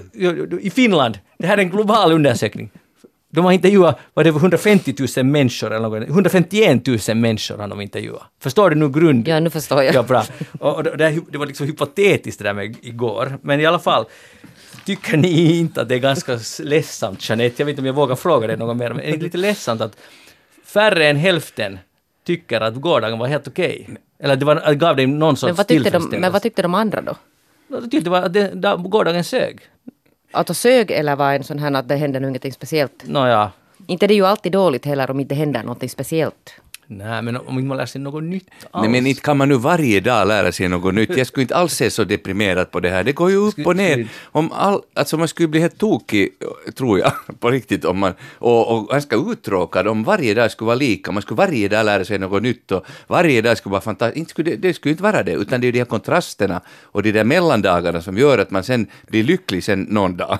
I 0.60 0.70
Finland, 0.70 1.18
det 1.38 1.46
här 1.46 1.58
är 1.58 1.62
en 1.62 1.70
global 1.70 2.12
undersökning. 2.12 2.70
De 3.32 3.44
har 3.44 3.52
intervjuat, 3.52 3.98
vad 4.14 4.26
det 4.26 4.30
var 4.30 4.40
150 4.40 4.94
000 5.16 5.26
människor 5.26 5.72
eller 5.72 5.88
något, 5.88 6.08
151 6.08 6.86
000 7.08 7.16
människor 7.16 7.58
har 7.58 7.68
de 7.68 7.80
intervjuat. 7.80 8.22
Förstår 8.42 8.70
du 8.70 8.76
nu 8.76 8.88
grund? 8.88 9.28
Ja, 9.28 9.40
nu 9.40 9.50
förstår 9.50 9.82
jag. 9.82 9.94
Ja, 9.94 10.02
bra. 10.02 10.24
Och, 10.60 10.84
det, 10.84 11.20
det 11.30 11.38
var 11.38 11.46
liksom 11.46 11.66
hypotetiskt 11.66 12.38
det 12.38 12.44
där 12.44 12.54
med 12.54 12.76
igår, 12.82 13.38
men 13.42 13.60
i 13.60 13.66
alla 13.66 13.78
fall. 13.78 14.04
Tycker 14.84 15.16
ni 15.16 15.58
inte 15.58 15.82
att 15.82 15.88
det 15.88 15.94
är 15.94 15.98
ganska 15.98 16.38
ledsamt, 16.62 17.28
Jeanette? 17.28 17.54
Jag 17.62 17.66
vet 17.66 17.72
inte 17.72 17.80
om 17.82 17.86
jag 17.86 17.92
vågar 17.92 18.16
fråga 18.16 18.46
dig 18.46 18.56
något 18.56 18.76
mer, 18.76 18.92
men 18.92 19.04
är 19.04 19.12
det 19.16 19.22
lite 19.22 19.38
ledsamt 19.38 19.80
att 19.80 19.96
färre 20.72 21.08
än 21.08 21.16
hälften 21.16 21.78
tycker 22.24 22.60
att 22.60 22.74
gårdagen 22.74 23.18
var 23.18 23.26
helt 23.26 23.48
okej? 23.48 23.88
Eller 24.18 24.36
det 24.36 24.44
var, 24.44 24.56
att 24.56 24.76
gav 24.76 24.96
dig 24.96 25.06
någon 25.06 25.36
sorts 25.36 25.48
Men 25.48 25.56
vad, 25.56 25.66
tyckte 25.66 25.90
de, 25.90 26.20
men 26.20 26.32
vad 26.32 26.42
tyckte 26.42 26.62
de 26.62 26.74
andra 26.74 27.00
då? 27.00 27.16
Jag 27.68 27.90
tyckte 27.90 28.18
att 28.18 28.32
det, 28.32 28.54
da, 28.54 28.76
gårdagen 28.76 29.24
sög. 29.24 29.60
Alltså 30.32 30.54
sög 30.54 30.90
eller 30.90 31.16
var 31.16 31.32
en 31.34 31.44
sån 31.44 31.58
här 31.58 31.72
att 31.72 31.88
det 31.88 31.96
hände 31.96 32.18
ingenting 32.18 32.52
speciellt? 32.52 33.04
Nåja, 33.06 33.52
Inte 33.86 34.06
det 34.06 34.14
är 34.14 34.16
ju 34.16 34.26
alltid 34.26 34.52
dåligt 34.52 34.84
heller 34.84 35.10
om 35.10 35.20
inte 35.20 35.34
händer 35.34 35.62
någonting 35.62 35.88
speciellt. 35.88 36.54
Nej, 36.92 37.22
men 37.22 37.36
om 37.36 37.58
inte 37.58 37.68
man 37.68 37.76
lär 37.76 37.86
sig 37.86 38.00
något 38.00 38.22
nytt 38.24 38.48
alls. 38.70 38.82
Nej, 38.82 38.90
men 38.90 39.06
inte 39.06 39.22
kan 39.22 39.36
man 39.36 39.48
nu 39.48 39.54
varje 39.54 40.00
dag 40.00 40.28
lära 40.28 40.52
sig 40.52 40.68
något 40.68 40.94
nytt. 40.94 41.16
Jag 41.16 41.26
skulle 41.26 41.42
inte 41.42 41.56
alls 41.56 41.74
se 41.74 41.90
så 41.90 42.04
deprimerad 42.04 42.70
på 42.70 42.80
det 42.80 42.90
här. 42.90 43.04
Det 43.04 43.12
går 43.12 43.30
ju 43.30 43.36
upp 43.36 43.66
och 43.66 43.76
ner. 43.76 44.08
Om 44.24 44.52
all, 44.52 44.80
alltså 44.94 45.16
man 45.16 45.28
skulle 45.28 45.48
bli 45.48 45.60
helt 45.60 45.78
tokig, 45.78 46.28
tror 46.74 46.98
jag, 46.98 47.12
på 47.40 47.50
riktigt, 47.50 47.84
om 47.84 47.98
man, 47.98 48.14
och, 48.38 48.76
och 48.76 48.88
ganska 48.88 49.16
uttråkad 49.16 49.88
om 49.88 50.04
varje 50.04 50.34
dag 50.34 50.50
skulle 50.50 50.66
vara 50.66 50.76
lika. 50.76 51.12
Man 51.12 51.22
skulle 51.22 51.38
varje 51.38 51.68
dag 51.68 51.84
lära 51.86 52.04
sig 52.04 52.18
något 52.18 52.42
nytt 52.42 52.72
och 52.72 52.86
varje 53.06 53.42
dag 53.42 53.58
skulle 53.58 53.70
vara 53.70 53.80
fantastiskt. 53.80 54.36
Det, 54.36 54.56
det 54.56 54.74
skulle 54.74 54.90
inte 54.90 55.02
vara 55.02 55.22
det, 55.22 55.32
utan 55.32 55.60
det 55.60 55.68
är 55.68 55.72
de 55.72 55.78
här 55.78 55.86
kontrasterna 55.86 56.60
och 56.82 57.02
de 57.02 57.12
där 57.12 57.24
mellandagarna 57.24 58.02
som 58.02 58.18
gör 58.18 58.38
att 58.38 58.50
man 58.50 58.64
sen 58.64 58.86
blir 59.06 59.24
lycklig 59.24 59.64
sen 59.64 59.82
någon 59.82 60.16
dag 60.16 60.38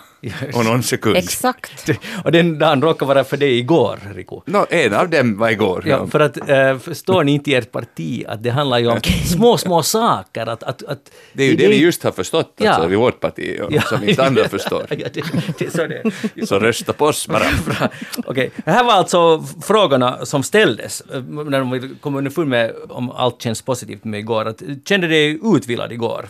och 0.54 0.64
någon 0.64 0.82
sekund. 0.82 1.16
Exakt. 1.16 1.90
Och 2.24 2.32
den 2.32 2.58
dagen 2.58 2.82
råkade 2.82 3.08
vara 3.14 3.24
för 3.24 3.36
dig 3.36 3.58
igår, 3.58 3.98
Riku. 4.14 4.40
Nå, 4.44 4.66
en 4.70 4.94
av 4.94 5.10
dem 5.10 5.38
var 5.38 5.50
igår. 5.50 5.82
Ja, 5.86 6.06
för 6.06 6.20
att 6.20 6.39
äh, 6.48 6.78
förstår 6.78 7.24
ni 7.24 7.32
inte 7.32 7.50
i 7.50 7.54
ert 7.54 7.72
parti 7.72 8.24
att 8.28 8.42
det 8.42 8.50
handlar 8.50 8.78
ju 8.78 8.86
om 8.88 9.00
små, 9.26 9.58
små 9.58 9.82
saker. 9.82 10.46
Att, 10.46 10.62
att, 10.62 10.82
att, 10.82 11.12
Det 11.32 11.42
är 11.42 11.48
ju 11.48 11.56
det 11.56 11.68
vi 11.68 11.76
just 11.80 12.02
har 12.02 12.12
förstått 12.12 12.52
Ja. 12.56 12.70
alltså, 12.70 12.92
i 12.92 12.96
vårt 12.96 13.20
parti, 13.20 13.60
och 13.62 13.82
som 13.82 14.08
inte 14.08 14.26
andra 14.26 14.48
förstår. 14.48 14.86
ja, 14.90 15.08
det, 15.14 15.22
det 15.58 15.70
så 15.70 15.86
det. 15.86 16.02
Så 16.46 16.58
rösta 16.58 16.92
på 16.92 17.04
oss 17.04 17.28
bara. 17.28 17.44
Okej, 18.24 18.50
det 18.64 18.70
här 18.70 18.84
var 18.84 18.92
alltså 18.92 19.44
frågorna 19.62 20.26
som 20.26 20.42
ställdes 20.42 21.00
eh, 21.00 21.22
när 21.22 21.58
de 21.58 21.96
kom 22.00 22.14
underfund 22.16 22.48
med 22.50 22.72
om 22.88 23.10
allt 23.10 23.42
känns 23.42 23.62
positivt 23.62 24.04
med 24.04 24.20
igår. 24.20 24.44
Att, 24.48 24.62
kände 24.88 25.06
dig 25.08 25.38
utvilad 25.56 25.92
igår? 25.92 26.28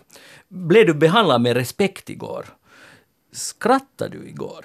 Blev 0.49 0.87
du 0.87 0.95
behandlad 0.95 1.41
med 1.41 1.57
respekt 1.57 2.11
igår? 2.11 2.45
Skrattade 3.33 4.17
du 4.19 4.29
igår? 4.29 4.65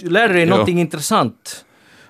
Lärde 0.00 0.28
du 0.28 0.34
dig 0.34 0.42
Ja. 0.42 0.50
någonting 0.50 0.80
intressant? 0.80 1.64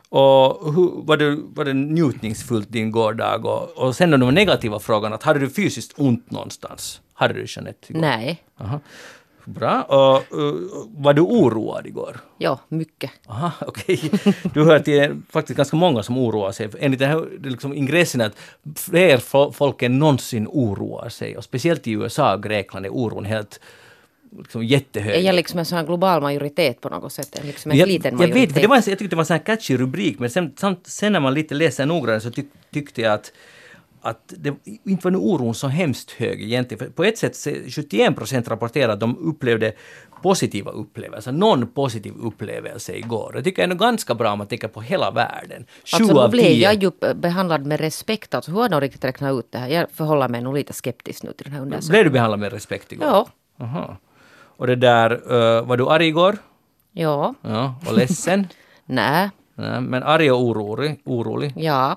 Och 0.08 0.74
hur, 0.74 0.90
var, 1.04 1.16
det, 1.16 1.36
var 1.54 1.64
det 1.64 1.72
njutningsfullt 1.74 2.72
din 2.72 2.90
gårdag? 2.90 3.46
Och, 3.46 3.70
och 3.86 3.96
sen 3.96 4.10
de 4.10 4.34
negativa 4.34 4.78
frågorna, 4.78 5.14
att 5.14 5.22
hade 5.22 5.40
du 5.40 5.50
fysiskt 5.50 5.92
ont 5.96 6.30
någonstans? 6.30 7.00
Hade 7.14 7.34
du 7.34 7.44
Jeanette? 7.48 7.86
Igår? 7.92 8.00
Nej. 8.00 8.42
Aha. 8.60 8.80
Bra. 9.44 9.82
Och, 9.82 10.38
uh, 10.38 10.54
var 10.96 11.14
du 11.14 11.20
oroad 11.22 11.86
igår? 11.86 12.16
Ja, 12.38 12.58
mycket. 12.68 13.10
Aha, 13.26 13.52
okej. 13.66 14.10
Du 14.54 14.64
hör 14.64 14.78
till 14.78 15.22
faktiskt 15.30 15.56
ganska 15.56 15.76
många 15.76 16.02
som 16.02 16.18
oroar 16.18 16.52
sig. 16.52 16.68
Enligt 16.78 17.00
den 17.00 17.10
här 17.10 17.28
liksom, 17.42 17.74
ingressen 17.74 18.20
att 18.20 18.32
fler 18.76 19.16
fo- 19.18 19.52
folk 19.52 19.82
än 19.82 19.98
någonsin 19.98 20.46
oroar 20.50 21.08
sig. 21.08 21.36
Och 21.36 21.44
speciellt 21.44 21.86
i 21.86 21.90
USA 21.92 22.34
och 22.34 22.42
Grekland 22.42 22.86
är 22.86 22.90
oron 22.90 23.24
helt 23.24 23.60
liksom, 24.38 24.64
jättehög. 24.64 25.14
Är 25.14 25.20
jag 25.20 25.34
liksom 25.34 25.58
en 25.58 25.64
sån 25.64 25.86
global 25.86 26.22
majoritet 26.22 26.80
på 26.80 26.88
något 26.88 27.12
sätt? 27.12 27.40
Liksom 27.42 27.70
en 27.70 27.78
jag, 27.78 27.88
liten 27.88 28.20
jag 28.20 28.28
vet, 28.28 28.52
för 28.52 28.60
det 28.60 28.66
var 28.66 28.76
jag 28.76 28.84
tyckte 28.84 29.04
det 29.04 29.16
var 29.16 29.22
en 29.22 29.26
sån 29.26 29.36
här 29.36 29.44
catchy 29.44 29.76
rubrik, 29.76 30.18
men 30.18 30.30
sen, 30.30 30.52
sen 30.84 31.12
när 31.12 31.20
man 31.20 31.34
lite 31.34 31.54
läser 31.54 31.86
noggrannare 31.86 32.20
så 32.20 32.30
tyck, 32.30 32.46
tyckte 32.72 33.00
jag 33.00 33.12
att 33.12 33.32
att 34.00 34.34
det 34.36 34.54
inte 34.84 35.04
var 35.04 35.10
nu 35.10 35.18
oron 35.18 35.54
så 35.54 35.68
hemskt 35.68 36.10
hög 36.10 36.42
egentligen. 36.42 36.78
För 36.78 36.92
på 36.92 37.04
ett 37.04 37.18
sätt, 37.18 37.36
så 37.36 37.50
71 37.68 38.16
procent 38.16 38.48
rapporterade 38.48 38.92
att 38.92 39.00
de 39.00 39.18
upplevde 39.18 39.72
positiva 40.22 40.70
upplevelser, 40.70 41.32
någon 41.32 41.66
positiv 41.66 42.12
upplevelse 42.22 42.96
igår. 42.96 43.32
Jag 43.34 43.44
tycker 43.44 43.62
ändå 43.62 43.76
ganska 43.76 44.14
bra 44.14 44.32
om 44.32 44.38
man 44.38 44.46
tänker 44.46 44.68
på 44.68 44.80
hela 44.80 45.10
världen. 45.10 45.66
Sju 45.84 46.04
Alltså 46.04 46.18
av 46.18 46.30
blev 46.30 46.52
jag 46.52 46.82
ju 46.82 46.90
behandlad 47.14 47.66
med 47.66 47.80
respekt. 47.80 48.34
Alltså 48.34 48.50
hur 48.50 48.60
har 48.60 48.68
de 48.68 48.80
riktigt 48.80 49.04
räknat 49.04 49.38
ut 49.38 49.52
det 49.52 49.58
här? 49.58 49.68
Jag 49.68 49.90
förhåller 49.90 50.28
mig 50.28 50.40
nog 50.40 50.54
lite 50.54 50.72
skeptisk 50.72 51.22
nu 51.22 51.32
till 51.32 51.44
den 51.44 51.52
här 51.52 51.62
undersökningen. 51.62 51.92
Blev 51.92 52.04
du 52.04 52.10
behandlad 52.10 52.40
med 52.40 52.52
respekt 52.52 52.92
igår? 52.92 53.06
Ja. 53.06 53.28
Aha. 53.60 53.96
Och 54.58 54.66
det 54.66 54.76
där, 54.76 55.10
eh, 55.10 55.66
var 55.66 55.76
du 55.76 55.88
arg 55.88 56.06
igår? 56.06 56.36
Ja. 56.92 57.34
Ja. 57.42 57.74
Och 57.86 57.96
ledsen? 57.96 58.46
Nej. 58.86 59.30
Nej, 59.54 59.80
men 59.80 60.02
arg 60.02 60.30
och 60.30 60.42
orolig? 60.42 61.00
orolig. 61.04 61.52
Ja. 61.56 61.96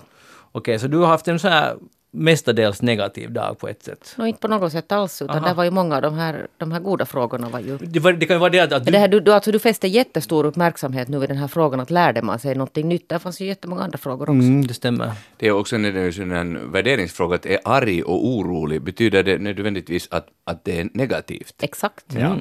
Okej, 0.52 0.78
så 0.78 0.86
du 0.86 0.98
har 0.98 1.06
haft 1.06 1.28
en 1.28 1.38
så 1.38 1.48
här 1.48 1.76
mestadels 2.14 2.82
negativ 2.82 3.32
dag 3.32 3.58
på 3.58 3.68
ett 3.68 3.82
sätt? 3.82 4.14
Nå, 4.18 4.26
inte 4.26 4.40
på 4.40 4.48
något 4.48 4.72
sätt 4.72 4.92
alls. 4.92 5.22
Utan 5.22 5.36
Aha. 5.36 5.48
det 5.48 5.54
var 5.54 5.64
ju 5.64 5.70
många 5.70 5.96
av 5.96 6.02
de 6.02 6.14
här, 6.14 6.46
de 6.56 6.72
här 6.72 6.80
goda 6.80 7.06
frågorna 7.06 7.48
var 7.48 7.60
ju... 7.60 7.78
Det, 7.78 8.00
var, 8.00 8.12
det 8.12 8.26
kan 8.26 8.36
ju 8.36 8.40
vara 8.40 8.50
det 8.50 8.60
att, 8.60 8.84
du... 8.84 8.90
det 8.90 8.98
här, 8.98 9.08
du, 9.08 9.20
du, 9.20 9.32
alltså, 9.32 9.52
du 9.52 9.58
fäste 9.58 9.88
jättestor 9.88 10.46
uppmärksamhet 10.46 11.08
nu 11.08 11.18
vid 11.18 11.28
den 11.30 11.36
här 11.36 11.48
frågan 11.48 11.80
att 11.80 11.90
lärde 11.90 12.22
man 12.22 12.38
sig 12.38 12.54
någonting 12.54 12.88
nytt. 12.88 13.08
Det 13.08 13.18
fanns 13.18 13.40
ju 13.40 13.46
jättemånga 13.46 13.82
andra 13.82 13.98
frågor 13.98 14.22
också. 14.22 14.32
Mm, 14.32 14.66
det 14.66 14.74
stämmer. 14.74 15.12
Det 15.36 15.46
är 15.48 15.52
också 15.52 15.76
en, 15.76 15.84
en, 15.84 16.32
en 16.32 16.72
värderingsfråga, 16.72 17.34
att 17.34 17.46
är 17.46 17.58
arg 17.64 18.02
och 18.02 18.26
orolig, 18.26 18.82
betyder 18.82 19.22
det 19.22 19.38
nödvändigtvis 19.38 20.08
att, 20.10 20.26
att 20.44 20.64
det 20.64 20.80
är 20.80 20.88
negativt? 20.94 21.54
Exakt. 21.62 22.04
Ja. 22.08 22.36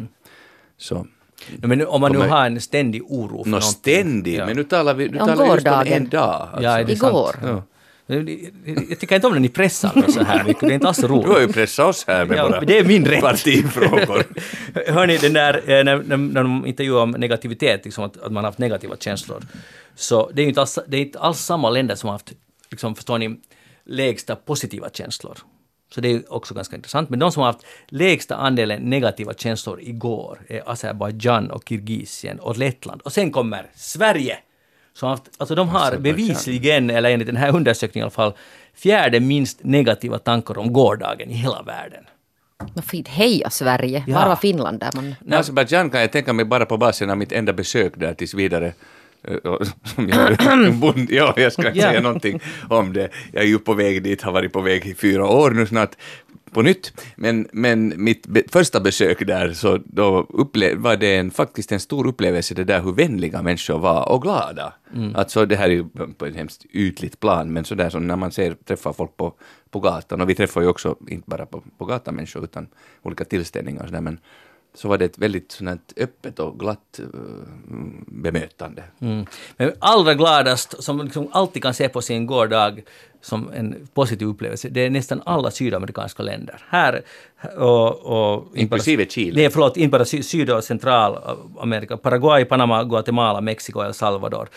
Så. 0.77 1.05
No, 1.61 1.67
men 1.67 1.87
om 1.87 2.01
man 2.01 2.11
nu 2.11 2.17
har 2.17 2.45
en 2.45 2.61
ständig 2.61 3.03
oro 3.03 3.29
för 3.29 3.35
Nå 3.37 3.43
någonting. 3.43 3.61
ständig, 3.61 4.35
Ja. 4.37 4.45
men 4.45 4.55
nu 4.55 4.63
talar 4.63 4.93
vi, 4.93 5.09
nu 5.09 5.19
Om 5.19 5.27
talar 5.27 5.45
vi 5.45 5.51
just 5.53 5.67
om 5.67 5.83
en 5.87 6.09
dag. 6.09 6.47
Alltså. 6.51 6.63
Ja, 6.63 6.79
är 6.79 6.83
det 6.83 6.93
Igår. 6.93 7.31
sant? 7.31 7.37
Ja. 7.43 7.63
Jag 8.89 8.99
tycker 8.99 9.15
inte 9.15 9.27
om 9.27 9.33
när 9.33 9.39
ni 9.39 9.49
pressar 9.49 9.95
mig 9.95 10.11
så 10.11 10.23
här 10.23 10.43
mycket, 10.43 10.59
det 10.61 10.67
är 10.67 10.73
inte 10.73 10.87
alls 10.87 11.03
roligt. 11.03 11.25
Du 11.25 11.31
har 11.31 11.39
ju 11.39 11.47
pressat 11.47 11.85
oss 11.85 12.05
här 12.07 12.25
med 12.25 12.37
Ja, 12.37 12.47
våra 12.47 12.61
det 12.61 12.77
är 12.77 12.83
min 12.85 13.05
rätt. 13.05 13.21
partifrågor. 13.21 14.23
Hörni, 14.91 15.17
den 15.17 15.33
där, 15.33 15.55
eh, 15.55 15.83
när, 15.83 16.03
när, 16.03 16.17
när 16.17 16.43
de 16.43 16.65
intervjuar 16.65 17.01
om 17.03 17.11
negativitet, 17.11 17.85
liksom 17.85 18.03
att, 18.03 18.17
att 18.17 18.31
man 18.31 18.43
har 18.43 18.51
haft 18.51 18.59
negativa 18.59 18.97
känslor, 18.97 19.43
så 19.95 20.29
det 20.33 20.41
är 20.41 20.43
ju 20.43 20.49
inte 20.49 20.61
alls, 20.61 20.79
det 20.87 20.97
är 20.97 21.01
inte 21.01 21.19
alls 21.19 21.39
samma 21.39 21.69
länder 21.69 21.95
som 21.95 22.07
har 22.07 22.13
haft, 22.13 22.31
liksom, 22.71 22.95
förstår 22.95 23.17
ni, 23.17 23.35
lägsta 23.85 24.35
positiva 24.35 24.89
känslor. 24.89 25.37
Så 25.95 26.01
det 26.01 26.11
är 26.11 26.33
också 26.33 26.53
ganska 26.53 26.75
intressant. 26.75 27.09
Men 27.09 27.19
de 27.19 27.31
som 27.31 27.41
har 27.41 27.47
haft 27.47 27.65
lägsta 27.87 28.35
andelen 28.35 28.81
negativa 28.81 29.33
känslor 29.33 29.81
igår 29.81 30.39
är 30.47 30.71
Azerbajdzjan 30.71 31.51
och 31.51 31.63
Kirgisien 31.69 32.39
och 32.39 32.57
Lettland. 32.57 33.01
Och 33.01 33.13
sen 33.13 33.31
kommer 33.31 33.65
Sverige! 33.75 34.37
Haft, 35.07 35.23
alltså 35.37 35.55
de 35.55 35.69
har 35.69 35.97
bevisligen, 35.97 36.89
eller 36.89 37.09
enligt 37.09 37.27
den 37.27 37.37
här 37.37 37.55
undersökningen 37.55 38.03
i 38.03 38.05
alla 38.05 38.11
fall, 38.11 38.33
fjärde 38.75 39.19
minst 39.19 39.63
negativa 39.63 40.19
tankar 40.19 40.57
om 40.57 40.73
gårdagen 40.73 41.29
i 41.29 41.33
hela 41.33 41.61
världen. 41.61 42.03
Vad 42.73 42.85
fint. 42.85 43.07
Heja 43.07 43.49
Sverige! 43.49 44.03
Ja. 44.07 44.19
Var 44.19 44.27
var 44.27 44.35
Finland 44.35 44.79
där 44.79 44.91
man... 44.95 45.15
Nej, 45.19 45.39
Azerbajdzjan 45.39 45.89
kan 45.89 46.01
jag 46.01 46.11
tänka 46.11 46.33
mig 46.33 46.45
bara 46.45 46.65
på 46.65 46.77
basen 46.77 47.09
av 47.09 47.17
mitt 47.17 47.31
enda 47.31 47.53
besök 47.53 47.93
där 47.95 48.13
tills 48.13 48.33
vidare. 48.33 48.73
Som 49.83 50.09
jag, 50.09 50.31
ja, 51.09 51.33
jag 51.37 51.53
ska 51.53 51.67
inte 51.67 51.81
säga 51.81 52.01
någonting 52.01 52.39
om 52.69 52.93
det. 52.93 53.09
Jag 53.31 53.43
är 53.43 53.47
ju 53.47 53.59
på 53.59 53.73
väg 53.73 54.03
dit, 54.03 54.21
har 54.21 54.31
varit 54.31 54.53
på 54.53 54.61
väg 54.61 54.85
i 54.85 54.95
fyra 54.95 55.27
år 55.27 55.51
nu 55.51 55.67
snart 55.67 55.91
på 56.53 56.61
nytt. 56.61 56.93
Men, 57.15 57.47
men 57.53 57.93
mitt 58.03 58.27
be, 58.27 58.43
första 58.47 58.79
besök 58.79 59.27
där 59.27 59.53
så 59.53 59.79
då 59.85 60.27
var 60.75 60.97
det 60.97 61.15
en, 61.15 61.31
faktiskt 61.31 61.71
en 61.71 61.79
stor 61.79 62.07
upplevelse 62.07 62.53
det 62.53 62.63
där 62.63 62.81
hur 62.81 62.91
vänliga 62.91 63.41
människor 63.41 63.79
var 63.79 64.09
och 64.09 64.21
glada. 64.21 64.73
Alltså 65.15 65.45
det 65.45 65.55
här 65.55 65.69
är 65.69 65.73
ju 65.73 65.85
på 66.17 66.25
ett 66.25 66.35
hemskt 66.35 66.65
ytligt 66.71 67.19
plan 67.19 67.53
men 67.53 67.65
sådär 67.65 67.89
som 67.89 68.07
när 68.07 68.15
man 68.15 68.31
ser, 68.31 68.53
träffar 68.53 68.93
folk 68.93 69.17
på, 69.17 69.33
på 69.69 69.79
gatan 69.79 70.21
och 70.21 70.29
vi 70.29 70.35
träffar 70.35 70.61
ju 70.61 70.67
också 70.67 70.95
inte 71.07 71.29
bara 71.29 71.45
på, 71.45 71.63
på 71.77 71.85
gatan 71.85 72.15
människor 72.15 72.43
utan 72.43 72.67
olika 73.01 73.25
tillställningar 73.25 73.81
och 73.81 73.87
sådär 73.87 74.01
men 74.01 74.19
så 74.73 74.87
var 74.87 74.97
det 74.97 75.05
ett 75.05 75.17
väldigt 75.17 75.51
sånt 75.51 75.93
öppet 75.97 76.39
och 76.39 76.59
glatt 76.59 76.99
eh, 76.99 77.05
bemötande. 78.07 78.83
Mm. 78.99 79.25
Men 79.57 79.71
allra 79.79 80.13
gladast, 80.13 80.83
som 80.83 81.01
liksom 81.01 81.27
alltid 81.31 81.63
kan 81.63 81.73
se 81.73 81.89
på 81.89 82.01
sin 82.01 82.25
gårdag 82.25 82.81
som 83.21 83.49
en 83.53 83.87
positiv 83.93 84.27
upplevelse, 84.27 84.69
det 84.69 84.81
är 84.85 84.89
nästan 84.89 85.21
alla 85.25 85.51
sydamerikanska 85.51 86.23
länder. 86.23 86.55
Här 86.69 87.01
och... 87.57 87.87
och 87.99 88.43
bara- 88.43 88.59
Inklusive 88.59 89.05
Chile. 89.09 89.41
Nej, 89.41 89.49
förlåt, 89.49 89.77
inte 89.77 89.91
bara 89.91 90.05
sy- 90.05 90.23
Syd 90.23 90.49
och 90.49 90.63
Centralamerika. 90.63 91.97
Paraguay, 91.97 92.45
Panama, 92.45 92.83
Guatemala, 92.83 93.41
Mexiko, 93.41 93.81
El 93.83 93.93
Salvador. 93.93 94.49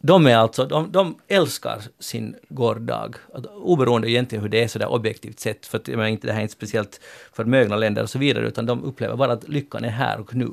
De 0.00 0.26
är 0.26 0.36
alltså, 0.36 0.64
de, 0.64 0.92
de 0.92 1.14
älskar 1.28 1.78
sin 1.98 2.34
gårdag. 2.48 3.16
Oberoende 3.62 4.10
egentligen 4.10 4.42
hur 4.42 4.48
det 4.48 4.62
är 4.62 4.68
sådär 4.68 4.88
objektivt 4.92 5.40
sett, 5.40 5.66
för 5.66 5.78
att, 5.78 5.88
jag 5.88 5.96
menar, 5.96 6.08
inte, 6.10 6.26
det 6.26 6.32
här 6.32 6.38
är 6.40 6.42
inte 6.42 6.52
speciellt 6.54 7.00
förmögna 7.32 7.76
länder 7.76 8.02
och 8.02 8.10
så 8.10 8.18
vidare, 8.18 8.46
utan 8.48 8.66
de 8.66 8.84
upplever 8.84 9.16
bara 9.16 9.32
att 9.32 9.48
lyckan 9.48 9.84
är 9.84 9.88
här 9.88 10.20
och 10.20 10.34
nu. 10.34 10.48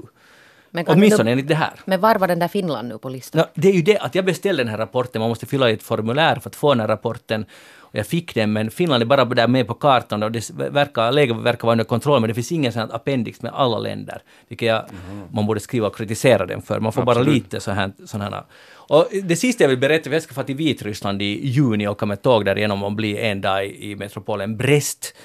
Men 0.75 0.85
Åtminstone 0.87 1.29
du- 1.29 1.31
enligt 1.31 1.47
det 1.47 1.55
här. 1.55 1.73
Men 1.85 2.01
var 2.01 2.15
var 2.15 2.27
den 2.27 2.39
där 2.39 2.47
Finland 2.47 2.87
nu 2.87 2.97
på 2.97 3.09
listan? 3.09 3.41
No, 3.41 3.61
det 3.61 3.67
är 3.67 3.73
ju 3.73 3.81
det 3.81 3.97
att 3.97 4.15
jag 4.15 4.25
beställde 4.25 4.63
den 4.63 4.69
här 4.69 4.77
rapporten, 4.77 5.19
man 5.19 5.29
måste 5.29 5.45
fylla 5.45 5.69
i 5.69 5.73
ett 5.73 5.83
formulär 5.83 6.35
för 6.35 6.49
att 6.49 6.55
få 6.55 6.69
den 6.73 6.79
här 6.79 6.87
rapporten. 6.87 7.45
Och 7.79 7.95
jag 7.99 8.07
fick 8.07 8.35
den, 8.35 8.53
men 8.53 8.71
Finland 8.71 9.03
är 9.03 9.07
bara 9.07 9.25
där 9.25 9.47
med 9.47 9.67
på 9.67 9.73
kartan 9.73 10.23
och 10.23 10.31
det 10.31 10.49
verkar, 10.49 11.11
läget 11.11 11.37
verkar 11.37 11.61
vara 11.67 11.71
under 11.71 11.85
kontroll, 11.85 12.21
men 12.21 12.27
det 12.27 12.33
finns 12.33 12.51
ingen 12.51 12.71
sån 12.73 12.81
här 12.81 12.95
appendix 12.95 13.41
med 13.41 13.51
alla 13.55 13.77
länder, 13.79 14.21
vilket 14.47 14.67
jag, 14.67 14.85
man 15.31 15.45
borde 15.45 15.59
skriva 15.59 15.87
och 15.87 15.95
kritisera 15.95 16.45
den 16.45 16.61
för. 16.61 16.79
Man 16.79 16.91
får 16.91 17.03
bara 17.03 17.19
Absolut. 17.19 17.33
lite 17.43 17.59
så 17.59 17.71
här, 17.71 17.91
sådana 18.05 18.35
här. 18.35 18.43
Och 18.71 19.07
det 19.23 19.35
sista 19.35 19.63
jag 19.63 19.69
vill 19.69 19.77
berätta, 19.79 20.03
för 20.03 20.13
jag 20.13 20.23
ska 20.23 20.33
få 20.33 20.43
till 20.43 20.55
Vitryssland 20.55 21.21
i 21.21 21.47
juni 21.47 21.87
och 21.87 21.91
åka 21.91 22.05
med 22.05 22.21
tåg 22.21 22.45
därigenom 22.45 22.83
och 22.83 22.91
bli 22.91 23.17
en 23.19 23.41
dag 23.41 23.65
i, 23.65 23.91
i 23.91 23.95
metropolen 23.95 24.57
Brest. 24.57 25.15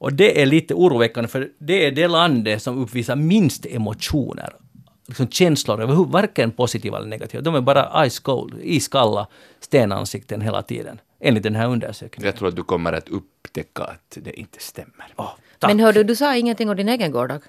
Och 0.00 0.12
det 0.12 0.42
är 0.42 0.46
lite 0.46 0.74
oroväckande, 0.74 1.28
för 1.28 1.48
det 1.58 1.86
är 1.86 1.90
det 1.92 2.08
landet 2.08 2.62
som 2.62 2.82
uppvisar 2.82 3.16
minst 3.16 3.66
emotioner 3.66 4.52
liksom 5.08 5.28
känslor 5.28 5.82
överhuvud, 5.82 6.12
varken 6.12 6.50
positiva 6.50 6.96
eller 6.98 7.06
negativa. 7.08 7.40
De 7.42 7.54
är 7.54 7.60
bara 7.60 8.10
ice 8.10 8.18
cold, 8.18 8.58
iskalla 8.62 9.26
stenansikten 9.60 10.40
hela 10.40 10.62
tiden. 10.62 11.00
Enligt 11.20 11.42
den 11.42 11.54
här 11.54 11.68
undersökningen. 11.68 12.26
Jag 12.26 12.36
tror 12.36 12.48
att 12.48 12.56
du 12.56 12.62
kommer 12.64 12.92
att 12.92 13.08
upptäcka 13.08 13.82
att 13.84 14.18
det 14.22 14.40
inte 14.40 14.58
stämmer. 14.60 15.06
Tack. 15.16 15.70
Men 15.70 15.80
hör 15.80 15.92
du, 15.92 16.04
du 16.04 16.16
sa 16.16 16.36
ingenting 16.36 16.70
om 16.70 16.76
din 16.76 16.88
egen 16.88 17.12
gårdag? 17.12 17.40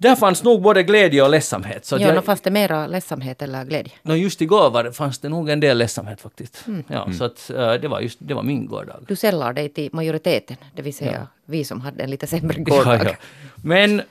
Där 0.00 0.16
fanns 0.16 0.42
nog 0.44 0.62
både 0.62 0.82
glädje 0.82 1.22
och 1.22 1.30
ledsamhet. 1.30 1.84
Så 1.86 1.96
Ja, 1.96 2.14
jag, 2.14 2.24
fanns 2.24 2.40
det 2.40 2.50
mera 2.50 2.86
ledsamhet 2.86 3.42
eller 3.42 3.64
glädje? 3.64 3.92
nå, 4.02 4.14
just 4.16 4.40
igår 4.40 4.70
var 4.70 4.84
det, 4.84 4.92
fanns 4.92 5.18
det 5.18 5.28
nog 5.28 5.50
en 5.50 5.60
del 5.60 5.78
ledsamhet 5.78 6.20
faktiskt. 6.20 6.66
Mm. 6.66 6.84
Ja, 6.88 7.08
Så 7.12 7.24
att, 7.24 7.50
eh, 7.50 7.72
det, 7.74 7.88
var 7.88 8.00
just, 8.00 8.18
det 8.22 8.34
var 8.34 8.42
min 8.42 8.66
gårdag. 8.66 9.04
Du 9.08 9.16
sällar 9.16 9.52
dig 9.52 9.68
till 9.68 9.90
majoriteten, 9.92 10.56
det 10.74 10.82
vill 10.82 10.94
säga 10.94 11.26
vi 11.44 11.64
som 11.64 11.80
hade 11.80 12.02
en 12.02 12.10
lite 12.10 12.26
sämre 12.26 12.56
Ja, 12.66 12.76
gårdag. 12.76 13.04
ja. 13.04 13.12
Men 13.56 14.02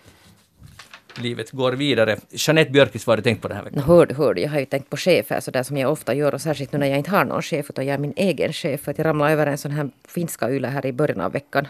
livet 1.19 1.51
går 1.51 1.71
vidare. 1.71 2.17
Jeanette 2.29 2.71
Björkis, 2.71 3.07
vad 3.07 3.11
har 3.11 3.17
du 3.17 3.23
tänkt 3.23 3.41
på 3.41 3.47
den 3.47 3.57
här 3.57 3.63
veckan? 3.63 3.83
Hörde, 3.83 4.15
hörde. 4.15 4.41
hör 4.41 4.43
jag 4.43 4.49
har 4.49 4.59
ju 4.59 4.65
tänkt 4.65 4.89
på 4.89 4.97
chefer 4.97 5.39
så 5.39 5.51
där 5.51 5.63
som 5.63 5.77
jag 5.77 5.91
ofta 5.91 6.13
gör 6.13 6.33
och 6.33 6.41
särskilt 6.41 6.71
nu 6.71 6.79
när 6.79 6.87
jag 6.87 6.97
inte 6.97 7.11
har 7.11 7.25
någon 7.25 7.41
chef 7.41 7.69
utan 7.69 7.85
jag 7.85 7.93
är 7.93 7.97
min 7.97 8.13
egen 8.15 8.53
chef 8.53 8.81
för 8.81 8.91
att 8.91 8.97
jag 8.97 9.05
ramlade 9.05 9.31
över 9.31 9.47
en 9.47 9.57
sån 9.57 9.71
här 9.71 9.89
finska 10.07 10.51
yle 10.51 10.67
här 10.67 10.85
i 10.85 10.93
början 10.93 11.21
av 11.21 11.31
veckan. 11.31 11.67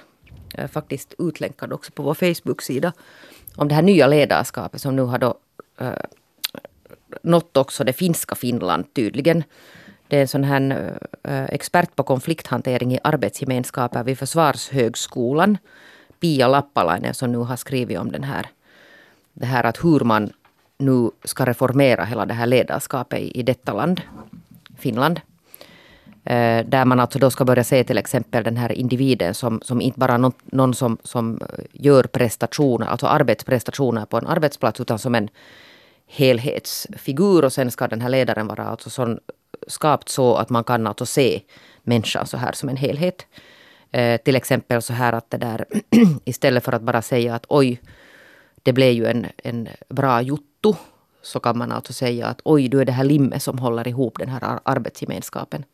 Faktiskt 0.72 1.14
utlänkad 1.20 1.74
också 1.74 1.92
på 1.92 2.04
vår 2.04 2.14
Facebook-sida 2.14 2.94
om 3.56 3.68
det 3.68 3.76
här 3.76 3.82
nya 3.82 4.08
ledarskapet 4.08 4.82
som 4.82 4.96
nu 4.96 5.02
har 5.02 5.20
då 5.20 5.36
äh, 5.80 5.92
nått 7.22 7.58
också 7.58 7.84
det 7.84 7.94
finska 7.94 8.36
Finland 8.36 8.94
tydligen. 8.94 9.44
Det 10.08 10.18
är 10.18 10.22
en 10.22 10.28
sån 10.28 10.44
här 10.44 10.94
äh, 11.24 11.44
expert 11.44 11.96
på 11.96 12.04
konflikthantering 12.04 12.94
i 12.94 13.00
arbetsgemenskaper 13.04 14.04
vid 14.04 14.18
Försvarshögskolan, 14.18 15.58
Pia 16.20 16.48
Lappalainen, 16.48 17.14
som 17.14 17.32
nu 17.32 17.38
har 17.38 17.56
skrivit 17.56 18.00
om 18.00 18.12
den 18.12 18.24
här 18.24 18.48
det 19.39 19.45
här 19.45 19.63
att 19.63 19.84
hur 19.84 20.00
man 20.00 20.30
nu 20.78 21.12
ska 21.23 21.45
reformera 21.45 22.06
hela 22.06 22.26
det 22.26 22.34
här 22.34 22.45
ledarskapet 22.45 23.19
i, 23.19 23.39
i 23.39 23.43
detta 23.43 23.73
land, 23.73 24.02
Finland. 24.78 25.21
Eh, 26.23 26.65
där 26.65 26.86
man 26.86 27.00
alltså 27.00 27.19
då 27.19 27.30
ska 27.32 27.45
börja 27.45 27.63
se 27.63 27.84
till 27.84 27.97
exempel 27.97 28.43
den 28.43 28.58
här 28.58 28.71
individen 28.71 29.34
som, 29.34 29.62
som 29.63 29.82
inte 29.82 30.00
bara 30.00 30.17
någon, 30.17 30.34
någon 30.45 30.73
som, 30.73 30.97
som 31.04 31.39
gör 31.71 32.04
prestationer, 32.04 32.88
alltså 32.88 33.08
arbetsprestationer 33.08 34.06
på 34.06 34.17
en 34.17 34.28
arbetsplats, 34.28 34.80
utan 34.80 35.00
som 35.00 35.15
en 35.15 35.30
helhetsfigur 36.08 37.45
och 37.45 37.54
sen 37.54 37.71
ska 37.71 37.88
den 37.88 38.02
här 38.02 38.10
ledaren 38.10 38.47
vara 38.47 38.63
alltså 38.63 38.89
sån, 38.89 39.19
skapt 39.67 40.10
så 40.10 40.36
att 40.36 40.50
man 40.50 40.63
kan 40.63 40.88
alltså 40.88 41.06
se 41.06 41.41
människan 41.84 42.28
så 42.28 42.38
här 42.38 42.52
som 42.52 42.69
en 42.69 42.78
helhet. 42.78 43.26
Eh, 43.91 44.21
till 44.21 44.36
exempel 44.36 44.82
så 44.82 44.93
här 44.93 45.13
att 45.13 45.30
det 45.30 45.38
där 45.38 45.65
istället 46.26 46.63
för 46.63 46.71
att 46.71 46.82
bara 46.82 47.02
säga 47.02 47.36
att 47.36 47.45
oj, 47.50 47.82
det 48.68 48.74
blev 48.74 48.94
ju 48.94 49.06
en, 49.06 49.26
en 49.44 49.68
bra 49.90 50.22
juttu, 50.22 50.74
så 51.22 51.40
kan 51.40 51.58
man 51.58 51.72
alltså 51.72 51.94
säga 51.94 52.28
att 52.28 52.42
oj, 52.44 52.68
du 52.68 52.82
är 52.82 52.86
det 52.86 52.92
här 52.92 53.04
limmet 53.04 53.44
som 53.44 53.60
håller 53.60 53.88
ihop 53.88 54.20
den 54.20 54.30
här 54.30 54.60
arbetsgemenskapen. 54.64 55.66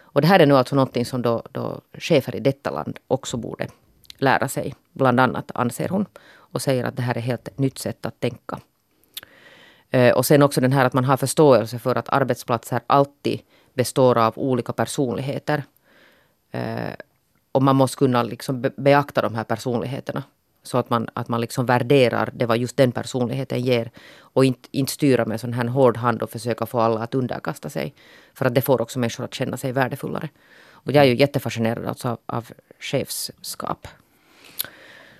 Och 0.00 0.20
det 0.20 0.26
här 0.26 0.40
är 0.40 0.46
nu 0.46 0.56
alltså 0.56 0.76
någonting 0.76 1.04
som 1.06 1.22
då, 1.22 1.42
då 1.52 1.80
chefer 1.92 2.36
i 2.36 2.40
detta 2.40 2.70
land 2.70 2.98
också 3.06 3.36
borde 3.36 3.68
lära 4.18 4.48
sig. 4.48 4.74
Bland 4.92 5.20
annat 5.20 5.50
anser 5.54 5.88
hon. 5.88 6.06
Och 6.26 6.62
säger 6.62 6.84
att 6.84 6.96
det 6.96 7.02
här 7.02 7.16
är 7.16 7.20
helt 7.20 7.48
ett 7.48 7.58
nytt 7.58 7.78
sätt 7.78 8.06
att 8.06 8.20
tänka. 8.20 8.58
Eh, 9.90 10.14
och 10.14 10.26
sen 10.26 10.42
också 10.42 10.60
den 10.60 10.72
här 10.72 10.84
att 10.84 10.92
man 10.92 11.04
har 11.04 11.16
förståelse 11.16 11.78
för 11.78 11.96
att 11.96 12.08
arbetsplatser 12.08 12.80
alltid 12.86 13.40
består 13.74 14.18
av 14.18 14.32
olika 14.38 14.72
personligheter. 14.72 15.62
Eh, 16.50 16.94
och 17.52 17.62
man 17.62 17.76
måste 17.76 17.96
kunna 17.96 18.22
liksom 18.22 18.64
beakta 18.76 19.22
de 19.22 19.34
här 19.34 19.44
personligheterna. 19.44 20.22
Så 20.64 20.78
att 20.78 20.90
man, 20.90 21.08
att 21.12 21.28
man 21.28 21.40
liksom 21.40 21.66
värderar 21.66 22.30
det 22.32 22.46
vad 22.46 22.58
just 22.58 22.76
den 22.76 22.92
personligheten 22.92 23.60
ger. 23.60 23.90
Och 24.18 24.44
inte, 24.44 24.68
inte 24.70 24.92
styra 24.92 25.24
med 25.24 25.40
sån 25.40 25.52
här 25.52 25.64
hård 25.64 25.96
hand 25.96 26.22
och 26.22 26.30
försöka 26.30 26.66
få 26.66 26.80
alla 26.80 27.00
att 27.00 27.14
underkasta 27.14 27.70
sig. 27.70 27.94
För 28.34 28.46
att 28.46 28.54
det 28.54 28.62
får 28.62 28.80
också 28.80 28.98
människor 28.98 29.24
att 29.24 29.34
känna 29.34 29.56
sig 29.56 29.72
värdefullare. 29.72 30.28
Och 30.72 30.92
jag 30.92 31.04
är 31.04 31.08
ju 31.08 31.16
jättefascinerad 31.16 31.86
alltså 31.86 32.08
av, 32.08 32.18
av 32.26 32.50
chefskap. 32.78 33.88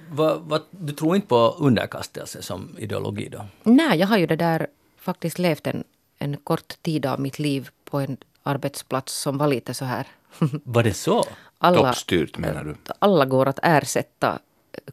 Vad, 0.08 0.40
vad, 0.40 0.62
du 0.70 0.92
tror 0.92 1.16
inte 1.16 1.28
på 1.28 1.56
underkastelse 1.58 2.42
som 2.42 2.76
ideologi 2.78 3.28
då? 3.28 3.46
Nej, 3.62 3.98
jag 3.98 4.06
har 4.06 4.18
ju 4.18 4.26
det 4.26 4.36
där 4.36 4.66
faktiskt 4.98 5.38
levt 5.38 5.66
en, 5.66 5.84
en 6.18 6.36
kort 6.36 6.82
tid 6.82 7.06
av 7.06 7.20
mitt 7.20 7.38
liv 7.38 7.68
på 7.84 8.00
en 8.00 8.16
arbetsplats 8.42 9.12
som 9.14 9.38
var 9.38 9.46
lite 9.46 9.74
så 9.74 9.84
här. 9.84 10.06
Var 10.64 10.82
det 10.82 10.94
så? 10.94 11.24
Alla, 11.58 11.76
Toppstyrt 11.76 12.38
menar 12.38 12.64
du? 12.64 12.76
alla 12.98 13.24
går 13.24 13.48
att 13.48 13.58
ersätta 13.62 14.38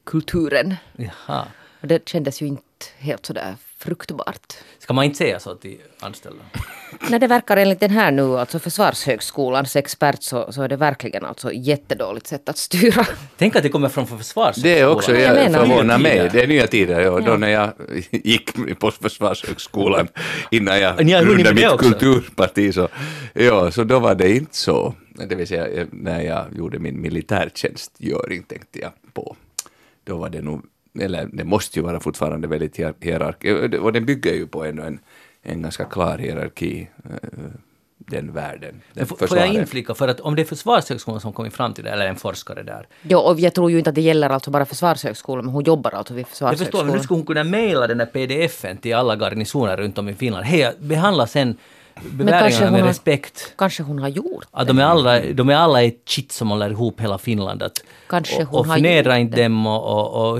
kulturen. 0.03 0.75
Jaha. 0.95 1.45
Och 1.81 1.87
det 1.87 2.09
kändes 2.09 2.41
ju 2.41 2.45
inte 2.47 2.61
helt 2.97 3.25
sådär 3.25 3.55
fruktbart. 3.77 4.53
Ska 4.79 4.93
man 4.93 5.05
inte 5.05 5.17
säga 5.17 5.39
så 5.39 5.55
till 5.55 5.77
anställda? 5.99 6.43
Nej, 7.09 7.19
det 7.19 7.27
verkar 7.27 7.57
enligt 7.57 7.79
den 7.79 7.89
här 7.91 8.11
nu, 8.11 8.37
alltså 8.39 8.59
Försvarshögskolans 8.59 9.75
expert, 9.75 10.23
så, 10.23 10.51
så 10.51 10.61
är 10.63 10.67
det 10.67 10.75
verkligen 10.75 11.25
alltså 11.25 11.51
jättedåligt 11.53 12.27
sätt 12.27 12.49
att 12.49 12.57
styra. 12.57 13.05
Tänk 13.37 13.55
att 13.55 13.63
det 13.63 13.69
kommer 13.69 13.89
från 13.89 14.07
försvarshögskolan. 14.07 14.63
Det 14.75 14.79
är 14.79 14.87
också, 14.89 15.11
Jag 15.15 15.21
jag, 15.21 15.33
menar- 15.51 15.59
förvånar 15.65 15.83
Nya 15.83 15.97
mig. 15.97 16.29
Det 16.33 16.43
är 16.43 16.47
nya 16.47 16.67
tider, 16.67 16.99
ja. 16.99 17.19
Då 17.19 17.33
när 17.37 17.49
jag 17.49 17.73
gick 18.11 18.79
på 18.79 18.91
Försvarshögskolan 18.91 20.07
innan 20.51 20.79
jag 20.79 20.97
grundade 20.97 21.53
mitt 21.53 21.69
också. 21.71 21.89
kulturparti 21.89 22.73
så, 22.73 22.87
ja, 23.33 23.71
så 23.71 23.83
då 23.83 23.99
var 23.99 24.15
det 24.15 24.35
inte 24.35 24.57
så. 24.57 24.93
Det 25.29 25.35
vill 25.35 25.47
säga 25.47 25.67
eh, 25.67 25.87
när 25.91 26.21
jag 26.21 26.45
gjorde 26.57 26.79
min 26.79 27.01
militärtjänstgöring 27.01 28.43
tänkte 28.43 28.79
jag 28.79 28.91
på. 29.13 29.35
Då 30.03 30.17
var 30.17 30.29
det 30.29 30.41
nog, 30.41 30.61
eller 30.99 31.29
det 31.33 31.43
måste 31.43 31.79
ju 31.79 31.85
vara 31.85 31.99
fortfarande 31.99 32.47
väldigt 32.47 32.77
hier- 32.79 32.93
hierarki, 32.99 33.77
och 33.81 33.93
den 33.93 34.05
bygger 34.05 34.33
ju 34.33 34.47
på 34.47 34.65
ändå 34.65 34.83
en, 34.83 34.99
en 35.43 35.61
ganska 35.61 35.85
klar 35.85 36.17
hierarki, 36.17 36.89
eh, 37.05 37.29
den 37.97 38.33
världen. 38.33 38.81
Den 38.93 39.05
får 39.07 39.15
får 39.15 39.27
jag 39.27 39.29
försvaret. 39.29 39.53
inflika, 39.61 39.93
för 39.93 40.07
att 40.07 40.19
om 40.19 40.35
det 40.35 40.41
är 40.41 40.45
Försvarshögskolan 40.45 41.21
som 41.21 41.33
kommit 41.33 41.53
fram 41.53 41.73
till 41.73 41.83
det, 41.83 41.89
eller 41.89 42.07
en 42.07 42.15
forskare 42.15 42.63
där, 42.63 42.87
Jo, 43.01 43.19
och 43.19 43.39
jag 43.39 43.53
tror 43.53 43.71
ju 43.71 43.77
inte 43.77 43.89
att 43.89 43.95
det 43.95 44.01
gäller 44.01 44.29
alltså 44.29 44.51
bara 44.51 44.65
Försvarshögskolan, 44.65 45.45
men 45.45 45.53
hon 45.53 45.63
jobbar 45.63 45.91
alltså 45.91 46.13
vid 46.13 46.25
Jag 46.25 46.29
förstår, 46.29 46.47
men 46.47 46.51
nu 46.51 46.57
Försvarshögskolan. 46.57 47.03
skulle 47.03 47.17
hon 47.17 47.25
kunna 47.25 47.43
mejla 47.43 47.87
den 47.87 47.97
där 47.97 48.05
pdf-en 48.05 48.77
till 48.77 48.95
alla 48.95 49.15
garnisoner 49.15 49.77
runt 49.77 49.97
om 49.97 50.09
i 50.09 50.13
Finland. 50.13 50.45
Hej, 50.45 50.73
behandla 50.79 51.27
sen 51.27 51.57
kanske 51.95 52.09
beväringarna 52.17 52.65
hon 52.65 52.71
med 52.73 52.81
har- 52.81 52.87
respekt. 52.89 53.53
Kanske 53.57 53.83
hon 53.83 53.99
har 53.99 54.09
gjort 54.09 54.45
Att 54.51 54.67
de, 54.67 54.79
är 54.79 54.83
alla, 54.83 55.19
de 55.33 55.49
är 55.49 55.55
alla 55.55 55.83
ett 55.83 56.01
kitt 56.05 56.31
som 56.31 56.49
håller 56.49 56.69
ihop 56.69 57.01
hela 57.01 57.17
Finland. 57.17 57.63
Att, 57.63 57.83
Kanske 58.11 58.41
och, 58.41 58.47
hon 58.47 58.59
och 58.59 58.67
förnedra 58.67 59.17
inte 59.17 59.35
det. 59.35 59.43
dem 59.43 59.67
och, 59.67 59.83
och, 59.83 60.31
och 60.31 60.39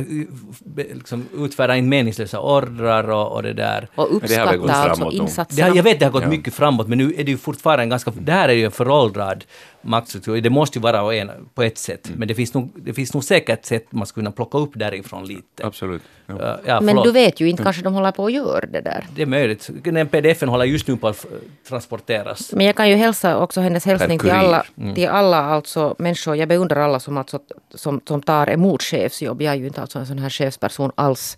liksom, 0.75 1.25
utföra 1.37 1.77
inte 1.77 1.87
meningslösa 1.87 2.39
ordrar 2.39 3.09
och, 3.09 3.31
och 3.31 3.43
det 3.43 3.53
där. 3.53 3.87
och 3.95 4.15
uppskatta 4.15 4.73
alltså 4.73 5.11
insatserna. 5.11 5.67
har, 5.67 5.75
jag 5.75 5.83
vet 5.83 5.99
det 5.99 6.05
har 6.05 6.11
gått 6.11 6.23
Ja. 6.23 6.29
mycket 6.29 6.53
framåt 6.53 6.87
men 6.87 6.97
nu 6.97 7.13
är 7.17 7.23
det 7.23 7.31
ju 7.31 7.37
fortfarande 7.37 7.83
en 7.83 7.89
ganska... 7.89 8.11
Det 8.15 8.31
här 8.31 8.49
är 8.49 8.53
ju 8.53 8.65
en 8.65 8.71
föråldrad 8.71 9.43
maktstruktur. 9.81 10.41
Det 10.41 10.49
måste 10.49 10.77
ju 10.77 10.81
vara 10.81 11.15
en, 11.15 11.31
på 11.53 11.63
ett 11.63 11.77
sätt. 11.77 12.07
Mm. 12.07 12.19
Men 12.19 12.27
det 12.27 12.35
finns, 12.35 12.53
nog, 12.53 12.71
det 12.75 12.93
finns 12.93 13.13
nog 13.13 13.23
säkert 13.23 13.65
sätt 13.65 13.85
man 13.89 14.05
skulle 14.05 14.21
kunna 14.21 14.31
plocka 14.31 14.57
upp 14.57 14.71
därifrån 14.73 15.25
lite. 15.25 15.65
Absolut. 15.65 16.01
Ja. 16.25 16.33
Uh, 16.33 16.55
ja, 16.65 16.81
Men 16.81 16.95
du 16.95 17.11
vet 17.11 17.39
ju 17.39 17.49
inte, 17.49 17.63
kanske 17.63 17.81
de 17.81 17.93
håller 17.93 18.11
på 18.11 18.25
att 18.25 18.33
göra 18.33 18.65
det 18.65 18.81
där. 18.81 19.05
Det 19.15 19.21
är 19.21 19.25
möjligt. 19.25 19.69
Den 19.83 20.07
pdf-en 20.07 20.49
håller 20.49 20.65
just 20.65 20.87
nu 20.87 20.97
på 20.97 21.07
att 21.07 21.25
transporteras. 21.69 22.53
Men 22.53 22.65
jag 22.65 22.75
kan 22.75 22.89
ju 22.89 22.95
hälsa 22.95 23.37
också 23.37 23.61
hennes 23.61 23.85
hälsning 23.85 24.19
till 24.19 24.31
alla, 24.31 24.65
till 24.95 25.07
alla 25.07 25.37
alltså 25.37 25.95
människor. 25.97 26.35
Jag 26.35 26.49
beundrar 26.49 26.81
alla 26.81 26.99
som, 26.99 27.17
alltså, 27.17 27.39
som, 27.69 28.01
som 28.07 28.21
tar 28.21 28.49
emot 28.49 28.83
chefsjobb. 28.83 29.41
Jag 29.41 29.53
är 29.53 29.57
ju 29.57 29.67
inte 29.67 29.81
alltså 29.81 29.99
en 29.99 30.05
sån 30.05 30.19
här 30.19 30.29
chefsperson 30.29 30.91
alls. 30.95 31.37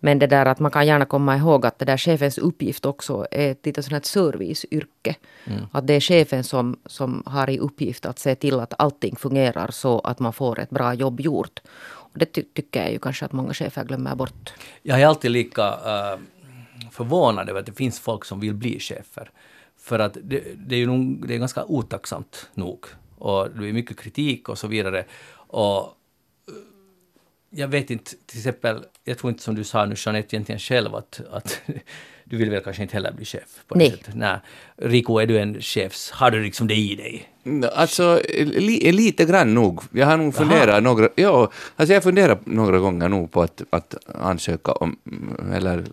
Men 0.00 0.18
det 0.18 0.26
där 0.26 0.46
att 0.46 0.60
man 0.60 0.70
kan 0.70 0.86
gärna 0.86 1.04
komma 1.04 1.36
ihåg 1.36 1.66
att 1.66 1.78
det 1.78 1.84
där 1.84 1.96
chefens 1.96 2.38
uppgift 2.38 2.86
också 2.86 3.26
är 3.30 3.50
ett 3.50 3.66
litet 3.66 3.84
sånt 3.84 3.92
här 3.92 4.00
serviceyrke. 4.00 5.14
Att 5.72 5.86
det 5.86 5.94
är 5.94 6.00
chefen 6.00 6.44
som, 6.44 6.76
som 6.86 7.22
har 7.26 7.50
i 7.50 7.58
uppgift 7.58 8.06
att 8.06 8.18
se 8.18 8.34
till 8.34 8.60
att 8.60 8.74
allting 8.78 9.16
fungerar 9.16 9.70
så 9.70 10.00
att 10.00 10.18
man 10.18 10.32
får 10.32 10.60
ett 10.60 10.70
bra 10.70 10.94
jobb 10.94 11.20
gjort. 11.20 11.60
Och 12.14 12.18
det 12.18 12.26
ty 12.26 12.42
tycker 12.42 12.82
jag 12.82 12.92
ju 12.92 12.98
kanske 12.98 13.24
att 13.24 13.32
många 13.32 13.54
chefer 13.54 13.84
glömmer 13.84 14.14
bort. 14.14 14.52
Jag 14.82 15.00
är 15.00 15.06
alltid 15.06 15.30
lika 15.30 15.68
uh, 15.70 16.20
förvånad 16.90 17.48
över 17.48 17.60
att 17.60 17.66
det 17.66 17.72
finns 17.72 18.00
folk 18.00 18.24
som 18.24 18.40
vill 18.40 18.54
bli 18.54 18.80
chefer. 18.80 19.30
För 19.78 19.98
att 19.98 20.16
det, 20.22 20.44
det 20.56 20.74
är 20.74 20.78
ju 20.78 20.86
nog, 20.86 21.28
det 21.28 21.34
är 21.34 21.38
ganska 21.38 21.64
otacksamt 21.64 22.50
nog. 22.54 22.86
Och 23.24 23.48
det 23.48 23.54
blir 23.54 23.72
mycket 23.72 24.00
kritik 24.00 24.48
och 24.48 24.58
så 24.58 24.66
vidare. 24.66 25.04
Och 25.34 25.80
eh, 25.80 26.54
jag 27.50 27.68
vet 27.68 27.90
inte, 27.90 28.10
till 28.26 28.38
exempel, 28.38 28.84
jag 29.04 29.18
tror 29.18 29.30
inte 29.30 29.42
som 29.42 29.54
du 29.54 29.64
sa 29.64 29.86
nu 29.86 29.94
Jeanette 29.98 30.36
egentligen 30.36 30.58
själv 30.58 30.94
att, 30.94 31.20
att 31.30 31.60
du 32.24 32.36
vill 32.36 32.50
väl 32.50 32.62
kanske 32.62 32.82
inte 32.82 32.94
heller 32.94 33.12
bli 33.12 33.24
chef? 33.24 33.42
På 33.68 33.74
Nej. 33.78 33.90
sättet. 33.90 34.14
Nej. 34.14 34.36
Rico, 34.76 35.18
är 35.18 35.26
du 35.26 35.38
en 35.38 35.60
chefs... 35.60 36.10
Har 36.10 36.30
du 36.30 36.42
liksom 36.42 36.66
det 36.66 36.74
i 36.74 36.94
dig? 36.94 37.28
No, 37.42 37.66
Alltså, 37.66 38.20
li, 38.38 38.92
lite 38.92 39.24
grann 39.24 39.54
nog. 39.54 39.80
Jag 39.92 40.06
har 40.06 40.16
nog 40.16 40.34
funderat 40.34 40.82
några, 40.82 41.08
ja, 41.14 41.50
alltså 41.76 41.94
jag 41.94 42.02
funderar 42.02 42.38
några 42.44 42.78
gånger 42.78 43.08
nog 43.08 43.30
på 43.32 43.42
att, 43.42 43.62
att 43.70 43.94
ansöka 44.06 44.72
om, 44.72 44.96
eller... 45.54 45.84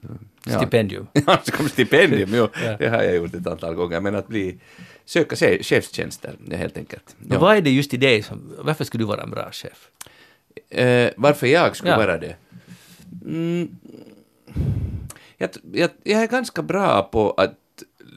Ja, 0.46 0.58
Stipendium? 0.58 1.08
ansöka 1.26 1.64
om 1.64 1.70
stipendium, 1.70 2.30
jo, 2.34 2.48
Ja. 2.66 2.76
det 2.80 2.88
har 2.90 3.04
jag 3.04 3.16
gjort 3.16 3.34
ett 3.36 3.48
antal 3.48 3.76
gånger, 3.76 4.00
men 4.02 4.16
att 4.16 4.28
bli, 4.28 4.58
söka 5.06 5.36
chefstjänster, 5.62 6.36
helt 6.52 6.78
enkelt. 6.78 7.16
Men 7.20 7.32
Ja. 7.34 7.40
vad 7.40 7.58
är 7.58 7.62
det 7.62 7.70
just 7.72 7.94
i 7.94 7.98
dig 7.98 8.24
som... 8.24 8.54
Varför 8.60 8.84
skulle 8.84 9.02
du 9.02 9.08
vara 9.08 9.24
en 9.24 9.30
bra 9.32 9.50
chef? 9.52 9.90
Eh, 10.70 11.10
varför 11.18 11.48
jag 11.48 11.76
skulle 11.76 11.92
Ja. 11.92 11.98
vara 11.98 12.18
det? 12.18 12.36
Mm, 13.26 13.70
jag, 15.42 15.50
jag, 15.72 15.90
jag 16.04 16.24
är 16.24 16.28
ganska 16.28 16.62
bra 16.62 17.04
på 17.04 17.32
att 17.32 17.58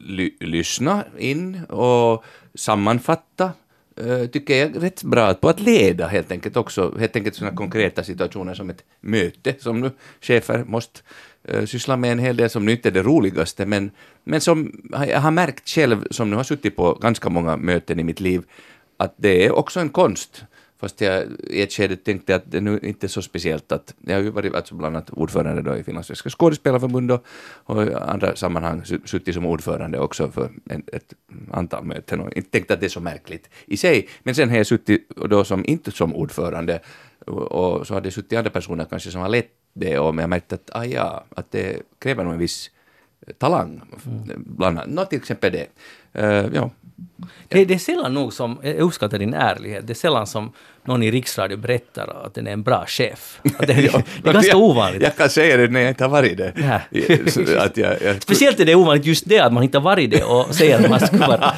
ly, 0.06 0.30
lyssna 0.40 1.04
in 1.18 1.64
och 1.64 2.24
sammanfatta. 2.54 3.52
Uh, 4.00 4.26
tycker 4.26 4.56
jag 4.56 4.76
är 4.76 4.80
rätt 4.80 5.02
bra 5.02 5.34
på 5.34 5.48
att 5.48 5.60
leda 5.60 6.06
helt 6.06 6.32
enkelt 6.32 6.56
också, 6.56 6.98
helt 6.98 7.16
enkelt 7.16 7.36
sådana 7.36 7.56
konkreta 7.56 8.02
situationer 8.02 8.54
som 8.54 8.70
ett 8.70 8.84
möte 9.00 9.54
som 9.58 9.80
nu 9.80 9.90
chefer 10.20 10.64
måste 10.64 11.00
uh, 11.52 11.64
syssla 11.64 11.96
med 11.96 12.12
en 12.12 12.18
hel 12.18 12.36
del 12.36 12.50
som 12.50 12.64
nu 12.64 12.72
inte 12.72 12.88
är 12.88 12.92
det 12.92 13.02
roligaste 13.02 13.66
men, 13.66 13.90
men 14.24 14.40
som 14.40 14.72
jag 15.08 15.20
har 15.20 15.30
märkt 15.30 15.68
själv 15.68 16.06
som 16.10 16.30
nu 16.30 16.36
har 16.36 16.44
suttit 16.44 16.76
på 16.76 16.94
ganska 16.94 17.30
många 17.30 17.56
möten 17.56 18.00
i 18.00 18.04
mitt 18.04 18.20
liv 18.20 18.42
att 18.96 19.14
det 19.16 19.46
är 19.46 19.52
också 19.52 19.80
en 19.80 19.90
konst. 19.90 20.44
Fast 20.80 21.00
jag 21.00 21.24
i 21.50 21.62
ett 21.62 21.72
skede 21.72 21.96
tänkte 21.96 22.34
att 22.34 22.42
det 22.46 22.60
nu 22.60 22.78
inte 22.82 23.06
är 23.06 23.08
så 23.08 23.22
speciellt 23.22 23.72
att 23.72 23.94
jag 24.06 24.14
har 24.14 24.22
ju 24.22 24.30
varit 24.30 24.54
alltså 24.54 24.74
bland 24.74 24.96
annat 24.96 25.10
ordförande 25.10 25.62
då 25.62 25.76
i 25.76 25.84
Finlandssvenska 25.84 26.30
skådespelarförbund 26.30 27.10
och, 27.10 27.24
och 27.64 27.82
i 27.84 27.94
andra 27.94 28.36
sammanhang 28.36 28.82
su- 28.82 29.06
suttit 29.06 29.34
som 29.34 29.46
ordförande 29.46 29.98
också 29.98 30.30
för 30.30 30.50
en, 30.70 30.82
ett 30.92 31.14
antal 31.50 31.84
möten 31.84 32.20
och 32.20 32.32
inte 32.32 32.50
tänkt 32.50 32.70
att 32.70 32.80
det 32.80 32.86
är 32.86 32.90
så 32.90 33.00
märkligt 33.00 33.50
i 33.66 33.76
sig. 33.76 34.08
Men 34.22 34.34
sen 34.34 34.50
har 34.50 34.56
jag 34.56 34.66
suttit 34.66 35.12
och 35.12 35.28
då 35.28 35.44
som 35.44 35.64
inte 35.64 35.90
som 35.90 36.14
ordförande 36.14 36.80
och, 37.26 37.52
och 37.52 37.86
så 37.86 37.94
hade 37.94 38.06
jag 38.06 38.12
suttit 38.12 38.38
andra 38.38 38.50
personer 38.50 38.84
kanske 38.84 39.10
som 39.10 39.20
har 39.20 39.28
lett 39.28 39.50
det 39.72 39.98
och 39.98 40.20
jag 40.20 40.28
märkte 40.28 40.54
att 40.54 40.70
ah, 40.72 40.84
ja, 40.84 41.24
att 41.36 41.50
det 41.50 41.82
kräver 41.98 42.24
nog 42.24 42.32
en 42.32 42.38
viss 42.38 42.70
talang, 43.38 43.80
bland 44.36 44.78
annat, 44.78 44.94
Nå, 44.94 45.04
till 45.04 45.18
exempel 45.18 45.52
det. 45.52 45.66
Eh, 46.12 46.46
ja. 46.54 46.70
Det, 47.48 47.64
det 47.64 47.74
är 47.74 47.78
sällan 47.78 48.14
nog 48.14 48.32
som, 48.32 48.58
jag 48.62 48.76
uppskattar 48.76 49.18
din 49.18 49.34
ärlighet, 49.34 49.86
det 49.86 49.92
är 49.92 49.94
sällan 49.94 50.26
som 50.26 50.52
någon 50.86 51.02
i 51.02 51.10
riksradio 51.10 51.56
berättar 51.56 52.26
att 52.26 52.34
den 52.34 52.46
är 52.46 52.52
en 52.52 52.62
bra 52.62 52.84
chef. 52.86 53.40
Att 53.58 53.66
det, 53.66 53.66
det 53.66 53.72
är 53.72 54.32
ganska 54.32 54.50
jag, 54.52 54.62
ovanligt. 54.62 55.02
Jag 55.02 55.16
kan 55.16 55.30
säga 55.30 55.56
det 55.56 55.68
när 55.68 55.80
jag 55.80 55.88
inte 55.88 56.04
har 56.04 56.10
varit 56.10 56.36
det. 56.36 56.52
Att 57.58 57.76
jag, 57.76 58.02
jag, 58.02 58.22
Speciellt 58.22 58.60
är 58.60 58.64
det 58.64 58.74
ovanligt 58.74 59.06
just 59.06 59.28
det 59.28 59.38
att 59.38 59.52
man 59.52 59.62
inte 59.62 59.78
har 59.78 59.82
varit 59.82 60.10
det 60.10 60.24
och 60.24 60.54
säger 60.54 60.84
att 60.84 60.90
man 60.90 61.00
skulle 61.00 61.26
vara... 61.26 61.52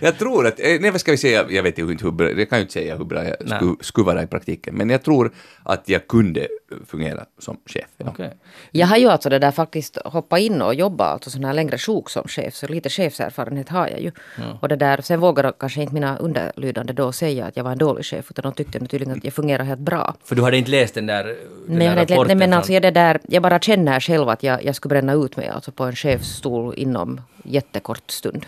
jag 0.00 0.18
tror 0.18 0.46
att, 0.46 0.60
eh, 0.60 0.80
nej 0.80 0.90
vad 0.90 1.00
ska 1.00 1.10
vi 1.10 1.16
säga, 1.16 1.46
jag 1.50 1.62
vet 1.62 1.78
ju 1.78 1.92
inte 1.92 2.04
hur 2.04 2.12
bra, 2.12 2.30
jag 2.30 2.50
kan 2.50 2.58
ju 2.58 2.62
inte 2.62 2.72
säga 2.72 2.96
hur 2.96 3.04
bra 3.04 3.24
jag 3.24 3.36
skulle, 3.36 3.74
skulle 3.80 4.04
vara 4.06 4.22
i 4.22 4.26
praktiken, 4.26 4.74
men 4.74 4.90
jag 4.90 5.02
tror 5.02 5.32
att 5.62 5.88
jag 5.88 6.08
kunde 6.08 6.48
fungera 6.86 7.24
som 7.38 7.56
chef. 7.66 7.86
Ja. 7.96 8.06
Okej. 8.08 8.32
Jag 8.70 8.86
har 8.86 8.96
ju 8.96 9.08
alltså 9.08 9.28
det 9.28 9.38
där 9.38 9.50
faktiskt 9.50 9.98
hoppat 10.04 10.40
in 10.40 10.62
och 10.62 10.74
jobbat 10.74 11.12
alltså 11.12 11.30
sån 11.30 11.44
här 11.44 11.54
längre 11.54 11.78
sjok 11.78 12.10
som 12.10 12.28
chef, 12.28 12.54
så 12.54 12.66
lite 12.66 12.88
chefserfarenhet 12.88 13.68
har 13.68 13.88
jag 13.88 14.00
ju. 14.00 14.12
Och 14.60 14.68
det 14.68 14.76
där, 14.76 14.97
sen 15.04 15.20
vågade 15.20 15.52
kanske 15.58 15.80
inte 15.82 15.94
mina 15.94 16.16
underlydande 16.16 16.92
då 16.92 17.12
säga 17.12 17.46
att 17.46 17.56
jag 17.56 17.64
var 17.64 17.72
en 17.72 17.78
dålig 17.78 18.04
chef, 18.04 18.30
utan 18.30 18.42
de 18.42 18.52
tyckte 18.52 18.78
tydligen 18.78 19.16
att 19.16 19.24
jag 19.24 19.32
fungerar 19.32 19.64
helt 19.64 19.80
bra. 19.80 20.14
För 20.24 20.36
du 20.36 20.42
hade 20.42 20.56
inte 20.56 20.70
läst 20.70 20.94
den 20.94 21.06
där, 21.06 21.24
den 21.24 21.34
Men, 21.66 21.78
där 21.78 21.96
rapporten 21.96 22.26
nej, 22.26 22.36
men 22.36 22.52
alltså 22.52 22.72
jag, 22.72 22.82
det 22.82 22.90
där, 22.90 23.20
jag 23.28 23.42
bara 23.42 23.58
känner 23.60 24.00
själv 24.00 24.28
att 24.28 24.42
jag, 24.42 24.64
jag 24.64 24.76
skulle 24.76 24.90
bränna 24.90 25.12
ut 25.12 25.36
mig 25.36 25.48
alltså 25.48 25.72
på 25.72 25.84
en 25.84 25.96
chefsstol 25.96 26.74
inom 26.76 27.20
jättekort 27.42 28.10
stund. 28.10 28.46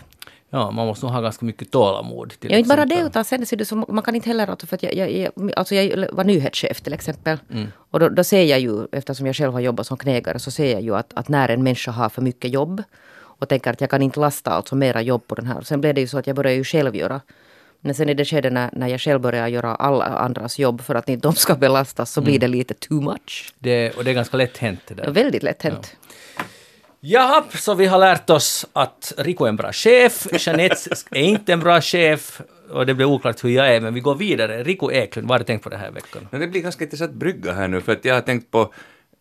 Ja, 0.52 0.70
man 0.70 0.86
måste 0.86 1.06
nog 1.06 1.14
ha 1.14 1.20
ganska 1.20 1.46
mycket 1.46 1.70
tålamod. 1.70 2.32
Till 2.40 2.50
Ja, 2.50 2.58
inte 2.58 2.68
bara 2.68 2.84
det, 2.84 3.00
utan 3.00 3.24
sen 3.24 3.46
ser 3.46 3.56
det 3.56 3.64
som, 3.64 3.84
man 3.88 4.02
kan 4.02 4.14
inte 4.14 4.28
heller, 4.28 4.46
alltså 4.46 4.66
för 4.66 4.78
jag, 4.80 4.94
jag, 4.94 5.10
jag, 5.10 5.52
alltså 5.56 5.74
jag 5.74 6.12
var 6.12 6.24
nyhetschef 6.24 6.80
till 6.80 6.92
exempel. 6.92 7.38
Och 7.90 8.00
då, 8.00 8.08
då 8.08 8.24
ser 8.24 8.44
jag 8.44 8.60
ju, 8.60 8.86
eftersom 8.92 9.26
jag 9.26 9.36
själv 9.36 9.52
har 9.52 9.60
jobbat 9.60 9.86
som 9.86 9.96
knegare, 9.96 10.38
så 10.38 10.50
ser 10.50 10.72
jag 10.72 10.82
ju 10.82 10.96
att, 10.96 11.12
att 11.14 11.28
när 11.28 11.48
en 11.48 11.62
människa 11.62 11.90
har 11.90 12.08
för 12.08 12.22
mycket 12.22 12.50
jobb 12.50 12.82
och 13.40 13.48
tänker 13.48 13.70
att 13.70 13.80
jag 13.80 13.90
kan 13.90 14.02
inte 14.02 14.20
lasta 14.20 14.50
alltså 14.50 14.76
mera 14.76 15.02
jobb 15.02 15.26
på 15.26 15.34
den 15.34 15.46
här. 15.46 15.60
Sen 15.60 15.80
blev 15.80 15.94
det 15.94 16.00
ju 16.00 16.06
så 16.06 16.18
att 16.18 16.26
jag 16.26 16.36
började 16.36 16.56
ju 16.56 16.64
själv 16.64 16.96
göra. 16.96 17.20
Men 17.80 17.94
sen 17.94 18.08
i 18.08 18.14
det 18.14 18.24
skedet 18.24 18.52
när, 18.52 18.70
när 18.72 18.88
jag 18.88 19.00
själv 19.00 19.20
börjar 19.20 19.48
göra 19.48 19.74
alla 19.74 20.04
andras 20.04 20.58
jobb 20.58 20.80
för 20.80 20.94
att 20.94 21.08
inte 21.08 21.28
de 21.28 21.34
ska 21.34 21.54
belastas 21.54 22.12
så 22.12 22.20
blir 22.20 22.38
det 22.38 22.48
lite 22.48 22.74
too 22.74 23.00
much. 23.00 23.54
Det, 23.58 23.90
och 23.90 24.04
det 24.04 24.10
är 24.10 24.14
ganska 24.14 24.36
lätt 24.36 24.58
hänt 24.58 24.80
det 24.86 24.94
där. 24.94 25.10
Väldigt 25.10 25.42
lätt 25.42 25.62
hänt. 25.62 25.96
Jaha, 27.00 27.44
så 27.54 27.74
vi 27.74 27.86
har 27.86 27.98
lärt 27.98 28.30
oss 28.30 28.66
att 28.72 29.12
Rico 29.18 29.44
är 29.44 29.48
en 29.48 29.56
bra 29.56 29.72
chef, 29.72 30.26
Jeanette 30.46 30.90
är 31.10 31.22
inte 31.22 31.52
en 31.52 31.60
bra 31.60 31.80
chef 31.80 32.40
och 32.70 32.86
det 32.86 32.94
blir 32.94 33.06
oklart 33.06 33.44
hur 33.44 33.50
jag 33.50 33.74
är, 33.74 33.80
men 33.80 33.94
vi 33.94 34.00
går 34.00 34.14
vidare. 34.14 34.62
Rico 34.62 34.90
Eklund, 34.92 35.28
vad 35.28 35.34
har 35.34 35.38
du 35.38 35.44
tänkt 35.44 35.62
på 35.62 35.68
den 35.68 35.80
här 35.80 35.90
veckan? 35.90 36.28
Men 36.30 36.40
det 36.40 36.46
blir 36.46 36.60
ganska 36.60 36.84
intressant 36.84 37.12
brygga 37.12 37.52
här 37.52 37.68
nu, 37.68 37.80
för 37.80 37.92
att 37.92 38.04
jag 38.04 38.14
har 38.14 38.20
tänkt 38.20 38.50
på 38.50 38.72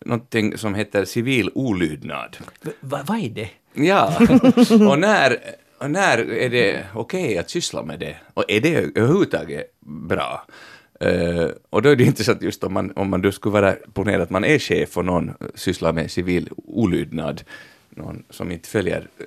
någonting 0.04 0.58
som 0.58 0.74
heter 0.74 1.04
civil 1.04 1.50
olydnad. 1.54 2.36
V- 2.62 2.70
va- 2.80 3.04
vad 3.06 3.18
är 3.18 3.28
det? 3.28 3.48
Ja, 3.74 4.18
och 4.90 4.98
när, 4.98 5.36
och 5.78 5.90
när 5.90 6.18
är 6.18 6.50
det 6.50 6.86
okej 6.94 7.38
att 7.38 7.50
syssla 7.50 7.82
med 7.82 8.00
det? 8.00 8.16
Och 8.34 8.44
är 8.48 8.60
det 8.60 8.74
överhuvudtaget 8.74 9.66
bra? 9.80 10.46
Eh, 11.00 11.46
och 11.70 11.82
då 11.82 11.88
är 11.88 11.96
det 11.96 12.04
intressant 12.04 12.42
just 12.42 12.64
om 12.64 12.72
man, 12.72 12.92
om 12.96 13.10
man 13.10 13.22
då 13.22 13.32
skulle 13.32 13.52
vara, 13.52 13.72
ponera 13.92 14.22
att 14.22 14.30
man 14.30 14.44
är 14.44 14.58
chef 14.58 14.96
och 14.96 15.04
någon 15.04 15.30
sysslar 15.54 15.92
med 15.92 16.10
civil 16.10 16.48
olydnad, 16.56 17.42
någon 17.90 18.24
som 18.30 18.50
inte 18.52 18.68
följer 18.68 19.08
eh, 19.18 19.24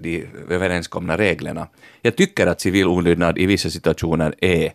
de 0.00 0.26
överenskomna 0.50 1.18
reglerna. 1.18 1.68
Jag 2.02 2.16
tycker 2.16 2.46
att 2.46 2.60
civil 2.60 2.86
olydnad 2.86 3.38
i 3.38 3.46
vissa 3.46 3.70
situationer 3.70 4.34
är 4.40 4.72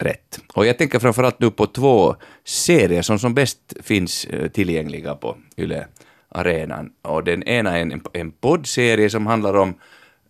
rätt. 0.00 0.40
Och 0.52 0.66
jag 0.66 0.78
tänker 0.78 0.98
framförallt 0.98 1.40
nu 1.40 1.50
på 1.50 1.66
två 1.66 2.16
serier 2.44 3.02
som 3.02 3.18
som 3.18 3.34
bäst 3.34 3.58
finns 3.82 4.24
eh, 4.24 4.48
tillgängliga 4.48 5.14
på 5.14 5.36
Yle 5.56 5.86
arenan. 6.28 6.92
Och 7.02 7.24
den 7.24 7.42
ena 7.42 7.78
är 7.78 7.82
en, 7.82 8.02
en 8.12 8.30
poddserie 8.30 9.10
som 9.10 9.26
handlar 9.26 9.56
om 9.56 9.74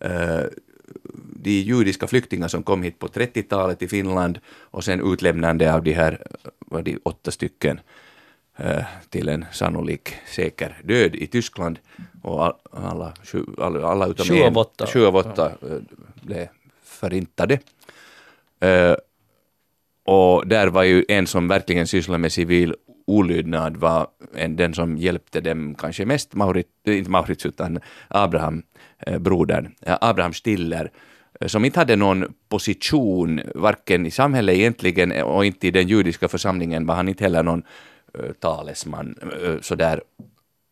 uh, 0.05 0.45
de 1.43 1.51
judiska 1.51 2.07
flyktingar 2.07 2.47
som 2.47 2.63
kom 2.63 2.83
hit 2.83 2.99
på 2.99 3.07
30-talet 3.07 3.79
till 3.79 3.89
Finland 3.89 4.39
och 4.71 4.83
sen 4.83 5.13
utlämnande 5.13 5.73
av 5.73 5.83
de 5.83 5.93
här, 5.93 6.21
var 6.59 6.81
de 6.81 6.99
åtta 7.03 7.31
stycken, 7.31 7.79
till 9.09 9.29
en 9.29 9.45
sannolik 9.51 10.15
säker 10.27 10.77
död 10.83 11.15
i 11.15 11.27
Tyskland. 11.27 11.79
Och 12.21 12.43
alla, 12.71 13.13
alla, 13.57 13.87
alla 13.87 14.07
utom 14.07 14.25
28. 14.25 14.83
en, 14.83 14.87
28 14.87 15.51
ja. 15.61 15.67
blev 16.21 16.47
förintade. 16.83 17.59
Och 20.11 20.47
där 20.47 20.67
var 20.67 20.83
ju 20.83 21.05
en 21.07 21.27
som 21.27 21.47
verkligen 21.47 21.87
sysslade 21.87 22.17
med 22.17 22.31
civil 22.31 22.75
olydnad 23.07 23.77
var 23.77 24.07
en, 24.35 24.55
den 24.55 24.73
som 24.73 24.97
hjälpte 24.97 25.41
dem 25.41 25.75
kanske 25.75 26.05
mest, 26.05 26.33
Maurit, 26.33 26.67
eh, 26.87 26.97
inte 26.97 27.11
Maurits 27.11 27.45
utan 27.45 27.79
Abraham, 28.07 28.63
eh, 29.07 29.19
brodern, 29.19 29.71
eh, 29.81 29.97
Abraham 30.01 30.33
Stiller, 30.33 30.91
eh, 31.41 31.47
som 31.47 31.65
inte 31.65 31.79
hade 31.79 31.95
någon 31.95 32.33
position, 32.49 33.41
varken 33.55 34.05
i 34.05 34.11
samhället 34.11 34.55
egentligen 34.55 35.23
och 35.23 35.45
inte 35.45 35.67
i 35.67 35.71
den 35.71 35.87
judiska 35.87 36.27
församlingen 36.27 36.85
var 36.85 36.95
han 36.95 37.09
inte 37.09 37.23
heller 37.23 37.43
någon 37.43 37.63
eh, 38.19 38.31
talesman 38.39 39.15
eh, 39.43 39.61
sådär 39.61 40.01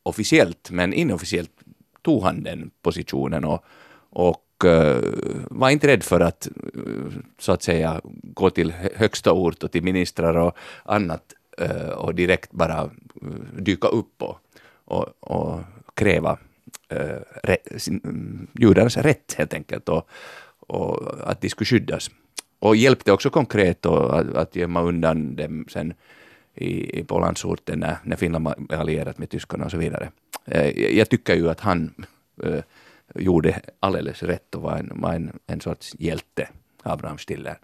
officiellt, 0.04 0.72
men 0.72 0.94
inofficiellt 0.94 1.52
tog 2.02 2.24
han 2.24 2.44
den 2.44 2.72
positionen 2.82 3.46
och, 3.46 3.64
och 4.10 4.36
Eh, 4.66 4.98
var 5.50 5.70
inte 5.70 5.88
rädd 5.88 6.04
för 6.04 6.20
att 6.20 6.48
eh, 6.48 6.84
så 7.38 7.52
att 7.52 7.64
säga 7.64 8.02
gå 8.24 8.50
till 8.50 8.74
högsta 8.96 9.32
ort 9.32 9.64
och 9.64 9.72
till 9.72 9.84
ministrar 9.84 10.38
och 10.38 10.58
annat 10.84 11.34
eh, 11.58 11.90
och 11.90 12.16
direkt 12.16 12.52
bara 12.52 12.90
dyka 13.58 13.88
upp 13.88 14.22
och, 14.22 14.38
och, 14.86 15.08
och 15.20 15.60
kräva 15.94 16.38
äh, 16.90 17.58
mm, 17.88 18.48
judarnas 18.54 18.98
rätt 18.98 19.36
helt 19.38 19.54
enkelt 19.54 19.90
och, 19.90 20.10
och, 20.60 21.30
att 21.32 21.42
de 21.42 21.50
skulle 21.50 21.66
skyddas. 21.66 22.12
Och 22.60 22.76
hjälpte 22.76 23.12
också 23.12 23.30
konkret 23.30 23.86
att, 23.86 24.36
att 24.36 24.56
gömma 24.56 24.82
undan 24.82 25.36
dem 25.36 25.66
sen 25.70 25.94
i, 26.56 27.04
på 27.04 27.20
landsorten 27.20 27.80
när, 27.80 27.98
när 28.04 28.16
Finland 28.16 28.46
var 28.46 28.56
allierat 28.78 29.18
med 29.18 29.30
tyskarna 29.30 29.66
och 29.66 29.72
så 29.72 29.78
vidare. 29.78 30.12
Jag 30.76 31.10
tycker 31.10 31.36
ju 31.36 31.50
att 31.50 31.60
han 31.60 32.06
gjorde 33.16 33.62
alldeles 33.80 34.24
rätt 34.24 34.56
och 34.56 34.62
var 34.62 34.78
en, 34.78 34.92
var 34.96 35.14
en, 35.14 35.40
en 35.48 35.62
sorts 35.62 35.96
hjälte, 36.00 36.50
Abraham 36.84 37.18
Stiller. 37.18 37.58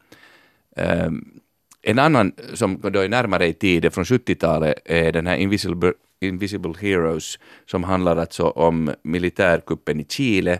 Um, 0.75 1.39
en 1.81 1.99
annan 1.99 2.31
som 2.53 2.79
då 2.81 2.99
är 2.99 3.09
närmare 3.09 3.47
i 3.47 3.53
tiden, 3.53 3.91
från 3.91 4.03
70-talet, 4.03 4.75
är 4.85 5.11
den 5.11 5.27
här 5.27 5.35
Invisible, 5.35 5.93
Invisible 6.19 6.73
Heroes, 6.79 7.39
som 7.65 7.83
handlar 7.83 8.17
alltså 8.17 8.43
om 8.43 8.93
militärkuppen 9.03 9.99
i 9.99 10.05
Chile 10.09 10.59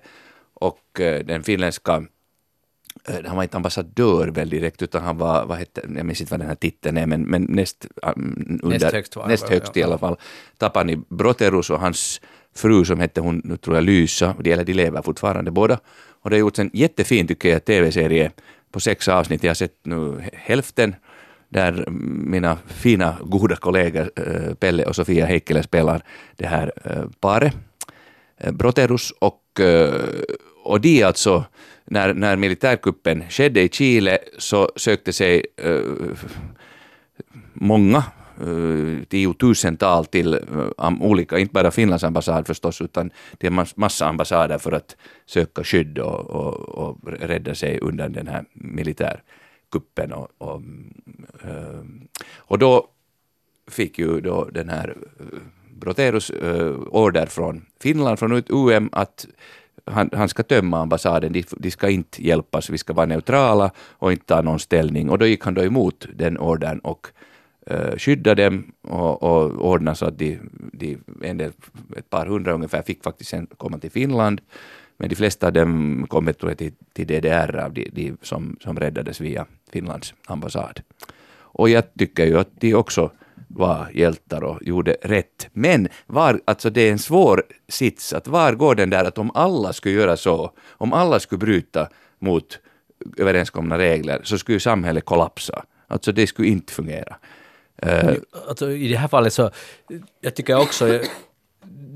och 0.54 1.00
eh, 1.00 1.26
den 1.26 1.44
finländska 1.44 2.06
eh, 3.08 3.26
han 3.26 3.36
var 3.36 3.44
inte 3.44 3.58
ambassadör 3.58 4.28
väl 4.28 4.50
direkt, 4.50 4.82
utan 4.82 5.04
han 5.04 5.18
var, 5.18 5.46
vad 5.46 5.58
hette, 5.58 5.82
jag 5.96 6.06
minns 6.06 6.22
inte 6.22 6.32
vad 6.32 6.40
den 6.40 6.48
här 6.48 6.56
titeln 6.56 6.98
är, 6.98 7.06
men, 7.06 7.22
men 7.22 7.44
näst, 7.50 7.88
um, 8.02 8.60
under, 8.64 8.80
näst 8.80 8.94
högst, 8.94 9.16
var, 9.16 9.28
näst 9.28 9.50
högst 9.50 9.76
ja, 9.76 9.80
i 9.80 9.84
alla 9.84 9.98
fall, 9.98 10.18
Tapani 10.58 10.96
Broterus 11.10 11.70
och 11.70 11.80
hans 11.80 12.22
fru 12.58 12.86
som 12.86 13.00
hette 13.00 13.22
hon, 13.22 13.42
nu 13.44 13.58
tror 13.58 13.76
jag 13.76 13.84
Lysa, 13.84 14.36
de, 14.40 14.56
de 14.56 14.74
lever 14.74 15.02
fortfarande 15.02 15.52
båda. 15.52 15.80
Och 16.22 16.30
det 16.30 16.36
har 16.36 16.40
gjorts 16.40 16.60
en 16.60 16.70
jättefin, 16.74 17.28
tycker 17.28 17.50
jag, 17.50 17.66
tv-serie 17.66 18.32
på 18.72 18.80
sex 18.80 19.08
avsnitt. 19.08 19.44
Jag 19.44 19.50
har 19.50 19.56
sett 19.56 19.80
nu 19.84 20.24
hälften 20.34 20.96
där 21.50 21.86
mina 22.26 22.58
fina 22.68 23.18
goda 23.22 23.56
kollegor 23.56 24.12
eh, 24.16 24.54
Pelle 24.54 24.86
och 24.86 24.96
Sofia 24.96 25.26
Heikkilä 25.26 25.64
spelar 25.64 26.02
det 26.36 26.48
här 26.48 26.72
eh, 26.84 27.04
paret, 27.20 27.54
eh, 28.38 28.52
Broterus 28.52 29.12
och, 29.20 29.42
och 30.64 30.82
de 30.82 31.04
alltså, 31.04 31.44
när, 31.86 32.14
när 32.14 32.36
militärkuppen 32.36 33.24
skedde 33.30 33.62
i 33.62 33.70
Chile 33.70 34.20
så 34.38 34.72
sökte 34.76 35.14
sig 35.14 35.46
många 37.54 38.04
Eh, 38.42 39.04
tiotusental 39.08 40.06
till 40.06 40.34
eh, 40.34 40.92
olika, 41.02 41.40
inte 41.40 41.54
bara 41.54 41.72
Finlands 41.72 42.04
ambassad 42.04 42.48
förstås, 42.48 42.82
utan 42.82 43.12
till 43.38 43.48
en 43.48 43.66
massa 43.76 44.08
ambassader 44.08 44.58
för 44.58 44.72
att 44.72 44.96
söka 45.26 45.64
skydd 45.64 46.00
och, 46.00 46.30
och, 46.30 46.54
och 46.70 46.98
rädda 47.20 47.56
sig 47.56 47.80
undan 47.80 48.12
den 48.12 48.28
här 48.28 48.46
militärkuppen. 48.54 50.14
och, 50.14 50.28
och, 50.38 50.62
eh, 51.44 51.84
och 52.38 52.60
då 52.60 52.88
fick 53.68 54.00
ju 54.00 54.22
då 54.22 54.46
den 54.46 54.70
här 54.70 54.96
Broterus 55.80 56.32
uh, 56.32 56.78
order 56.92 57.26
från 57.26 57.66
Finland, 57.82 58.20
från 58.20 58.44
UM, 58.50 58.90
att 58.92 59.28
han, 59.86 60.10
han 60.14 60.30
ska 60.30 60.44
tömma 60.44 60.82
ambassaden, 60.82 61.34
de, 61.34 61.44
de, 61.58 61.72
ska 61.72 61.90
inte 61.90 62.24
hjälpas, 62.24 62.70
vi 62.70 62.78
ska 62.78 62.94
vara 62.94 63.06
neutrala 63.06 63.72
och 63.78 64.12
inte 64.12 64.26
ta 64.26 64.42
någon 64.42 64.60
ställning. 64.60 65.10
Och 65.10 65.18
då 65.18 65.26
gick 65.26 65.44
han 65.44 65.54
då 65.54 65.64
emot 65.64 66.08
den 66.14 66.38
ordern 66.38 66.80
och 66.80 67.08
Eh, 67.66 67.98
skydda 67.98 68.36
dem 68.36 68.72
och, 68.82 69.24
och 69.24 69.70
ordna 69.70 69.96
så 69.96 70.06
att 70.06 70.20
de, 70.20 70.40
de, 70.74 70.98
en 71.22 71.38
del, 71.38 71.52
ett 71.98 72.10
par 72.10 72.26
hundra 72.26 72.54
ungefär 72.54 72.82
fick 72.82 73.04
faktiskt 73.04 73.30
sen 73.30 73.48
komma 73.58 73.78
till 73.78 73.92
Finland. 73.92 74.42
Men 74.98 75.10
de 75.10 75.16
flesta 75.16 75.48
av 75.48 75.54
dem 75.54 76.06
kom 76.10 76.34
till, 76.34 76.74
till 76.94 77.08
DDR 77.08 77.58
av 77.58 77.74
de, 77.74 77.90
de 77.94 78.18
som, 78.22 78.58
som 78.62 78.80
räddades 78.80 79.22
via 79.22 79.46
Finlands 79.72 80.14
ambassad. 80.26 80.82
Och 81.38 81.70
jag 81.70 81.94
tycker 81.94 82.26
ju 82.26 82.38
att 82.38 82.50
de 82.60 82.76
också 82.76 83.12
var 83.48 83.90
hjältar 83.94 84.44
och 84.44 84.64
gjorde 84.64 84.98
rätt. 85.02 85.48
Men 85.54 85.88
var, 86.06 86.42
alltså 86.46 86.70
det 86.70 86.82
är 86.82 86.92
en 86.92 87.00
svår 87.00 87.44
sits, 87.68 88.14
att 88.14 88.28
var 88.28 88.54
går 88.54 88.76
den 88.76 88.90
där 88.90 89.06
att 89.06 89.18
om 89.18 89.32
alla 89.34 89.74
skulle 89.74 89.96
göra 89.96 90.18
så, 90.18 90.52
om 90.70 90.94
alla 90.94 91.20
skulle 91.20 91.40
bryta 91.40 91.90
mot 92.20 92.60
överenskomna 93.18 93.78
regler, 93.78 94.22
så 94.24 94.38
skulle 94.38 94.60
samhället 94.60 95.06
kollapsa. 95.06 95.66
Alltså 95.88 96.12
det 96.12 96.28
skulle 96.28 96.48
inte 96.48 96.74
fungera. 96.74 97.16
Uh, 97.86 98.16
alltså, 98.48 98.72
I 98.72 98.88
det 98.88 98.98
här 98.98 99.08
fallet 99.08 99.34
så, 99.34 99.52
jag 100.22 100.36
tycker 100.36 100.60
också, 100.60 101.00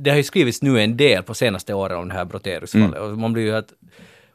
det 0.03 0.09
har 0.09 0.17
ju 0.17 0.23
skrivits 0.23 0.61
nu 0.61 0.81
en 0.81 0.97
del 0.97 1.23
på 1.23 1.33
senaste 1.33 1.73
åren 1.73 1.97
om 1.97 2.07
det 2.07 2.13
här 2.13 2.25
Broterus-fallet 2.25 2.97
mm. 2.97 3.11
och 3.11 3.17
man 3.17 3.33
blir 3.33 3.43
ju 3.43 3.55
att 3.55 3.73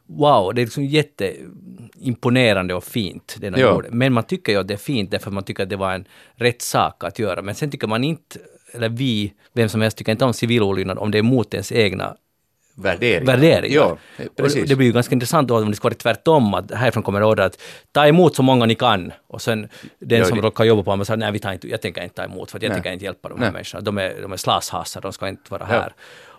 wow, 0.07 0.53
det 0.53 0.61
är 0.61 0.65
liksom 0.65 0.85
jätteimponerande 0.85 2.73
och 2.73 2.83
fint 2.83 3.35
det 3.39 3.49
de 3.49 3.61
ja. 3.61 3.73
gjorde. 3.73 3.89
Men 3.91 4.13
man 4.13 4.23
tycker 4.23 4.51
ju 4.51 4.59
att 4.59 4.67
det 4.67 4.73
är 4.73 4.77
fint 4.77 5.11
därför 5.11 5.31
man 5.31 5.43
tycker 5.43 5.63
att 5.63 5.69
det 5.69 5.75
var 5.75 5.93
en 5.93 6.07
rätt 6.35 6.61
sak 6.61 7.03
att 7.03 7.19
göra. 7.19 7.41
Men 7.41 7.55
sen 7.55 7.71
tycker 7.71 7.87
man 7.87 8.03
inte, 8.03 8.39
eller 8.73 8.89
vi, 8.89 9.33
vem 9.53 9.69
som 9.69 9.81
helst 9.81 9.97
tycker 9.97 10.11
inte 10.11 10.25
om 10.25 10.33
civilolydnad 10.33 10.97
om 10.97 11.11
det 11.11 11.17
är 11.17 11.23
mot 11.23 11.53
ens 11.53 11.71
egna 11.71 12.15
värderingar. 12.75 13.25
värderingar. 13.25 13.75
Ja, 13.75 13.97
precis. 14.35 14.69
det 14.69 14.75
blir 14.75 14.87
ju 14.87 14.93
ganska 14.93 15.15
intressant 15.15 15.47
då 15.47 15.57
om 15.57 15.69
det 15.69 15.75
ska 15.75 15.87
vara 15.87 15.95
tvärtom, 15.95 16.53
att 16.53 16.71
härifrån 16.71 17.03
kommer 17.03 17.23
order 17.23 17.43
att 17.43 17.61
ta 17.91 18.07
emot 18.07 18.35
så 18.35 18.43
många 18.43 18.65
ni 18.65 18.75
kan 18.75 19.11
och 19.27 19.41
sen 19.41 19.69
den 19.99 20.19
ja, 20.19 20.25
som 20.25 20.37
det... 20.37 20.43
råkar 20.43 20.63
jobba 20.63 20.83
på 20.83 20.91
ambassaden, 20.91 21.19
nej 21.19 21.31
vi 21.31 21.39
tar 21.39 21.53
inte, 21.53 21.67
jag 21.69 21.81
tänker 21.81 22.03
inte 22.03 22.15
ta 22.15 22.23
emot 22.23 22.51
för 22.51 22.59
jag 22.61 22.69
nej. 22.69 22.75
tänker 22.75 22.91
inte 22.91 23.05
hjälpa 23.05 23.29
de 23.29 23.33
här 23.39 23.45
nej. 23.45 23.53
människorna. 23.53 23.81
De 23.81 23.97
är, 23.97 24.21
de 24.21 24.33
är 24.33 24.37
slashasar, 24.37 25.01
de 25.01 25.13
ska 25.13 25.27
inte 25.27 25.51
vara 25.51 25.65
här 25.65 25.93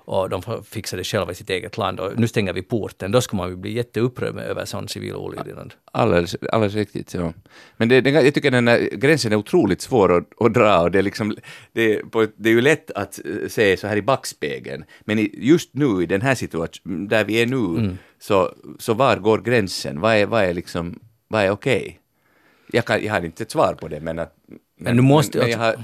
och 0.07 0.30
de 0.30 0.42
får 0.42 0.62
fixa 0.62 0.96
det 0.96 1.04
själva 1.04 1.32
i 1.32 1.34
sitt 1.34 1.50
eget 1.50 1.78
land 1.78 2.00
och 2.00 2.18
nu 2.18 2.28
stänger 2.28 2.52
vi 2.52 2.62
porten. 2.62 3.12
Då 3.12 3.20
ska 3.20 3.36
man 3.36 3.48
ju 3.48 3.57
bli 3.57 3.72
jätteupprörd 3.72 4.38
över 4.38 4.64
sån 4.64 4.88
civil 4.88 5.14
olydnad. 5.14 5.74
Alldeles, 5.92 6.36
alldeles 6.52 6.74
riktigt, 6.74 7.14
ja. 7.14 7.32
Men 7.76 7.88
det, 7.88 8.00
det, 8.00 8.11
jag 8.11 8.34
tycker 8.34 8.50
den 8.50 8.68
här 8.68 8.78
gränsen 8.92 9.32
är 9.32 9.36
otroligt 9.36 9.80
svår 9.80 10.16
att, 10.16 10.42
att 10.42 10.54
dra 10.54 10.80
och 10.80 10.90
det 10.90 10.98
är, 10.98 11.02
liksom, 11.02 11.36
det, 11.72 12.11
på, 12.11 12.26
det 12.36 12.48
är 12.48 12.52
ju 12.52 12.61
lätt 12.61 12.90
att 12.90 13.20
eh, 13.24 13.48
se 13.48 13.76
så 13.76 13.86
här 13.86 13.96
i 13.96 14.02
backspegeln. 14.02 14.84
Men 15.04 15.28
just 15.32 15.74
nu 15.74 16.02
i 16.02 16.07
den 16.07 16.22
här 16.22 16.34
situationen, 16.34 17.09
där 17.09 17.24
vi 17.24 17.42
är 17.42 17.46
nu, 17.46 17.57
mm. 17.57 17.98
så, 18.18 18.52
så 18.78 18.94
var 18.94 19.16
går 19.16 19.38
gränsen? 19.38 20.00
Vad 20.00 20.16
är, 20.16 20.26
vad 20.26 20.44
är, 20.44 20.54
liksom, 20.54 21.00
vad 21.28 21.42
är 21.42 21.50
okej? 21.50 22.00
Okay? 22.68 22.82
Jag, 22.96 23.04
jag 23.04 23.12
har 23.12 23.24
inte 23.24 23.42
ett 23.42 23.50
svar 23.50 23.74
på 23.80 23.88
det, 23.88 24.00
men 24.00 24.18
att 24.18 24.34
men, 24.46 24.59
men, 24.76 24.96
du 24.96 25.02
måste, 25.02 25.38
men, 25.38 25.44
men 25.44 25.52
jag 25.52 25.59
har, 25.59 25.76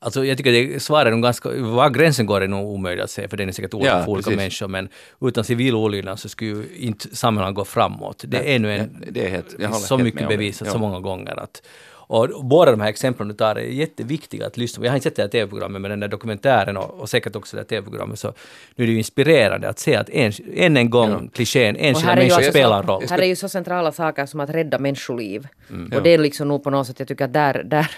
Alltså 0.00 0.24
jag 0.24 0.36
tycker 0.36 0.52
det 0.52 0.80
svaret 0.80 1.12
är 1.12 1.16
ganska, 1.16 1.48
var 1.48 1.90
gränsen 1.90 2.26
går 2.26 2.40
är 2.40 2.48
nog 2.48 2.68
omöjligt 2.68 3.04
att 3.04 3.10
säga 3.10 3.28
för 3.28 3.36
den 3.36 3.48
är 3.48 3.52
säkert 3.52 3.74
olika 3.74 3.90
ja, 3.90 4.04
för 4.04 4.12
olika 4.12 4.30
människor 4.30 4.68
men 4.68 4.88
utan 5.20 5.44
civil 5.44 5.74
olydnad 5.74 6.20
så 6.20 6.28
skulle 6.28 6.50
ju 6.50 6.64
inte 6.76 7.16
samhället 7.16 7.54
gå 7.54 7.64
framåt. 7.64 8.24
Det 8.26 8.54
är 8.54 8.58
nu 8.58 8.72
en, 8.72 8.98
ja, 9.00 9.06
det 9.10 9.26
är 9.26 9.30
helt, 9.30 9.56
så 9.74 9.98
mycket 9.98 10.28
bevisat 10.28 10.70
så 10.70 10.78
många 10.78 11.00
gånger 11.00 11.40
att 11.40 11.62
Och 12.10 12.44
båda 12.44 12.70
de 12.70 12.80
här 12.80 12.88
exemplen 12.88 13.28
du 13.28 13.34
tar 13.34 13.56
är 13.56 13.60
jätteviktiga 13.60 14.46
att 14.46 14.56
lyssna 14.56 14.80
på. 14.80 14.86
Jag 14.86 14.90
har 14.90 14.96
inte 14.96 15.04
sett 15.04 15.16
det 15.16 15.22
här 15.22 15.28
TV-programmet 15.28 15.82
med 15.82 15.90
den 15.90 16.00
där 16.00 16.08
dokumentären 16.08 16.76
och, 16.76 17.00
och 17.00 17.08
säkert 17.08 17.36
också 17.36 17.56
det 17.56 17.60
här 17.60 17.66
TV-programmet, 17.66 18.18
så 18.18 18.34
nu 18.76 18.84
är 18.84 18.86
det 18.86 18.92
ju 18.92 18.98
inspirerande 18.98 19.68
att 19.68 19.78
se 19.78 19.96
att 19.96 20.10
en, 20.10 20.32
än 20.54 20.76
en 20.76 20.90
gång 20.90 21.10
Ja. 21.10 21.30
klichén, 21.32 21.76
enskilda 21.76 22.14
ju 22.14 22.18
människor 22.18 22.42
spelar 22.42 22.82
roll. 22.82 23.04
Här 23.10 23.18
är 23.18 23.26
ju 23.26 23.36
så 23.36 23.48
centrala 23.48 23.92
saker 23.92 24.26
som 24.26 24.40
att 24.40 24.50
rädda 24.50 24.78
människoliv. 24.78 25.48
Mm. 25.70 25.92
och 25.96 26.02
det 26.02 26.10
är 26.10 26.18
liksom 26.18 26.48
nog 26.48 26.64
på 26.64 26.70
något 26.70 26.86
sätt, 26.86 26.98
jag 26.98 27.08
tycker 27.08 27.24
att 27.24 27.32
där, 27.32 27.62
där, 27.64 27.88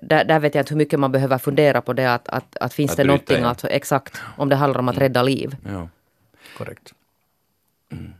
där, 0.00 0.24
där 0.24 0.40
vet 0.40 0.54
jag 0.54 0.62
inte 0.62 0.74
hur 0.74 0.78
mycket 0.78 1.00
man 1.00 1.12
behöver 1.12 1.38
fundera 1.38 1.80
på 1.80 1.92
det 1.92 2.14
att, 2.14 2.28
att, 2.28 2.56
att 2.56 2.74
finns 2.74 2.90
Att 2.90 2.96
det 2.96 3.04
någonting, 3.04 3.38
in. 3.38 3.44
alltså, 3.44 3.68
exakt, 3.68 4.20
om 4.36 4.48
det 4.48 4.56
handlar 4.56 4.80
om 4.80 4.88
att 4.88 4.98
rädda 4.98 5.22
liv. 5.22 5.56
Ja. 5.66 5.88
Korrekt. 6.58 6.94
Nu, 7.88 8.12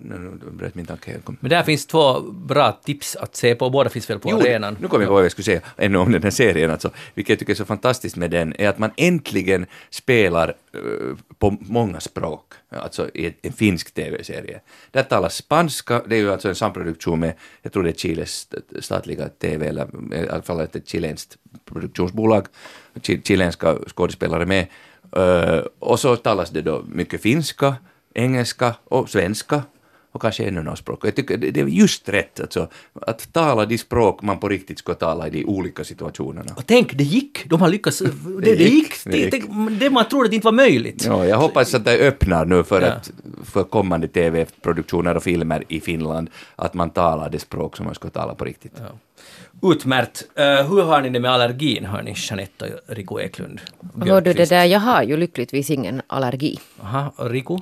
nu 0.00 0.38
bröt 0.52 0.74
min 0.74 0.86
tanke 0.86 1.10
helt. 1.10 1.28
Men 1.40 1.50
där 1.50 1.62
finns 1.62 1.86
två 1.86 2.20
bra 2.20 2.72
tips 2.84 3.16
att 3.16 3.36
se 3.36 3.54
på, 3.54 3.70
båda 3.70 3.90
finns 3.90 4.10
väl 4.10 4.18
på 4.18 4.30
Jo, 4.30 4.36
arenan. 4.40 4.76
nu 4.80 4.88
kom 4.88 5.00
jag 5.00 5.08
på 5.08 5.14
vad 5.14 5.24
jag 5.24 5.30
skulle 5.30 5.44
säga 5.44 5.60
ännu 5.76 5.98
om 5.98 6.12
den 6.12 6.22
här 6.22 6.30
serien. 6.30 6.70
Alltså. 6.70 6.90
Vilket 7.14 7.30
jag 7.30 7.38
tycker 7.38 7.52
är 7.52 7.56
så 7.56 7.64
fantastiskt 7.64 8.16
med 8.16 8.30
den 8.30 8.54
är 8.60 8.68
att 8.68 8.78
man 8.78 8.90
äntligen 8.96 9.66
spelar 9.90 10.48
eh, 10.48 10.80
på 11.38 11.56
många 11.60 12.00
språk. 12.00 12.52
Alltså 12.70 13.08
i 13.14 13.34
en 13.42 13.52
finsk 13.52 13.94
tv-serie. 13.94 14.60
Där 14.90 15.02
talas 15.02 15.34
spanska, 15.34 16.02
det 16.08 16.16
är 16.16 16.20
ju 16.20 16.32
alltså 16.32 16.48
en 16.48 16.54
samproduktion 16.54 17.20
med, 17.20 17.34
jag 17.62 17.72
tror 17.72 17.82
det 17.82 17.90
är 17.90 17.94
Chiles 17.94 18.48
statliga 18.80 19.28
tv, 19.28 19.66
eller 19.68 19.88
i 20.14 20.28
alla 20.28 20.42
fall 20.42 20.60
ett 20.60 20.88
chilenskt 20.88 21.36
produktionsbolag, 21.64 22.46
chi- 22.94 23.22
chilenska 23.26 23.76
skådespelare 23.86 24.46
med. 24.46 24.66
Eh, 25.16 25.62
och 25.78 26.00
så 26.00 26.16
talas 26.16 26.50
det 26.50 26.62
då 26.62 26.84
mycket 26.88 27.22
finska, 27.22 27.74
engelska 28.14 28.74
och 28.84 29.08
svenska 29.10 29.62
och 30.12 30.22
kanske 30.22 30.44
ännu 30.44 30.62
något 30.62 30.78
språk. 30.78 31.06
Jag 31.06 31.16
tycker 31.16 31.36
det 31.36 31.50
det 31.50 31.60
är 31.60 31.66
just 31.66 32.08
rätt, 32.08 32.40
alltså, 32.40 32.68
att 33.06 33.32
tala 33.32 33.66
de 33.66 33.78
språk 33.78 34.22
man 34.22 34.38
på 34.38 34.48
riktigt 34.48 34.78
ska 34.78 34.94
tala 34.94 35.26
i 35.26 35.30
de 35.30 35.44
olika 35.44 35.84
situationerna. 35.84 36.52
Och 36.56 36.66
tänk, 36.66 36.94
det 36.94 37.04
gick! 37.04 37.48
De 37.50 37.60
har 37.60 37.68
lyckats. 37.68 37.98
Det, 37.98 38.40
det, 38.40 38.50
gick, 38.50 38.72
gick. 38.72 38.94
det 39.04 39.10
Det, 39.10 39.18
gick. 39.18 39.30
det, 39.30 39.76
det 39.80 39.90
man 39.90 40.08
trodde 40.08 40.28
att 40.28 40.32
inte 40.32 40.44
var 40.44 40.52
möjligt. 40.52 41.04
Ja, 41.04 41.26
jag 41.26 41.36
hoppas 41.38 41.74
att 41.74 41.84
det 41.84 41.98
öppnar 42.08 42.44
nu 42.44 42.64
för, 42.64 42.80
Ja. 42.82 42.88
att, 42.88 43.10
för 43.44 43.64
kommande 43.64 44.08
tv-produktioner 44.08 45.16
och 45.16 45.22
filmer 45.22 45.64
i 45.68 45.80
Finland, 45.80 46.30
att 46.56 46.74
man 46.74 46.90
talar 46.90 47.30
det 47.30 47.38
språk 47.38 47.76
som 47.76 47.86
man 47.86 47.94
ska 47.94 48.10
tala 48.10 48.34
på 48.34 48.44
riktigt. 48.44 48.72
Utmärkt. 49.62 50.24
Uh, 50.38 50.44
hur 50.70 50.82
har 50.82 51.00
ni 51.00 51.10
det 51.10 51.20
med 51.20 51.30
allergin, 51.30 51.84
hörni, 51.84 52.14
Jeanette 52.16 52.64
och 52.88 52.94
Rico 52.96 53.20
Eklund? 53.20 53.60
Hör 54.06 54.20
du 54.20 54.32
det 54.32 54.48
där, 54.50 54.64
jag 54.64 54.80
har 54.80 55.02
ju 55.02 55.16
lyckligtvis 55.16 55.70
ingen 55.70 56.02
allergi. 56.06 56.58
Aha, 56.82 57.12
och 57.16 57.30
Rico? 57.30 57.58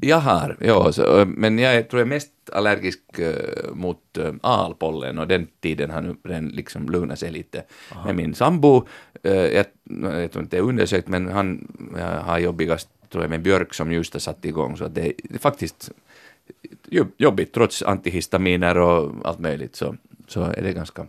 Jag 0.00 0.20
har, 0.20 0.56
ja, 0.60 0.92
så, 0.92 1.24
men 1.26 1.58
jag 1.58 1.88
tror 1.88 2.00
jag 2.00 2.06
är 2.06 2.10
mest 2.10 2.32
allergisk 2.52 3.18
eh, 3.18 3.72
mot 3.72 4.18
uh, 4.18 4.32
alpollen 4.40 5.18
och 5.18 5.28
den 5.28 5.46
tiden 5.60 5.90
har 5.90 6.00
nu 6.00 6.16
den 6.22 6.48
liksom 6.48 6.88
lugnat 6.88 7.18
sig 7.18 7.30
lite. 7.30 7.62
Men 8.04 8.16
min 8.16 8.34
sambo, 8.34 8.86
uh, 9.26 9.32
jag, 9.32 9.66
jag 9.84 10.32
tror 10.32 10.42
inte 10.42 10.56
det 10.56 10.56
är 10.56 10.68
undersökt, 10.68 11.08
men 11.08 11.28
han 11.28 11.68
har 12.24 12.38
jobbigast 12.38 12.88
tror 13.10 13.24
jag 13.24 13.30
med 13.30 13.42
björk 13.42 13.74
som 13.74 13.92
just 13.92 14.12
har 14.12 14.20
satt 14.20 14.44
igång, 14.44 14.76
så 14.76 14.88
det, 14.88 15.06
är 15.06 15.38
faktiskt 15.38 15.90
jobb- 16.90 17.14
jobbigt 17.16 17.52
trots 17.52 17.82
antihistaminer 17.82 18.78
och 18.78 19.12
allt 19.24 19.38
möjligt 19.38 19.76
så, 19.76 19.96
så 20.26 20.42
är 20.42 20.62
det 20.62 20.72
ganska 20.72 21.06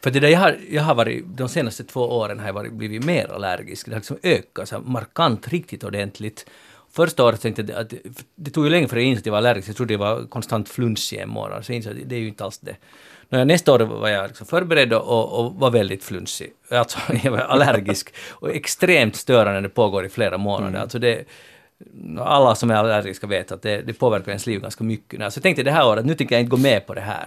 För 0.00 0.10
det 0.10 0.20
där 0.20 0.28
jag 0.28 0.40
har, 0.40 0.56
jag 0.70 0.82
har 0.82 0.94
varit, 0.94 1.24
de 1.26 1.48
senaste 1.48 1.84
två 1.84 2.00
åren 2.00 2.38
har 2.38 2.46
jag 2.46 2.54
varit, 2.54 2.72
blivit 2.72 3.04
mer 3.04 3.32
allergisk. 3.32 3.86
Det 3.86 3.92
har 3.92 4.00
liksom 4.00 4.18
ökat 4.22 4.68
så 4.68 4.80
markant, 4.80 5.48
riktigt 5.48 5.84
ordentligt. 5.84 6.46
Första 6.98 7.24
året 7.24 7.40
tänkte 7.40 7.62
jag 7.62 7.80
att 7.80 7.94
det, 8.34 8.50
tog 8.50 8.64
ju 8.64 8.70
länge 8.70 8.88
för 8.88 8.96
jag 8.96 9.04
insåg 9.04 9.20
att 9.20 9.26
jag 9.26 9.32
var 9.32 9.38
allergisk. 9.38 9.68
Jag 9.68 9.76
trodde 9.76 9.94
det 9.94 9.98
var 9.98 10.26
konstant 10.26 10.68
flunsig 10.68 11.18
en 11.18 11.28
månad. 11.28 11.64
Så 11.64 11.72
jag 11.72 11.76
insåg 11.76 11.92
att 11.92 12.08
det 12.08 12.14
är 12.14 12.20
ju 12.20 12.28
inte 12.28 12.44
alls 12.44 12.58
det. 12.58 12.76
Nå, 13.28 13.44
nästa 13.44 13.72
år 13.72 13.78
var 13.78 14.08
jag 14.08 14.28
liksom 14.28 14.46
förberedd 14.46 14.92
och, 14.92 15.38
och 15.38 15.54
var 15.54 15.70
väldigt 15.70 16.04
flunsig. 16.04 16.52
Alltså, 16.70 16.98
jag 17.22 17.30
var 17.30 17.38
allergisk 17.38 18.14
och 18.28 18.50
extremt 18.50 19.16
störande 19.16 19.52
när 19.52 19.60
det 19.60 19.68
pågår 19.68 20.04
i 20.04 20.08
flera 20.08 20.38
månader. 20.38 20.80
Alltså 20.80 20.98
det, 20.98 21.24
alla 22.18 22.54
som 22.54 22.70
är 22.70 22.74
allergiska 22.74 23.26
vet 23.26 23.52
att 23.52 23.62
det, 23.62 23.82
det 23.82 23.92
påverkar 23.92 24.28
ens 24.28 24.46
liv 24.46 24.60
ganska 24.60 24.84
mycket. 24.84 25.32
Så 25.32 25.38
jag 25.38 25.42
tänkte 25.42 25.62
det 25.62 25.70
här 25.70 25.86
året, 25.86 26.04
nu 26.04 26.14
tänker 26.14 26.34
jag 26.34 26.40
inte 26.40 26.50
gå 26.50 26.56
med 26.56 26.86
på 26.86 26.94
det 26.94 27.00
här. 27.00 27.26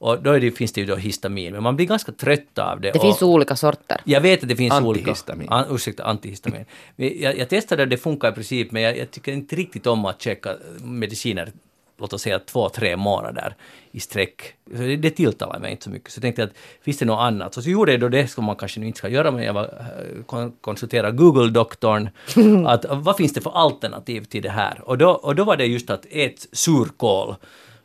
Och 0.00 0.22
då 0.22 0.38
det, 0.38 0.50
finns 0.50 0.72
det 0.72 0.80
ju 0.80 0.86
då 0.86 0.96
histamin, 0.96 1.52
men 1.52 1.62
man 1.62 1.76
blir 1.76 1.86
ganska 1.86 2.12
trött 2.12 2.58
av 2.58 2.80
det. 2.80 2.90
Det 2.90 2.98
och, 2.98 3.04
finns 3.04 3.22
olika 3.22 3.56
sorter. 3.56 4.00
Jag 4.04 4.20
vet 4.20 4.42
att 4.42 4.48
det 4.48 4.56
finns 4.56 4.72
Antihistamin. 4.72 5.48
olika... 5.48 5.54
An, 5.54 5.74
ursäkta, 5.74 6.04
antihistamin. 6.04 6.64
Jag, 6.96 7.38
jag 7.38 7.48
testade 7.48 7.84
det, 7.84 7.90
det 7.90 7.96
funkar 7.96 8.28
i 8.28 8.32
princip, 8.32 8.72
men 8.72 8.82
jag, 8.82 8.98
jag 8.98 9.10
tycker 9.10 9.32
inte 9.32 9.56
riktigt 9.56 9.86
om 9.86 10.04
att 10.04 10.22
checka 10.22 10.56
mediciner, 10.82 11.52
låt 11.98 12.12
oss 12.12 12.22
säga 12.22 12.38
två, 12.38 12.68
tre 12.68 12.96
månader 12.96 13.54
i 13.90 14.00
sträck. 14.00 14.54
Det, 14.64 14.96
det 14.96 15.10
tilltalar 15.10 15.58
mig 15.58 15.70
inte 15.70 15.84
så 15.84 15.90
mycket. 15.90 16.12
Så 16.12 16.18
jag 16.18 16.22
tänkte 16.22 16.44
att 16.44 16.52
finns 16.82 16.98
det 16.98 17.04
något 17.04 17.20
annat? 17.20 17.54
Så, 17.54 17.62
så 17.62 17.70
gjorde 17.70 17.92
jag 17.92 18.00
då 18.00 18.08
det 18.08 18.28
som 18.28 18.44
man 18.44 18.56
kanske 18.56 18.80
nu 18.80 18.86
inte 18.86 18.98
ska 18.98 19.08
göra, 19.08 19.30
men 19.30 19.44
jag 19.44 19.52
var, 19.52 19.64
eh, 19.64 20.22
kon, 20.26 20.52
konsulterade 20.60 21.16
Google-doktorn, 21.16 22.10
att 22.66 22.84
vad 22.88 23.16
finns 23.16 23.32
det 23.32 23.40
för 23.40 23.50
alternativ 23.50 24.24
till 24.24 24.42
det 24.42 24.50
här? 24.50 24.80
Och 24.84 24.98
då, 24.98 25.10
och 25.10 25.34
då 25.34 25.44
var 25.44 25.56
det 25.56 25.66
just 25.66 25.90
att 25.90 26.06
ät 26.10 26.46
surkål. 26.52 27.36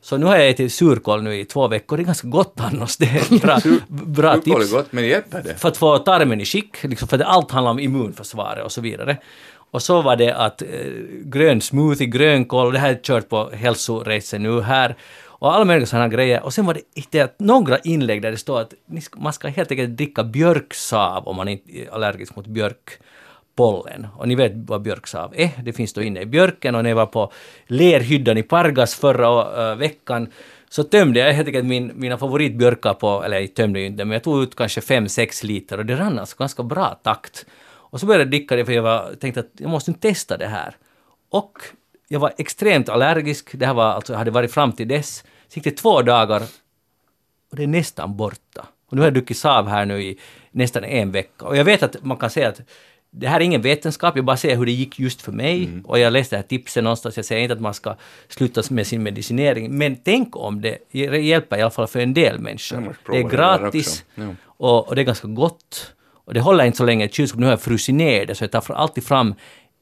Så 0.06 0.18
nu 0.18 0.26
har 0.26 0.38
jag 0.38 0.50
ätit 0.50 0.74
surkål 0.74 1.24
nu 1.24 1.40
i 1.40 1.46
två 1.46 1.68
veckor, 1.68 1.98
det 1.98 2.04
är 2.04 2.06
ganska 2.06 2.28
gott 2.28 2.54
annars. 2.58 2.98
Det 2.98 3.06
är 3.06 3.40
bra, 3.40 3.60
bra 3.88 4.34
Surkål 4.34 4.62
tips 4.62 4.72
är 4.72 4.78
gott, 4.78 4.92
men 4.92 5.08
hjälper 5.08 5.44
det? 5.44 5.56
för 5.56 5.68
att 5.68 5.78
få 5.78 5.98
tarmen 5.98 6.42
i 6.42 6.46
skick, 6.46 6.84
liksom 6.84 7.08
för 7.08 7.18
att 7.18 7.28
allt 7.28 7.52
handlar 7.52 7.72
om 7.72 7.80
immunförsvaret 7.80 8.66
och 8.66 8.72
så 8.72 8.82
vidare. 8.82 9.18
Och 9.72 9.82
så 9.82 10.02
var 10.02 10.16
det 10.16 10.32
att 10.32 10.62
eh, 10.62 10.68
grön 11.24 11.62
smoothie, 11.62 12.08
grönkål, 12.08 12.74
det 12.74 12.80
här 12.80 12.90
är 12.90 13.00
kört 13.04 13.30
på 13.30 13.50
hälsoracen 13.54 14.44
nu 14.44 14.62
här, 14.62 14.96
och 15.24 15.56
alla 15.56 15.66
möjliga 15.66 15.88
sådana 15.88 16.08
grejer. 16.08 16.44
Och 16.44 16.54
sen 16.54 16.66
var 16.66 16.78
det 17.12 17.40
några 17.40 17.80
inlägg 17.80 18.22
där 18.22 18.32
det 18.32 18.38
står 18.38 18.62
att 18.62 18.74
man 19.16 19.34
ska 19.34 19.48
helt 19.48 19.72
enkelt 19.72 19.98
dricka 19.98 20.24
björksav 20.24 21.28
om 21.28 21.36
man 21.36 21.48
är 21.48 21.60
allergisk 21.92 22.36
mot 22.36 22.48
pollen, 23.56 24.08
Och 24.18 24.28
ni 24.28 24.36
vet 24.36 24.52
vad 24.56 24.82
björksav 24.82 25.34
är, 25.36 25.44
eh, 25.44 25.50
det 25.64 25.74
finns 25.74 25.94
då 25.94 26.02
inne 26.02 26.22
i 26.22 26.26
björken 26.26 26.76
och 26.76 26.84
när 26.84 26.90
jag 26.90 26.96
var 26.96 27.06
på 27.06 27.32
lerhyddan 27.68 28.38
i 28.38 28.44
Pargas 28.44 28.96
förra 28.96 29.72
eh, 29.72 29.76
veckan 29.76 30.32
så 30.70 30.84
tömde 30.84 31.20
jag 31.20 31.34
helt 31.34 31.48
enkelt 31.48 31.66
min, 31.66 31.92
mina 31.96 32.18
favoritbjörkar 32.18 32.94
på, 32.94 33.24
eller 33.24 33.40
jag 33.40 33.54
tömde 33.54 33.80
ju 33.80 33.86
inte, 33.86 34.06
men 34.06 34.14
jag 34.14 34.24
tog 34.24 34.44
ut 34.44 34.56
kanske 34.56 34.82
5-6 34.82 35.46
liter 35.46 35.78
och 35.78 35.86
det 35.86 35.96
rann 35.96 36.20
alltså 36.20 36.36
ganska 36.38 36.64
bra 36.64 37.00
takt. 37.04 37.46
Och 37.96 38.00
så 38.00 38.06
började 38.06 38.24
jag 38.24 38.32
dricka 38.32 38.56
det 38.56 38.66
för 38.66 38.74
jag 38.74 38.84
var, 38.84 39.14
tänkte 39.20 39.40
att 39.40 39.52
jag 39.58 39.70
måste 39.70 39.94
testa 39.94 40.38
det 40.38 40.48
här. 40.48 40.76
Och 41.30 41.58
jag 42.08 42.20
var 42.20 42.34
extremt 42.38 42.90
allergisk, 42.90 43.60
det 43.60 43.66
här 43.66 43.74
var 43.74 43.86
alltså, 43.86 44.14
jag 44.14 44.18
hade 44.18 44.32
varit 44.32 44.52
fram 44.52 44.72
till 44.72 44.88
dess. 44.88 45.24
Så 45.48 45.58
gick 45.58 45.64
det 45.64 45.72
två 45.72 46.02
dagar 46.02 46.42
och 47.52 47.56
det 47.56 47.64
är 47.64 47.68
nästan 47.68 48.18
borta. 48.18 48.66
Och 48.88 48.94
nu 48.94 49.02
har 49.02 49.08
jag 49.08 49.14
druckit 49.14 49.38
Sav 49.38 49.68
här 49.68 49.86
nu 49.86 50.04
i 50.04 50.20
nästan 50.52 50.84
en 50.84 51.12
vecka. 51.12 51.46
Och 51.46 51.58
jag 51.58 51.66
vet 51.66 51.84
att 51.84 52.04
man 52.04 52.18
kan 52.18 52.30
säga 52.30 52.50
att 52.50 52.62
det 53.18 53.28
här 53.28 53.40
är 53.40 53.44
ingen 53.44 53.62
vetenskap, 53.62 54.16
jag 54.16 54.26
bara 54.26 54.38
säger 54.38 54.58
hur 54.58 54.66
det 54.66 54.72
gick 54.72 55.00
just 55.00 55.22
för 55.22 55.32
mig. 55.32 55.70
Och 55.86 56.00
jag 56.00 56.14
läste 56.14 56.36
det 56.36 56.38
här 56.38 56.48
tipset 56.48 56.84
någonstans, 56.84 57.18
jag 57.18 57.26
säger 57.26 57.42
inte 57.42 57.54
att 57.54 57.62
man 57.62 57.74
ska 57.74 57.96
sluta 58.28 58.64
med 58.70 58.88
sin 58.88 59.04
medicinering. 59.04 59.78
Men 59.78 59.96
tänk 59.96 60.36
om 60.36 60.62
det 60.62 60.78
hjälper 60.92 61.58
i 61.58 61.62
alla 61.62 61.72
fall 61.72 61.88
för 61.88 62.00
en 62.00 62.14
del 62.14 62.40
människor. 62.40 62.96
Det 63.12 63.18
är 63.18 63.24
det 63.24 63.30
gratis 63.30 63.88
också. 63.88 64.22
Ja. 64.22 64.36
och, 64.48 64.88
och 64.88 64.96
det 64.96 65.02
är 65.02 65.06
ganska 65.06 65.28
gott. 65.28 65.92
Och 66.26 66.34
det 66.34 66.40
håller 66.40 66.66
inte 66.66 66.78
så 66.78 66.86
länge 66.86 67.06
i 67.06 67.08
ett 67.08 67.14
kylskåp. 67.14 67.40
Nu 67.40 67.46
har 67.46 67.54
jag 67.54 67.62
frusit 67.62 67.96
ner 67.96 68.26
det, 68.26 68.36
så 68.36 68.44
jag 68.44 68.52
tar 68.52 68.74
alltid 68.74 69.04
fram 69.04 69.36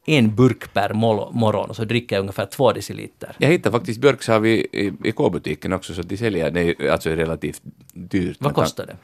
en 0.06 0.34
burk 0.34 0.72
per 0.72 0.92
morgon 1.32 1.70
och 1.70 1.76
så 1.76 1.84
dricker 1.84 2.16
jag 2.16 2.20
ungefär 2.20 2.46
två 2.46 2.72
deciliter. 2.72 3.36
Jag 3.38 3.48
hittade 3.48 3.78
faktiskt 3.78 4.00
björksav 4.00 4.46
i, 4.46 4.66
i, 4.72 4.92
i 5.04 5.12
K-butiken 5.12 5.72
också, 5.72 5.94
så 5.94 6.02
de 6.02 6.16
säljer 6.16 6.50
det 6.50 6.60
är 6.60 6.90
alltså 6.90 7.10
relativt 7.10 7.62
dyrt. 7.92 8.36
Vad 8.40 8.54
kostar 8.54 8.86
det? 8.86 8.96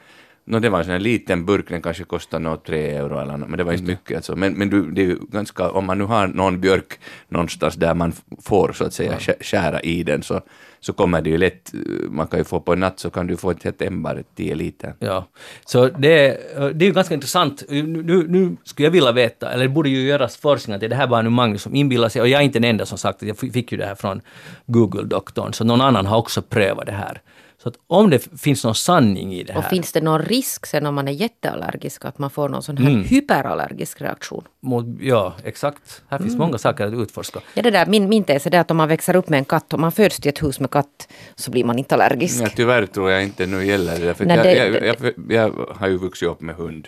No, 0.51 0.59
det 0.59 0.69
var 0.69 0.79
en 0.79 0.85
sån 0.85 0.91
här 0.91 0.99
liten 0.99 1.45
burk, 1.45 1.69
den 1.69 1.81
kanske 1.81 2.03
kostar 2.03 2.39
något 2.39 2.65
tre 2.65 2.89
euro 2.89 3.19
eller 3.19 3.37
något, 3.37 3.49
men 3.49 3.57
det 3.57 3.63
var 3.63 3.71
Mm. 3.73 3.81
inte 3.81 3.91
mycket. 3.91 4.15
Alltså. 4.15 4.35
Men, 4.35 4.53
men 4.53 4.69
du, 4.69 4.91
det 4.91 5.01
är 5.01 5.05
ju 5.05 5.17
ganska, 5.31 5.69
om 5.71 5.85
man 5.85 5.97
nu 5.97 6.03
har 6.03 6.27
någon 6.27 6.61
björk 6.61 6.99
någonstans 7.29 7.75
där 7.75 7.93
man 7.93 8.13
får 8.43 8.71
så 8.73 8.83
att 8.85 8.93
säga 8.93 9.17
sk- 9.17 9.43
skära 9.43 9.81
i 9.81 10.03
den 10.03 10.23
så, 10.23 10.41
så 10.79 10.93
kommer 10.93 11.21
det 11.21 11.29
ju 11.29 11.37
lätt, 11.37 11.71
man 12.09 12.27
kan 12.27 12.39
ju 12.39 12.43
få 12.43 12.59
på 12.59 12.73
en 12.73 12.79
natt 12.79 12.99
så 12.99 13.09
kan 13.09 13.27
du 13.27 13.37
få 13.37 13.51
ett 13.51 13.63
helt 13.63 13.81
ämbar, 13.81 14.23
10 14.35 14.55
liter. 14.55 14.93
Ja, 14.99 15.27
så 15.65 15.87
det, 15.87 16.37
det 16.73 16.85
är 16.85 16.87
ju 16.87 16.91
ganska 16.93 17.13
intressant. 17.13 17.63
Nu, 17.69 17.83
nu, 17.83 18.25
nu 18.27 18.55
skulle 18.63 18.85
jag 18.85 18.91
vilja 18.91 19.11
veta, 19.11 19.51
eller 19.51 19.63
det 19.63 19.69
borde 19.69 19.89
ju 19.89 20.01
göras 20.07 20.37
forskning, 20.37 20.75
att 20.75 20.81
det 20.81 20.95
här 20.95 21.07
var 21.07 21.23
nu 21.23 21.29
Magnus 21.29 21.61
som 21.61 21.75
inbillar 21.75 22.09
sig, 22.09 22.21
och 22.21 22.27
jag 22.27 22.39
är 22.41 22.45
inte 22.45 22.59
den 22.59 22.69
enda 22.69 22.85
som 22.85 22.97
sagt 22.97 23.21
att 23.21 23.27
jag 23.27 23.37
fick 23.37 23.71
ju 23.71 23.77
det 23.77 23.85
här 23.85 23.95
från 23.95 24.21
Google-doktorn, 24.65 25.53
så 25.53 25.63
någon 25.63 25.81
annan 25.81 26.05
har 26.05 26.17
också 26.17 26.41
prövat 26.41 26.85
det 26.85 26.91
här. 26.91 27.21
Så 27.63 27.69
att 27.69 27.75
om 27.87 28.09
det 28.09 28.27
finns 28.41 28.63
någon 28.63 28.75
sanning 28.75 29.33
i 29.33 29.43
det 29.43 29.53
Och 29.55 29.61
här, 29.63 29.69
finns 29.69 29.91
det 29.91 30.01
någon 30.01 30.21
risk 30.21 30.65
sen 30.65 30.85
om 30.85 30.95
man 30.95 31.07
är 31.07 31.11
jätteallergisk 31.11 32.05
att 32.05 32.17
man 32.17 32.29
får 32.29 32.49
någon 32.49 32.63
sån 32.63 32.77
här 32.77 32.89
Mm. 32.89 33.03
hyperallergisk 33.03 34.01
reaktion? 34.01 34.43
mot, 34.61 34.85
ja 35.01 35.33
exakt, 35.43 36.01
här 36.09 36.17
finns 36.19 36.35
många 36.35 36.57
saker 36.57 36.85
att 36.87 36.93
utforska. 36.93 37.39
Ja, 37.53 37.61
det 37.61 37.71
där, 37.71 37.85
min, 37.85 38.09
min 38.09 38.23
tes 38.23 38.45
är 38.45 38.49
det 38.51 38.59
att 38.59 38.71
om 38.71 38.77
man 38.77 38.87
växer 38.89 39.15
upp 39.15 39.29
med 39.29 39.37
en 39.37 39.45
katt, 39.45 39.73
om 39.73 39.81
man 39.81 39.91
föds 39.91 40.19
till 40.19 40.29
ett 40.29 40.43
hus 40.43 40.59
med 40.59 40.69
katt, 40.71 41.07
så 41.35 41.51
blir 41.51 41.63
man 41.63 41.79
inte 41.79 41.95
allergisk. 41.95 42.43
Ja, 42.43 42.49
tyvärr 42.55 42.85
tror 42.85 43.11
jag 43.11 43.23
inte 43.23 43.45
nu 43.45 43.65
gäller 43.65 43.99
det, 43.99 44.13
för 44.13 44.25
Nej, 44.25 44.37
jag, 44.37 44.45
det- 44.45 44.85
jag, 44.87 44.95
jag, 45.03 45.13
jag, 45.29 45.75
har 45.75 45.87
ju 45.87 45.97
vuxit 45.97 46.27
upp 46.29 46.41
med 46.41 46.55
hund. 46.55 46.87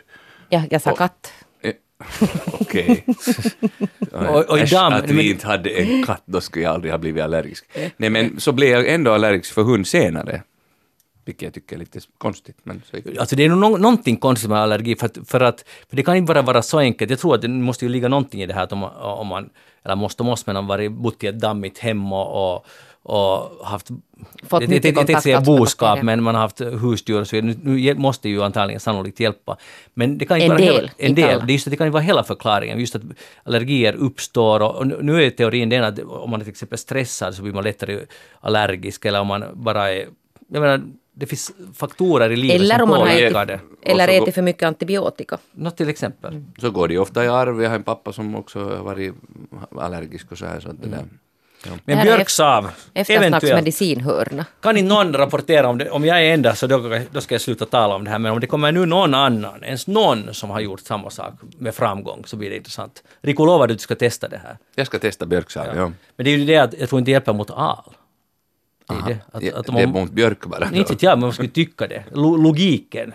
Ja, 0.49 0.63
jag 0.69 0.82
sa 0.82 0.91
Och- 0.91 0.97
katt. 0.97 1.34
Okej. 2.59 3.05
Och- 4.11 4.49
och 4.49 4.59
Äsch, 4.59 4.74
att 4.74 5.09
vi 5.09 5.30
inte 5.32 5.47
hade 5.47 5.69
en 5.69 6.03
katt, 6.05 6.21
då 6.26 6.41
skulle 6.41 6.65
jag 6.65 6.74
aldrig 6.74 6.93
ha 6.93 6.97
blivit 6.97 7.24
allergisk. 7.24 7.65
Nej 7.97 8.09
men 8.09 8.39
så 8.39 8.51
blev 8.51 8.69
jag 8.69 8.88
ändå 8.88 9.11
allergisk 9.11 9.53
för 9.53 9.61
hund 9.63 9.88
senare. 9.88 10.41
Vilket 11.26 11.41
jag 11.41 11.53
tycker 11.53 11.76
är 11.76 11.80
lite 11.80 11.99
konstigt. 12.17 12.57
Men 12.63 12.82
så 12.91 12.97
det. 13.03 13.19
Alltså 13.19 13.36
det 13.36 13.45
är 13.45 13.49
nog 13.49 13.59
nå- 13.59 13.78
någonting 13.78 14.17
konstigt 14.17 14.49
med 14.49 14.59
allergi, 14.59 14.95
för, 14.95 15.05
att, 15.05 15.17
för 15.26 15.39
att 15.41 15.65
för 15.89 15.95
det 15.95 16.03
kan 16.03 16.15
inte 16.15 16.34
bara 16.34 16.41
vara 16.41 16.61
så 16.61 16.80
enkelt. 16.80 17.09
Jag 17.11 17.19
tror 17.19 17.36
att 17.36 17.41
det 17.41 17.47
måste 17.47 17.86
ju 17.86 17.89
ligga 17.91 18.07
någonting 18.07 18.41
i 18.41 18.45
det 18.45 18.53
här 18.53 18.63
att 18.63 18.71
om, 18.74 18.80
man- 18.80 18.95
om 18.95 19.28
man, 19.28 19.49
eller 19.84 19.95
måste 19.95 20.24
måste, 20.24 20.49
men 20.49 20.57
om 20.57 20.65
man 20.65 20.69
varit 20.78 20.91
bott 20.91 21.24
i 21.24 21.28
ett 21.28 21.39
dammigt 21.39 21.78
hem 21.80 22.13
och, 22.13 22.55
och, 22.55 22.65
och 23.03 23.65
haft... 23.65 23.89
Fått 24.47 24.61
jag, 24.61 24.61
jag, 24.61 24.69
tänkte 24.69 24.91
kontakt 24.91 25.24
säga 25.24 25.41
boskap, 25.41 26.01
men 26.03 26.24
man 26.24 26.36
har 26.36 26.41
haft 26.41 26.61
husdjur 26.61 27.21
och 27.21 27.28
så 27.28 27.36
vidare. 27.36 27.55
Nu, 27.63 27.76
nu 27.80 27.93
måste 27.95 28.30
ju 28.30 28.43
antagligen 28.43 28.80
sannolikt 28.80 29.19
hjälpa. 29.19 29.57
Men 29.93 30.17
det 30.17 30.26
kan 30.26 30.38
inte 30.38 30.45
En 30.45 30.49
vara 30.49 30.59
del, 30.59 30.76
hela, 30.76 30.89
en 30.97 31.09
inte 31.09 31.21
del. 31.21 31.36
alla. 31.36 31.45
Det, 31.45 31.53
just 31.53 31.69
det 31.69 31.76
kan 31.76 31.88
inte 31.88 31.93
vara 31.93 32.03
hela 32.03 32.24
förklaringen. 32.24 32.80
Just 32.80 32.95
att 32.95 33.01
allergier 33.43 33.93
uppstår 33.93 34.59
och, 34.59 34.76
och 34.76 34.88
nu- 34.88 34.99
nu 35.01 35.24
är 35.24 35.30
teorin 35.30 35.69
den 35.69 35.84
att 35.84 35.99
om 35.99 36.30
man 36.30 36.39
är 36.39 36.43
till 36.43 36.51
exempel 36.51 36.78
stressad 36.78 37.36
så 37.36 37.41
blir 37.41 37.53
man 37.53 37.63
lättare 37.63 37.99
allergisk 38.41 39.05
eller 39.05 39.21
om 39.21 39.28
man 39.28 39.43
bara 39.53 39.91
är... 39.93 40.07
Jag 40.47 40.61
menar, 40.61 40.82
det 41.14 41.26
finns 41.26 41.51
faktorer 41.76 42.30
i 42.30 42.36
livet 42.36 42.55
Eller 42.55 42.80
som 42.80 42.89
påverkar 42.89 43.45
det. 43.45 43.59
eller 43.82 44.07
ätit 44.07 44.36
för 44.36 44.41
mycket 44.41 44.64
antibiotika. 44.64 45.38
Något 45.51 45.78
till 45.78 45.89
exempel. 45.89 46.32
Mm. 46.32 46.45
Så 46.59 46.72
går 46.72 46.88
det 46.88 46.93
ju 46.93 46.99
ofta 46.99 47.26
i 47.26 47.28
arv. 47.28 47.64
Jag 47.64 47.70
har 47.70 47.76
en 47.76 47.84
pappa 47.84 48.14
som 48.14 48.36
också 48.36 48.59
har 48.59 48.84
varit 48.84 49.14
allergisk 49.78 50.32
och 50.32 50.38
så 50.38 50.45
här. 50.45 50.59
Så 50.59 50.70
att 50.70 50.82
det 50.82 50.89
där. 50.89 50.97
Ja. 50.97 51.72
Det 51.86 51.95
Men 51.95 52.05
björksav, 52.05 52.70
eventuellt. 52.93 54.47
Kan 54.61 54.78
inte 54.78 54.95
någon 54.95 55.14
rapportera 55.14 55.68
om 55.68 55.78
det? 55.78 55.89
Om 55.89 56.05
jag 56.05 56.26
är 56.26 56.34
enda 56.34 56.55
så 56.55 56.68
då, 56.68 56.99
då 57.11 57.22
ska 57.22 57.36
jag 57.36 57.41
sluta 57.41 57.66
tala 57.66 57.95
om 57.95 58.03
det 58.03 58.09
här. 58.09 58.20
Men 58.20 58.32
om 58.32 58.39
det 58.39 58.47
kommer 58.47 58.72
nu 58.72 58.86
någon 58.86 59.14
annan, 59.14 59.64
ens 59.64 59.88
någon 59.88 60.34
som 60.34 60.49
har 60.49 60.59
gjort 60.59 60.80
samma 60.80 61.09
sak 61.09 61.34
med 61.57 61.76
framgång 61.76 62.24
så 62.26 62.38
blir 62.38 62.49
det 62.49 62.55
intressant. 62.55 63.03
Rico 63.22 63.45
lovar 63.45 63.64
att 63.64 63.70
du 63.70 63.78
ska 63.78 63.95
testa 63.95 64.28
det 64.28 64.41
här. 64.43 64.57
Jag 64.76 64.88
ska 64.88 64.99
testa 64.99 65.26
björksav, 65.26 65.66
ja. 65.76 65.91
Men 66.16 66.24
det 66.24 66.30
är 66.30 66.38
ju 66.38 66.45
det 66.45 66.57
att 66.57 66.74
jag 66.80 66.89
tror 66.89 66.99
inte 66.99 67.09
det 67.09 67.14
hjälper 67.14 67.34
mot 67.34 67.51
al. 67.51 67.93
Det 68.88 68.94
är 68.94 69.08
det. 69.08 69.18
Att, 69.32 69.44
Ja, 69.44 69.52
att 69.60 69.66
det 69.66 69.72
om 69.72 69.78
är 69.78 69.88
man, 69.88 70.02
mot 70.02 70.12
björk 70.12 70.46
bara. 70.46 70.70
då. 70.70 70.76
inte 70.76 70.94
vet 70.94 71.04
jag, 71.04 71.12
men 71.12 71.20
man 71.20 71.34
skulle 71.34 71.50
tycka 71.50 71.88
det. 71.88 72.04
Lo, 72.12 72.36
logiken 72.38 73.14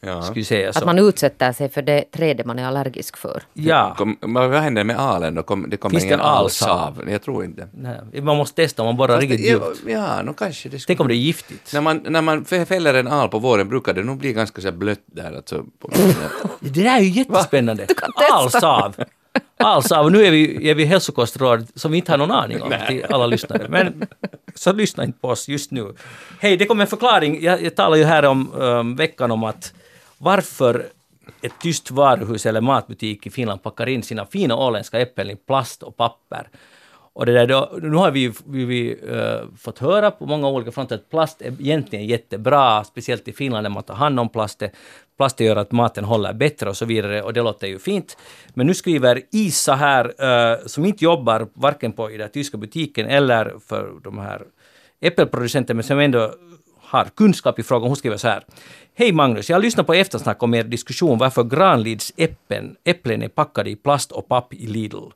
Ja. 0.00 0.22
skulle 0.22 0.44
säga 0.44 0.72
så. 0.72 0.78
Att 0.78 0.84
man 0.86 0.98
utsätter 0.98 1.52
sig 1.52 1.68
för 1.68 1.82
det 1.82 2.04
trädet 2.12 2.46
man 2.46 2.58
är 2.58 2.64
allergisk 2.66 3.16
för. 3.16 3.42
ja. 3.52 3.94
Kom, 3.98 4.16
vad 4.20 4.52
händer 4.54 4.84
med 4.84 4.98
alen 5.00 5.34
då? 5.34 5.42
Kom, 5.42 5.70
det 5.70 5.76
kommer 5.76 5.90
Finns 5.90 6.02
det 6.02 6.06
ingen 6.06 6.20
en 6.20 6.26
alsav? 6.26 7.02
Jag 7.10 7.22
tror 7.22 7.44
inte. 7.44 7.68
Nej, 7.74 8.22
man 8.22 8.36
måste 8.36 8.62
testa 8.62 8.82
om 8.82 8.96
man 8.96 9.08
Fast 9.08 9.20
riktigt 9.22 9.40
det- 9.42 9.48
djupt. 9.48 9.82
ja, 9.86 10.22
no, 10.22 10.32
kanske 10.32 10.68
det 10.68 10.78
skulle... 10.78 10.86
Tänk 10.96 11.00
om 11.00 11.08
det 11.08 11.14
är 11.14 11.16
giftigt. 11.16 11.72
När 11.72 11.80
man, 11.80 12.00
när 12.08 12.22
man 12.22 12.44
fä- 12.44 12.64
fäller 12.64 12.94
en 12.94 13.08
al 13.08 13.28
på 13.28 13.38
våren 13.38 13.68
brukar 13.68 13.94
det 13.94 14.02
nog 14.04 14.18
bli 14.18 14.32
ganska 14.32 14.60
så 14.62 14.72
blött 14.72 15.00
där. 15.06 15.32
Alltså, 15.36 15.64
på, 15.80 15.90
Det 16.60 16.70
där 16.82 16.96
är 16.96 17.00
ju 17.00 17.10
jättespännande. 17.10 17.86
Alsav. 18.32 18.94
Alsav. 19.56 20.10
Nu 20.10 20.26
är 20.26 20.30
vi, 20.30 20.70
är 20.70 20.74
vi 20.74 20.84
hälsokostråd 20.84 21.66
som 21.74 21.92
vi 21.92 21.98
inte 21.98 22.12
har 22.12 22.18
någon 22.18 22.30
aning 22.30 22.62
om 22.62 22.74
till 22.88 23.04
alla 23.10 23.26
lyssnare. 23.26 23.66
Men 23.68 24.06
så 24.54 24.72
lyssna 24.72 25.04
inte 25.04 25.18
på 25.20 25.28
oss 25.28 25.48
just 25.48 25.70
nu. 25.70 25.94
Hej, 26.40 26.56
det 26.56 26.66
kommer 26.66 26.82
en 26.84 26.88
förklaring. 26.88 27.42
Jag, 27.42 27.62
jag 27.62 27.76
talade 27.76 27.98
ju 27.98 28.04
här 28.04 28.24
om 28.24 28.52
um, 28.52 28.96
veckan 28.96 29.30
om 29.30 29.44
att 29.44 29.72
varför 30.18 30.86
ett 31.42 31.52
tyst 31.60 31.90
varuhus 31.90 32.46
eller 32.46 32.60
matbutik 32.60 33.26
i 33.26 33.30
Finland 33.30 33.62
packar 33.62 33.86
in 33.88 34.02
sina 34.02 34.26
fina 34.26 34.56
åländska 34.56 35.00
äpplen 35.00 35.30
i 35.30 35.36
plast 35.36 35.82
och 35.82 35.96
papper. 35.96 36.48
Och 37.16 37.26
det 37.26 37.32
där 37.32 37.46
då, 37.46 37.78
nu 37.82 37.96
har 37.96 38.10
vi, 38.10 38.32
vi, 38.46 38.64
vi 38.64 38.94
uh, 38.94 39.56
fått 39.58 39.78
höra 39.78 40.10
på 40.10 40.26
många 40.26 40.48
olika 40.48 40.72
fronter 40.72 40.94
att 40.94 41.10
plast 41.10 41.42
är 41.42 41.52
egentligen 41.60 42.06
jättebra, 42.06 42.84
speciellt 42.84 43.28
i 43.28 43.32
Finland 43.32 43.62
när 43.62 43.70
man 43.70 43.82
tar 43.82 43.94
hand 43.94 44.20
om 44.20 44.28
plasten. 44.28 44.70
Plast 45.16 45.40
gör 45.40 45.56
att 45.56 45.72
maten 45.72 46.04
håller 46.04 46.32
bättre 46.32 46.68
och 46.68 46.76
så 46.76 46.84
vidare 46.84 47.22
och 47.22 47.32
det 47.32 47.42
låter 47.42 47.66
ju 47.66 47.78
fint. 47.78 48.16
Men 48.54 48.66
nu 48.66 48.74
skriver 48.74 49.22
Isa 49.32 49.74
här, 49.74 50.04
uh, 50.04 50.66
som 50.66 50.84
inte 50.84 51.04
jobbar 51.04 51.48
varken 51.54 51.92
på 51.92 52.10
i 52.10 52.16
den 52.16 52.30
tyska 52.30 52.56
butiken 52.56 53.06
eller 53.06 53.54
för 53.66 53.92
de 54.04 54.18
här 54.18 54.42
äppelproducenterna 55.00 55.76
men 55.76 55.84
som 55.84 55.98
ändå 55.98 56.34
har 56.80 57.04
kunskap 57.04 57.58
i 57.58 57.62
frågan. 57.62 57.88
Hon 57.88 57.96
skriver 57.96 58.16
så 58.16 58.28
här. 58.28 58.44
Hej 58.94 59.12
Magnus, 59.12 59.50
jag 59.50 59.56
har 59.56 59.62
lyssnat 59.62 59.86
på 59.86 59.94
eftersnack 59.94 60.42
om 60.42 60.54
er 60.54 60.64
diskussion 60.64 61.18
varför 61.18 61.44
Granlids 61.44 62.12
äpplen, 62.16 62.76
äpplen 62.84 63.22
är 63.22 63.28
packade 63.28 63.70
i 63.70 63.76
plast 63.76 64.12
och 64.12 64.28
papp 64.28 64.54
i 64.54 64.66
Lidl. 64.66 65.08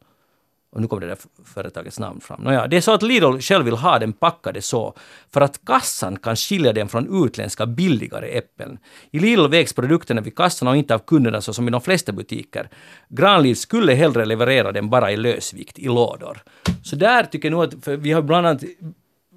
Och 0.73 0.81
nu 0.81 0.87
kommer 0.89 1.01
det 1.01 1.09
där 1.09 1.19
företagets 1.45 1.99
namn 1.99 2.21
fram. 2.21 2.41
Nåja, 2.43 2.67
det 2.67 2.77
är 2.77 2.81
så 2.81 2.93
att 2.93 3.03
Lidl 3.03 3.39
själv 3.39 3.65
vill 3.65 3.75
ha 3.75 3.99
den 3.99 4.13
packade 4.13 4.63
så, 4.63 4.95
för 5.33 5.41
att 5.41 5.65
kassan 5.65 6.17
kan 6.17 6.37
skilja 6.37 6.73
den 6.73 6.89
från 6.89 7.25
utländska 7.25 7.67
billigare 7.67 8.29
äpplen. 8.29 8.79
I 9.11 9.19
Lidl 9.19 9.47
vägs 9.47 9.73
produkterna 9.73 10.21
vid 10.21 10.37
kassan 10.37 10.69
och 10.69 10.77
inte 10.77 10.95
av 10.95 10.99
kunderna 10.99 11.41
så 11.41 11.53
som 11.53 11.69
i 11.69 11.71
de 11.71 11.81
flesta 11.81 12.13
butiker. 12.13 12.69
Granlid 13.09 13.59
skulle 13.59 13.95
hellre 13.95 14.25
leverera 14.25 14.73
den 14.73 14.91
bara 14.91 15.13
i 15.13 15.17
lösvikt, 15.17 15.79
i 15.79 15.85
lådor. 15.85 16.43
Så 16.85 16.97
där 16.97 17.25
tycker 17.25 17.49
jag 17.49 17.53
nog 17.53 17.65
att, 17.65 17.85
för 17.85 17.97
vi 17.97 18.13
har 18.13 18.23
bland 18.23 18.47
annat 18.47 18.63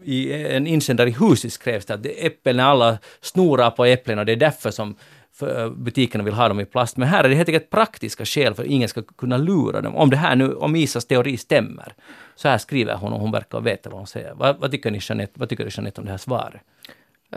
i 0.03 0.33
en 0.33 0.67
insändare 0.67 1.09
i 1.09 1.15
huset 1.19 1.53
skrevs 1.53 1.85
det 1.85 1.93
att 1.93 2.05
äpplen 2.05 2.15
är 2.17 2.27
äpplen, 2.27 2.59
alla 2.59 2.97
snorar 3.21 3.71
på 3.71 3.85
äpplen 3.85 4.19
och 4.19 4.25
det 4.25 4.31
är 4.31 4.35
därför 4.35 4.71
som 4.71 4.95
för 5.33 5.69
butikerna 5.69 6.23
vill 6.23 6.33
ha 6.33 6.47
dem 6.47 6.59
i 6.59 6.65
plast. 6.65 6.97
Men 6.97 7.07
här 7.07 7.23
är 7.23 7.29
det 7.29 7.35
helt 7.35 7.49
enkelt 7.49 7.69
praktiska 7.69 8.25
skäl 8.25 8.53
för 8.53 8.63
att 8.63 8.69
ingen 8.69 8.89
ska 8.89 9.01
kunna 9.01 9.37
lura 9.37 9.81
dem. 9.81 9.95
Om 9.95 10.09
det 10.09 10.17
här 10.17 10.35
nu, 10.35 10.53
om 10.53 10.75
Isas 10.75 11.05
teori 11.05 11.37
stämmer. 11.37 11.93
Så 12.35 12.47
här 12.47 12.57
skriver 12.57 12.95
hon 12.95 13.13
och 13.13 13.19
hon 13.19 13.31
verkar 13.31 13.61
veta 13.61 13.89
vad 13.89 13.99
hon 13.99 14.07
säger. 14.07 14.33
Vad, 14.33 14.57
vad 14.57 14.71
tycker 14.71 14.91
ni 14.91 14.99
Jeanette, 15.01 15.33
vad 15.35 15.49
tycker 15.49 15.63
du 15.63 15.69
Jeanette 15.73 16.01
om 16.01 16.05
det 16.05 16.11
här 16.11 16.17
svaret? 16.17 16.61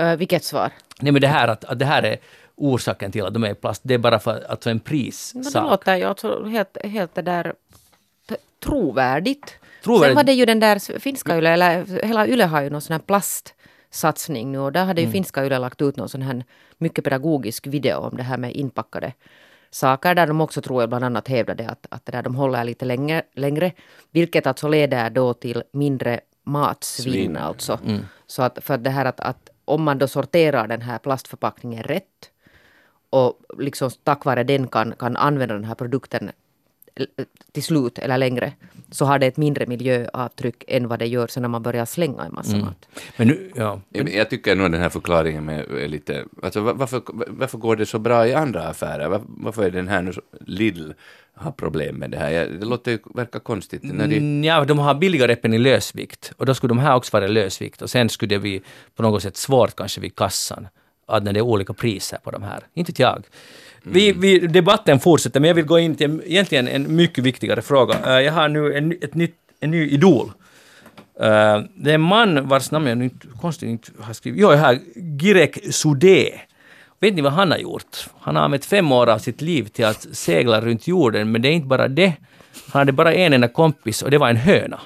Uh, 0.00 0.16
vilket 0.16 0.44
svar? 0.44 0.70
Nej 1.00 1.12
men 1.12 1.20
det 1.20 1.28
här 1.28 1.48
att, 1.48 1.64
att 1.64 1.78
det 1.78 1.84
här 1.84 2.02
är 2.02 2.16
orsaken 2.54 3.12
till 3.12 3.24
att 3.24 3.34
de 3.34 3.44
är 3.44 3.50
i 3.50 3.54
plast. 3.54 3.82
Det 3.84 3.94
är 3.94 3.98
bara 3.98 4.18
för 4.18 4.36
att 4.36 4.50
alltså 4.50 4.70
en 4.70 4.76
Men 4.76 4.78
det 4.78 4.90
prissak. 4.90 5.70
låter 5.70 5.96
ju 5.96 6.04
alltså 6.04 6.44
helt, 6.44 6.76
helt 6.84 7.14
det 7.14 7.22
där 7.22 7.54
trovärdigt. 8.64 9.54
Trovärdigt. 9.84 10.08
Sen 10.08 10.16
var 10.16 10.24
det 10.24 10.32
ju 10.32 10.44
den 10.44 10.60
där 10.60 10.98
finska 10.98 11.38
Yle, 11.38 11.50
eller 11.50 12.06
hela 12.06 12.26
Yle 12.26 12.44
har 12.44 12.62
ju 12.62 12.70
någon 12.70 12.80
sån 12.80 12.92
här 12.92 13.00
plastsatsning 13.96 14.52
nu 14.52 14.58
och 14.58 14.72
där 14.72 14.84
hade 14.84 15.00
ju 15.00 15.10
finska 15.10 15.44
Yle 15.46 15.58
lagt 15.58 15.82
ut 15.82 15.96
någon 15.96 16.08
sån 16.08 16.22
här 16.22 16.44
mycket 16.78 17.04
pedagogisk 17.04 17.66
video 17.66 17.98
om 17.98 18.16
det 18.16 18.22
här 18.22 18.38
med 18.38 18.52
inpackade 18.52 19.12
saker 19.70 20.14
där 20.14 20.26
de 20.26 20.40
också 20.40 20.62
tror 20.62 20.82
jag 20.82 20.88
bland 20.88 21.04
annat 21.04 21.28
hävdade 21.28 21.68
att, 21.68 21.86
att 21.90 22.06
det 22.06 22.12
där 22.12 22.22
de 22.22 22.34
håller 22.34 22.64
lite 22.64 22.84
längre, 22.84 23.22
längre 23.34 23.72
vilket 24.12 24.46
alltså 24.46 24.68
leder 24.68 25.10
då 25.10 25.34
till 25.34 25.62
mindre 25.72 26.20
matsvinn 26.44 27.12
Svinn. 27.12 27.36
alltså. 27.36 27.78
Så 28.26 28.42
att 28.42 28.58
för 28.62 28.78
det 28.78 28.90
här 28.90 29.04
att, 29.04 29.20
att 29.20 29.50
om 29.64 29.82
man 29.82 29.98
då 29.98 30.06
sorterar 30.06 30.68
den 30.68 30.82
här 30.82 30.98
plastförpackningen 30.98 31.82
rätt 31.82 32.30
och 33.10 33.40
liksom 33.58 33.90
tack 34.04 34.24
vare 34.24 34.44
den 34.44 34.68
kan, 34.68 34.94
kan 34.98 35.16
använda 35.16 35.54
den 35.54 35.64
här 35.64 35.74
produkten 35.74 36.30
till 37.52 37.62
slut 37.62 37.98
eller 37.98 38.18
längre 38.18 38.52
så 38.90 39.04
har 39.04 39.18
det 39.18 39.26
ett 39.26 39.36
mindre 39.36 39.66
miljöavtryck 39.66 40.64
än 40.68 40.88
vad 40.88 40.98
det 40.98 41.06
gör 41.06 41.26
sen 41.26 41.42
när 41.42 41.48
man 41.48 41.62
börjar 41.62 41.84
slänga 41.84 42.24
en 42.24 42.34
massa 42.34 42.56
mat. 42.56 42.88
Men 43.16 43.28
nu, 43.28 43.50
ja. 43.56 43.80
Jag 43.92 44.30
tycker 44.30 44.56
nog 44.56 44.72
den 44.72 44.80
här 44.80 44.88
förklaringen 44.88 45.44
med 45.44 45.60
är 45.70 45.88
lite... 45.88 46.24
Alltså, 46.42 46.60
va- 46.60 46.72
varför, 46.72 47.02
varför 47.28 47.58
går 47.58 47.76
det 47.76 47.86
så 47.86 47.98
bra 47.98 48.26
i 48.26 48.34
andra 48.34 48.68
affärer? 48.68 49.08
Var, 49.08 49.20
varför 49.26 49.62
är 49.64 49.70
den 49.70 49.88
här 49.88 50.02
nu 50.02 50.12
så, 50.12 50.20
Lidl 50.40 50.90
har 51.34 51.52
problem 51.52 51.96
med 51.96 52.10
det 52.10 52.18
här? 52.18 52.30
Det 52.60 52.66
låter 52.66 52.90
ju, 52.90 52.98
verkar 53.14 53.38
konstigt. 53.40 53.82
När 53.82 54.06
de, 54.08 54.16
Mm, 54.16 54.44
Ja, 54.44 54.64
de 54.64 54.78
har 54.78 54.94
billigare 54.94 55.32
äpplen 55.32 55.54
i 55.54 55.58
lösvikt 55.58 56.32
och 56.36 56.46
då 56.46 56.54
skulle 56.54 56.68
de 56.70 56.78
här 56.78 56.94
också 56.94 57.16
vara 57.16 57.24
i 57.24 57.28
lösvikt 57.28 57.82
och 57.82 57.90
sen 57.90 58.08
skulle 58.08 58.34
det 58.34 58.38
bli 58.38 58.62
på 58.96 59.02
något 59.02 59.22
sätt 59.22 59.36
svårt 59.36 59.76
kanske 59.76 60.00
vid 60.00 60.16
kassan 60.16 60.68
att 61.06 61.22
när 61.24 61.32
det 61.32 61.40
är 61.40 61.42
olika 61.42 61.72
priser 61.72 62.18
på 62.18 62.30
de 62.30 62.42
här. 62.42 62.60
Inte 62.74 62.92
vet 62.92 62.98
jag. 62.98 63.24
Vi, 63.88 64.12
vi, 64.12 64.38
debatten 64.38 65.00
fortsätter 65.00 65.40
men 65.40 65.48
jag 65.48 65.54
vill 65.54 65.64
gå 65.64 65.78
in 65.78 65.94
till 65.94 66.10
en- 66.10 66.22
egentligen 66.26 66.68
en 66.68 66.96
mycket 66.96 67.24
viktigare 67.24 67.62
fråga. 67.62 67.94
Eh, 68.06 68.20
jag 68.20 68.32
har 68.32 68.48
nu 68.48 68.74
en, 68.74 68.88
ny- 68.88 68.98
ett 69.02 69.14
nytt, 69.14 69.34
en 69.60 69.70
ny 69.70 69.88
idol. 69.88 70.26
Eh, 71.20 71.60
det 71.74 71.90
är 71.90 71.94
en 71.94 72.00
man 72.00 72.48
vars 72.48 72.70
namn 72.70 72.86
jag 72.86 72.98
nu 72.98 73.04
inte, 73.04 73.26
konstigt 73.40 73.68
inte 73.68 73.90
har 74.00 74.12
skrivit. 74.14 74.40
Jo, 74.40 74.50
jag 74.52 74.58
har 74.58 74.78
Girek 75.22 75.58
Sudé. 75.74 76.32
Vet 77.00 77.14
ni 77.14 77.20
vad 77.22 77.32
han 77.32 77.50
har 77.50 77.58
gjort? 77.58 78.08
Han 78.20 78.36
har 78.36 78.42
använt 78.42 78.64
fem 78.64 78.92
år 78.92 79.06
av 79.08 79.18
sitt 79.18 79.40
liv 79.40 79.64
till 79.68 79.84
att 79.84 80.06
segla 80.12 80.60
runt 80.60 80.86
jorden, 80.88 81.32
men 81.32 81.42
det 81.42 81.48
är 81.48 81.52
inte 81.52 81.66
bara 81.66 81.88
det. 81.88 82.12
Han 82.72 82.80
hade 82.80 82.92
bara 82.92 83.14
en 83.14 83.32
enda 83.32 83.48
kompis 83.48 84.02
och 84.02 84.10
det 84.10 84.18
var 84.18 84.28
en 84.30 84.36
höna. 84.36 84.80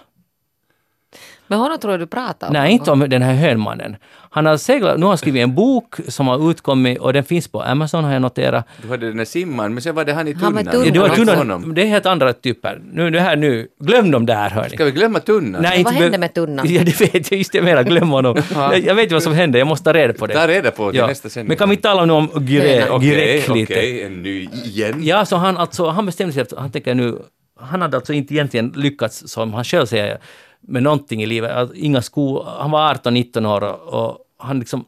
Men 1.51 1.59
honom 1.59 1.79
tror 1.79 1.93
jag 1.93 2.01
du 2.01 2.07
pratar 2.07 2.47
om. 2.47 2.53
Nej, 2.53 2.73
inte 2.73 2.91
om 2.91 3.01
den 3.09 3.23
här 3.23 3.35
hönmannen. 3.35 3.97
Han 4.33 4.47
har 4.47 4.57
seglat, 4.57 4.97
nu 4.99 5.03
har 5.05 5.11
han 5.11 5.19
skrivit 5.19 5.43
en 5.43 5.55
bok 5.55 5.95
som 6.09 6.29
har 6.29 6.51
utkommit 6.51 6.99
och 6.99 7.13
den 7.13 7.25
finns 7.25 7.49
på 7.49 7.63
Amazon 7.63 8.05
har 8.05 8.13
jag 8.13 8.23
noterat. 8.23 8.65
du 8.83 8.89
hade 8.89 9.07
den 9.09 9.17
där 9.17 9.25
simman, 9.25 9.75
men 9.75 9.83
sen 9.83 9.95
var 9.95 10.05
det 10.05 10.13
han 10.13 10.29
i 10.29 10.35
tunnan. 10.35 10.65
Ja, 10.73 10.91
det 10.93 10.99
var 10.99 11.09
Tunnan 11.09 11.75
det 11.75 11.83
är 11.83 11.87
helt 11.87 12.07
andra 12.07 12.33
typer. 12.33 12.81
Nu, 12.93 13.11
det 13.11 13.21
här 13.21 13.37
nu, 13.37 13.69
glöm 13.81 14.11
dem 14.11 14.27
där 14.27 14.51
hörni. 14.51 14.71
Ska 14.71 14.85
vi 14.85 14.91
glömma 14.91 15.19
tunnan? 15.21 15.63
Nej, 15.63 15.71
Vad 15.71 15.79
inte 15.79 16.03
hände 16.03 16.11
be- 16.11 16.19
med 16.19 16.35
tunnan? 16.35 16.67
Ja, 16.73 16.83
det 16.85 17.01
vet 17.01 17.31
jag, 17.31 17.39
just 17.39 17.53
det 17.53 17.59
jag 17.59 17.65
menar, 17.65 17.83
glöm 17.85 18.09
honom. 18.09 18.37
jag, 18.55 18.79
jag 18.79 18.95
vet 18.95 19.13
vad 19.13 19.23
som 19.23 19.33
hände, 19.33 19.59
jag 19.59 19.67
måste 19.69 19.85
ta 19.85 19.93
reda 19.93 20.13
på 20.13 20.27
det. 20.27 20.35
Ta 20.35 20.47
reda 20.49 20.71
på 20.71 20.91
det 20.91 20.99
Ja. 20.99 21.07
nästa 21.07 21.29
sändning. 21.29 21.49
Men 21.49 21.57
kan 21.57 21.71
vi 21.71 21.77
tala 21.77 22.05
nu 22.05 22.13
om 22.13 22.29
Gire, 22.47 22.87
Okej, 22.91 23.09
Girek 23.09 23.51
okej, 23.51 23.61
lite? 23.61 24.03
en 24.07 24.23
ny 24.23 24.49
igen. 24.65 24.95
Ja, 25.03 25.25
så 25.25 25.37
han, 25.37 25.57
alltså, 25.57 25.89
han 25.89 26.07
bestämde 26.07 26.33
sig 26.33 26.43
att 26.43 26.53
han 26.59 26.71
tänker 26.71 26.95
nu, 26.95 27.19
han 27.61 27.83
hade 27.83 27.97
alltså 27.97 28.13
inte 28.13 28.35
egentligen 28.35 28.73
lyckats, 28.77 29.23
som 29.29 29.55
han 29.55 29.65
själv 29.65 29.87
säger, 29.87 30.19
med 30.61 30.83
någonting 30.83 31.23
i 31.23 31.27
livet. 31.27 31.71
Inga 31.75 32.03
sko, 32.03 32.45
han 32.45 32.71
var 32.71 32.95
18-19 32.95 33.47
år 33.47 33.63
och, 33.63 34.05
och 34.05 34.19
han 34.39 34.59
liksom 34.59 34.85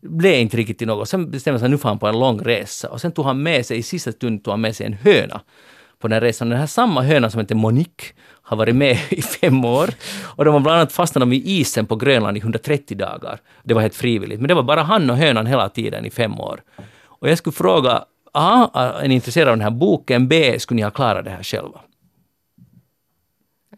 blev 0.00 0.34
inte 0.34 0.56
riktigt 0.56 0.78
till 0.78 0.86
något. 0.86 1.08
Sen 1.08 1.30
bestämde 1.30 1.54
han 1.54 1.60
sig 1.60 1.66
att 1.66 1.70
nu 1.70 1.78
får 1.78 1.88
han 1.88 1.98
på 1.98 2.06
en 2.06 2.18
lång 2.18 2.40
resa 2.40 2.88
och 2.88 3.00
sen 3.00 3.12
tog 3.12 3.24
han 3.24 3.42
med 3.42 3.66
sig, 3.66 3.78
i 3.78 3.82
sista 3.82 4.12
stund 4.12 4.44
tog 4.44 4.52
han 4.52 4.60
med 4.60 4.76
sig 4.76 4.86
en 4.86 4.92
höna 4.92 5.40
på 5.98 6.08
den 6.08 6.12
här 6.12 6.20
resan. 6.20 6.48
Den 6.48 6.58
här 6.58 6.66
samma 6.66 7.02
höna 7.02 7.30
som 7.30 7.40
heter 7.40 7.54
Monique 7.54 8.06
har 8.42 8.56
varit 8.56 8.76
med 8.76 8.98
i 9.10 9.22
fem 9.22 9.64
år. 9.64 9.90
Och 10.24 10.44
de 10.44 10.54
var 10.54 10.60
bland 10.60 10.78
annat 10.78 10.92
fastnade 10.92 11.30
vid 11.30 11.46
isen 11.46 11.86
på 11.86 11.96
Grönland 11.96 12.36
i 12.36 12.40
130 12.40 12.96
dagar. 12.96 13.40
Det 13.62 13.74
var 13.74 13.80
helt 13.80 13.94
frivilligt. 13.94 14.40
Men 14.40 14.48
det 14.48 14.54
var 14.54 14.62
bara 14.62 14.82
han 14.82 15.10
och 15.10 15.16
hönan 15.16 15.46
hela 15.46 15.68
tiden 15.68 16.04
i 16.04 16.10
fem 16.10 16.40
år. 16.40 16.62
Och 17.04 17.28
jag 17.28 17.38
skulle 17.38 17.54
fråga, 17.54 18.04
A. 18.32 18.70
Är 19.02 19.08
ni 19.08 19.14
intresserade 19.14 19.50
av 19.50 19.56
den 19.56 19.64
här 19.64 19.70
boken? 19.70 20.28
B. 20.28 20.58
Skulle 20.58 20.76
ni 20.76 20.82
ha 20.82 20.90
klarat 20.90 21.24
det 21.24 21.30
här 21.30 21.42
själva? 21.42 21.80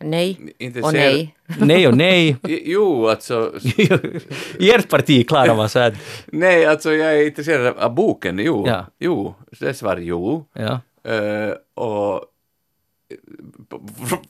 Nej 0.01 0.55
Inte 0.59 0.81
och 0.81 0.91
ser- 0.91 0.99
nej. 0.99 1.35
Nej 1.59 1.89
och 1.89 1.97
nej. 1.97 2.37
Jo, 2.65 3.09
alltså... 3.09 3.53
I 4.59 4.71
ert 4.71 4.89
parti 4.89 5.29
klarar 5.29 5.57
man 5.57 5.69
så 5.69 5.79
att... 5.79 5.95
Nej, 6.27 6.67
alltså 6.67 6.93
jag 6.93 7.19
är 7.19 7.27
intresserad 7.27 7.77
av 7.79 7.95
boken, 7.95 8.39
jo. 8.39 8.65
Ja. 8.67 8.87
Jo, 8.99 9.35
det 9.61 9.69
är 9.69 9.73
svar 9.73 9.97
jo. 9.97 10.45
Ja. 10.53 10.81
Eh, 11.13 11.53
och 11.75 12.25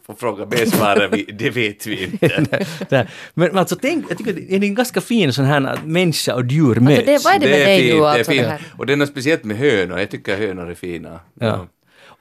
på, 0.06 0.14
fråga 0.14 0.46
B 0.46 0.66
svarar 0.66 1.08
vi, 1.08 1.22
det 1.22 1.50
vet 1.50 1.86
vi 1.86 2.04
inte. 2.04 2.46
Men 2.88 3.06
men 3.34 3.58
alltså 3.58 3.76
tänk, 3.76 4.10
jag 4.10 4.18
tycker 4.18 4.32
det 4.32 4.54
är 4.54 4.64
en 4.64 4.74
ganska 4.74 5.00
fin 5.00 5.32
sån 5.32 5.44
här 5.44 5.66
att 5.66 5.84
människa 5.84 6.34
och 6.34 6.46
djur 6.46 6.74
möts. 6.74 6.98
Alltså 6.98 7.12
det, 7.12 7.24
vad 7.24 7.34
är 7.34 7.38
det 7.38 7.46
med 7.46 7.66
dig 7.66 7.80
fint, 7.80 7.94
nu 7.94 8.00
det 8.00 8.06
är 8.06 8.08
alltså? 8.08 8.30
Det 8.30 8.36
fint. 8.36 8.48
här? 8.48 8.62
Och 8.78 8.86
det 8.86 8.92
är 8.92 8.96
något 8.96 9.08
speciellt 9.08 9.44
med 9.44 9.56
hönor, 9.56 9.98
jag 9.98 10.10
tycker 10.10 10.36
hönor 10.36 10.70
är 10.70 10.74
fina. 10.74 11.20
Ja. 11.34 11.66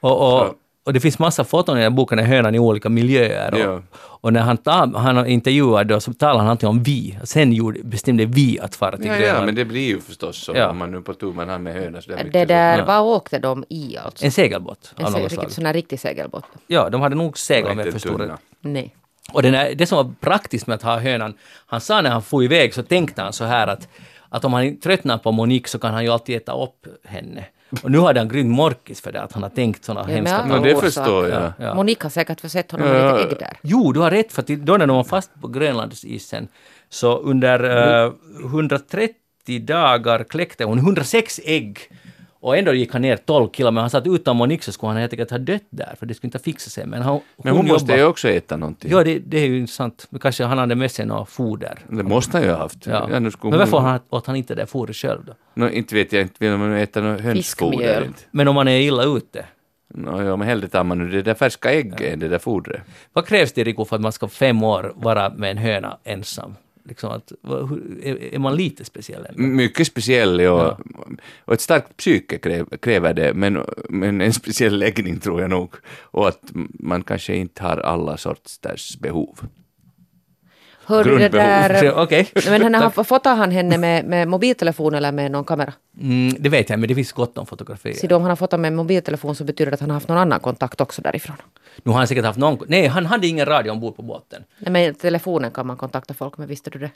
Och, 0.00 0.42
och, 0.42 0.54
och 0.88 0.94
det 0.94 1.00
finns 1.00 1.18
massa 1.18 1.44
foton 1.44 1.76
i 1.76 1.80
den 1.80 1.92
här 1.92 1.96
boken 1.96 2.16
när 2.18 2.24
hönan 2.24 2.54
i 2.54 2.58
olika 2.58 2.88
miljöer. 2.88 3.54
Och, 3.54 3.60
Ja. 3.60 3.82
och 3.94 4.32
när 4.32 4.40
han, 4.40 4.56
tar, 4.56 4.98
han 4.98 5.26
intervjuade 5.26 5.94
då 5.94 6.00
så 6.00 6.12
talar 6.12 6.38
han 6.40 6.48
alltid 6.48 6.68
om 6.68 6.82
vi. 6.82 7.18
Sen 7.24 7.52
gjorde, 7.52 7.80
bestämde 7.82 8.24
vi 8.24 8.60
att 8.60 8.74
fara 8.76 8.96
till 8.96 9.06
Ja, 9.06 9.16
Grönland. 9.16 9.38
ja, 9.42 9.44
men 9.46 9.54
det 9.54 9.64
blir 9.64 9.86
ju 9.88 10.00
förstås 10.00 10.36
så 10.44 10.52
Ja. 10.56 10.68
om 10.68 10.78
man 10.78 10.90
nu 10.90 11.00
på 11.00 11.14
tu 11.14 11.26
man 11.32 11.48
har 11.48 11.58
med 11.58 11.74
hönor 11.74 12.00
så 12.00 12.08
det 12.10 12.14
är 12.14 12.24
mycket 12.24 12.32
Det 12.32 12.44
där, 12.44 12.84
vad 12.86 13.00
åkte 13.00 13.38
de 13.38 13.64
i 13.68 13.96
alltså? 14.04 14.24
En 14.24 14.32
segelbåt 14.32 14.94
En 14.96 15.14
riktigt 15.14 15.52
sån 15.52 15.66
här 15.66 15.72
riktig 15.72 16.00
segelbåt? 16.00 16.44
Ja, 16.66 16.90
de 16.90 17.00
hade 17.00 17.14
nog 17.16 17.38
seglat 17.38 17.76
med 17.76 17.92
för 17.92 17.98
stora. 17.98 18.38
Nej. 18.60 18.94
Och 19.32 19.42
den 19.42 19.54
här, 19.54 19.74
det 19.74 19.86
som 19.86 19.96
var 19.96 20.12
praktiskt 20.20 20.66
med 20.66 20.74
att 20.74 20.82
ha 20.82 20.98
hönan, 20.98 21.34
han 21.66 21.80
sa 21.80 22.00
när 22.00 22.10
han 22.10 22.22
for 22.22 22.44
iväg 22.44 22.74
så 22.74 22.82
tänkte 22.82 23.22
han 23.22 23.32
så 23.32 23.44
här 23.44 23.66
att, 23.66 23.88
att 24.30 24.44
om 24.44 24.52
han 24.52 24.76
tröttnar 24.80 25.18
på 25.18 25.32
Monique 25.32 25.68
så 25.68 25.78
kan 25.78 25.94
han 25.94 26.04
ju 26.04 26.10
alltid 26.10 26.36
äta 26.36 26.52
upp 26.52 26.86
henne. 27.04 27.44
Och 27.82 27.90
nu 27.90 27.98
hade 27.98 28.20
han 28.20 28.28
grymt 28.28 28.50
morkis 28.50 29.00
för 29.00 29.12
det, 29.12 29.22
att 29.22 29.32
han 29.32 29.42
har 29.42 29.50
tänkt 29.50 29.84
sådana 29.84 30.10
Ja, 30.10 30.14
hemska 30.14 30.36
alla 30.36 30.60
det 30.60 30.76
förstår 30.76 31.28
jag. 31.28 31.52
Ja. 31.58 31.74
Monica 31.74 32.04
har 32.04 32.10
säkert 32.10 32.40
försett 32.40 32.70
honom 32.72 32.86
Ja, 32.88 32.92
med 32.92 33.02
ja. 33.02 33.16
lite 33.16 33.30
ägg 33.30 33.38
där. 33.38 33.56
Jo, 33.62 33.92
du 33.92 34.00
har 34.00 34.10
rätt, 34.10 34.32
för 34.32 34.42
att 34.42 34.48
då 34.48 34.76
när 34.76 34.86
de 34.86 34.96
var 34.96 35.04
fast 35.04 35.40
på 35.40 35.48
Grönlandsisen 35.48 36.48
så 36.88 37.18
under 37.18 38.04
eh, 38.04 38.12
130 38.44 39.14
dagar 39.60 40.24
kläckte 40.24 40.64
hon 40.64 40.78
106 40.78 41.40
ägg. 41.44 41.78
Och 42.40 42.56
ändå 42.56 42.72
gick 42.74 42.92
han 42.92 43.02
ner 43.02 43.16
12 43.16 43.48
kilo, 43.52 43.70
men 43.70 43.80
han 43.80 43.90
sa 43.90 43.98
att 43.98 44.06
utan 44.06 44.36
Monique 44.36 44.64
så 44.64 44.72
skulle 44.72 44.88
han 44.92 44.96
helt 45.00 45.12
enkelt 45.12 45.30
ha 45.30 45.38
dött 45.38 45.62
där, 45.70 45.94
för 45.98 46.06
det 46.06 46.14
skulle 46.14 46.28
inte 46.28 46.38
fixa 46.38 46.70
sig. 46.70 46.86
Men, 46.86 47.02
han, 47.02 47.20
Men 47.36 47.56
hon 47.56 47.66
måste 47.66 47.92
jobbar- 47.92 47.96
ju 47.96 48.04
också 48.04 48.28
äta 48.28 48.56
någonting. 48.56 48.90
Ja, 48.90 49.04
det, 49.04 49.18
det 49.18 49.38
är 49.38 49.46
ju 49.46 49.66
sant. 49.66 50.06
Men 50.10 50.20
kanske 50.20 50.44
han 50.44 50.58
hade 50.58 50.74
med 50.74 50.90
sig 50.90 51.06
något 51.06 51.28
foder. 51.28 51.78
Det 51.88 52.02
måste 52.02 52.36
han 52.36 52.46
ju 52.46 52.52
ha 52.52 52.58
haft. 52.58 52.86
Ja. 52.86 53.08
Ja, 53.12 53.20
Men 53.20 53.32
varför 53.42 53.76
hon- 53.76 53.84
han, 53.84 54.00
åt 54.10 54.26
han 54.26 54.36
inte 54.36 54.54
det 54.54 54.66
fodret 54.66 54.96
själv 54.96 55.24
då? 55.24 55.32
Nå, 55.54 55.68
inte 55.70 55.94
vet 55.94 56.12
jag, 56.12 56.22
inte 56.22 56.34
vill 56.38 56.56
man 56.56 56.72
äta 56.72 57.00
något 57.00 57.20
hönsfoder. 57.20 58.04
Inte. 58.04 58.22
Men 58.30 58.48
om 58.48 58.54
man 58.54 58.68
är 58.68 58.80
illa 58.80 59.04
ute? 59.04 59.44
Nå, 59.94 60.22
ja, 60.22 60.36
men 60.36 60.48
hellre 60.48 60.68
tar 60.68 60.84
man 60.84 60.98
nu 60.98 61.10
det 61.10 61.22
där 61.22 61.34
färska 61.34 61.72
ägget 61.72 62.00
än 62.00 62.18
det 62.18 62.28
där 62.28 62.38
fodret. 62.38 62.82
Vad 63.12 63.26
krävs 63.26 63.52
det, 63.52 63.64
Rico, 63.64 63.84
för 63.84 63.96
att 63.96 64.02
man 64.02 64.12
ska 64.12 64.28
fem 64.28 64.62
år 64.62 64.92
vara 64.96 65.30
med 65.30 65.50
en 65.50 65.58
höna 65.58 65.98
ensam? 66.04 66.54
Liksom 66.88 67.10
att, 67.10 67.32
är, 68.02 68.38
man 68.38 68.56
lite 68.56 68.84
speciell 68.84 69.26
ändå? 69.26 69.42
Mycket 69.42 69.86
speciell, 69.86 70.40
ja. 70.40 70.78
Och 71.44 71.52
ett 71.52 71.60
starkt 71.60 71.96
psyke 71.96 72.38
kräv, 72.38 72.66
kräver 72.82 73.14
det, 73.14 73.34
men, 73.34 73.64
men 73.88 74.20
en 74.20 74.32
speciell 74.32 74.78
läggning 74.78 75.20
tror 75.20 75.40
jag 75.40 75.50
nog. 75.50 75.74
Och 76.00 76.28
att 76.28 76.42
man 76.72 77.02
kanske 77.02 77.36
inte 77.36 77.62
har 77.62 77.76
alla 77.76 78.16
sorters 78.16 78.98
behov. 78.98 79.40
Hör 80.88 81.04
du 81.04 81.18
det 81.18 81.28
där... 81.28 81.92
Okej. 81.92 82.30
Men 82.48 82.74
han, 82.74 82.92
fotar 83.04 83.34
han 83.36 83.50
henne 83.50 83.78
med, 83.78 84.04
med 84.04 84.28
mobiltelefon 84.28 84.94
eller 84.94 85.12
med 85.12 85.30
någon 85.30 85.44
kamera? 85.44 85.72
Mm, 86.00 86.36
det 86.38 86.48
vet 86.48 86.70
jag, 86.70 86.78
men 86.78 86.88
det 86.88 86.94
finns 86.94 87.12
gott 87.12 87.38
om 87.38 87.46
fotografier. 87.46 87.94
Så 87.94 88.06
då 88.06 88.16
om 88.16 88.22
han 88.22 88.30
har 88.30 88.36
fotat 88.36 88.60
med 88.60 88.72
mobiltelefon 88.72 89.34
så 89.34 89.44
betyder 89.44 89.70
det 89.70 89.74
att 89.74 89.80
han 89.80 89.90
har 89.90 89.94
haft 89.94 90.08
någon 90.08 90.18
annan 90.18 90.40
kontakt 90.40 90.80
också 90.80 91.02
därifrån. 91.02 91.36
Nu 91.82 91.90
har 91.90 91.98
han 91.98 92.08
säkert 92.08 92.24
haft 92.24 92.38
någon... 92.38 92.58
Nej, 92.66 92.86
han 92.86 93.06
hade 93.06 93.26
ingen 93.26 93.46
radio 93.46 93.70
ombord 93.70 93.96
på 93.96 94.02
båten. 94.02 94.42
Nej, 94.58 94.72
men 94.72 94.94
telefonen 94.94 95.50
kan 95.50 95.66
man 95.66 95.76
kontakta 95.76 96.14
folk 96.14 96.38
med, 96.38 96.48
visste 96.48 96.70
du 96.70 96.78
det? 96.78 96.90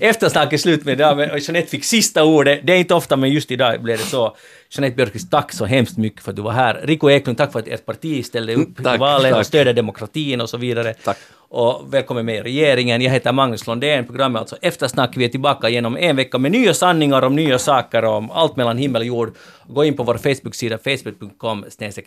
Eftersnack 0.00 0.52
är 0.52 0.56
slut 0.56 0.84
med 0.84 0.92
idag, 0.92 1.16
men 1.16 1.28
Jeanette 1.38 1.66
fick 1.70 1.84
sista 1.84 2.24
ordet. 2.24 2.60
Det 2.62 2.72
är 2.72 2.78
inte 2.78 2.94
ofta, 2.94 3.16
men 3.16 3.30
just 3.30 3.50
idag 3.50 3.82
blev 3.82 3.98
det 3.98 4.04
så. 4.04 4.36
Jeanette 4.70 4.96
Björkqvist, 4.96 5.30
tack 5.30 5.52
så 5.52 5.64
hemskt 5.64 5.96
mycket 5.96 6.22
för 6.22 6.30
att 6.30 6.36
du 6.36 6.42
var 6.42 6.52
här. 6.52 6.80
Rico 6.84 7.10
Eklund, 7.10 7.38
tack 7.38 7.52
för 7.52 7.58
att 7.58 7.68
ert 7.68 7.86
parti 7.86 8.24
ställde 8.26 8.54
upp 8.54 8.82
Tack, 8.82 8.94
i 8.94 8.98
valet 8.98 9.36
och 9.36 9.46
stödde 9.46 9.72
demokratin 9.72 10.40
och 10.40 10.50
så 10.50 10.56
vidare. 10.56 10.94
Tack. 10.94 11.18
Och 11.56 11.94
välkommen 11.94 12.26
med 12.26 12.36
i 12.36 12.42
regeringen. 12.42 13.00
Jag 13.00 13.10
heter 13.10 13.32
Magnus 13.32 13.66
Lundén. 13.66 14.06
Programmet 14.06 14.36
är 14.36 14.40
alltså 14.40 14.56
Eftersnack. 14.62 15.16
Vi 15.16 15.24
är 15.24 15.28
tillbaka 15.28 15.68
genom 15.68 15.96
en 15.96 16.16
vecka 16.16 16.38
med 16.38 16.52
nya 16.52 16.74
sanningar 16.74 17.22
om 17.22 17.36
nya 17.36 17.58
saker 17.58 18.04
och 18.04 18.12
om 18.12 18.30
allt 18.30 18.56
mellan 18.56 18.78
himmel 18.78 19.02
och 19.02 19.06
jord. 19.06 19.36
Gå 19.66 19.84
in 19.84 19.96
på 19.96 20.02
vår 20.02 20.14
Facebook-sida 20.14 20.78
facebook.com 20.78 21.64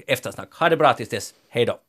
eftersnack. 0.08 0.54
Ha 0.54 0.70
det 0.70 0.78
bra 0.78 0.93
tills 0.93 1.10
dess. 1.10 1.34
Hej 1.50 1.66
då! 1.66 1.88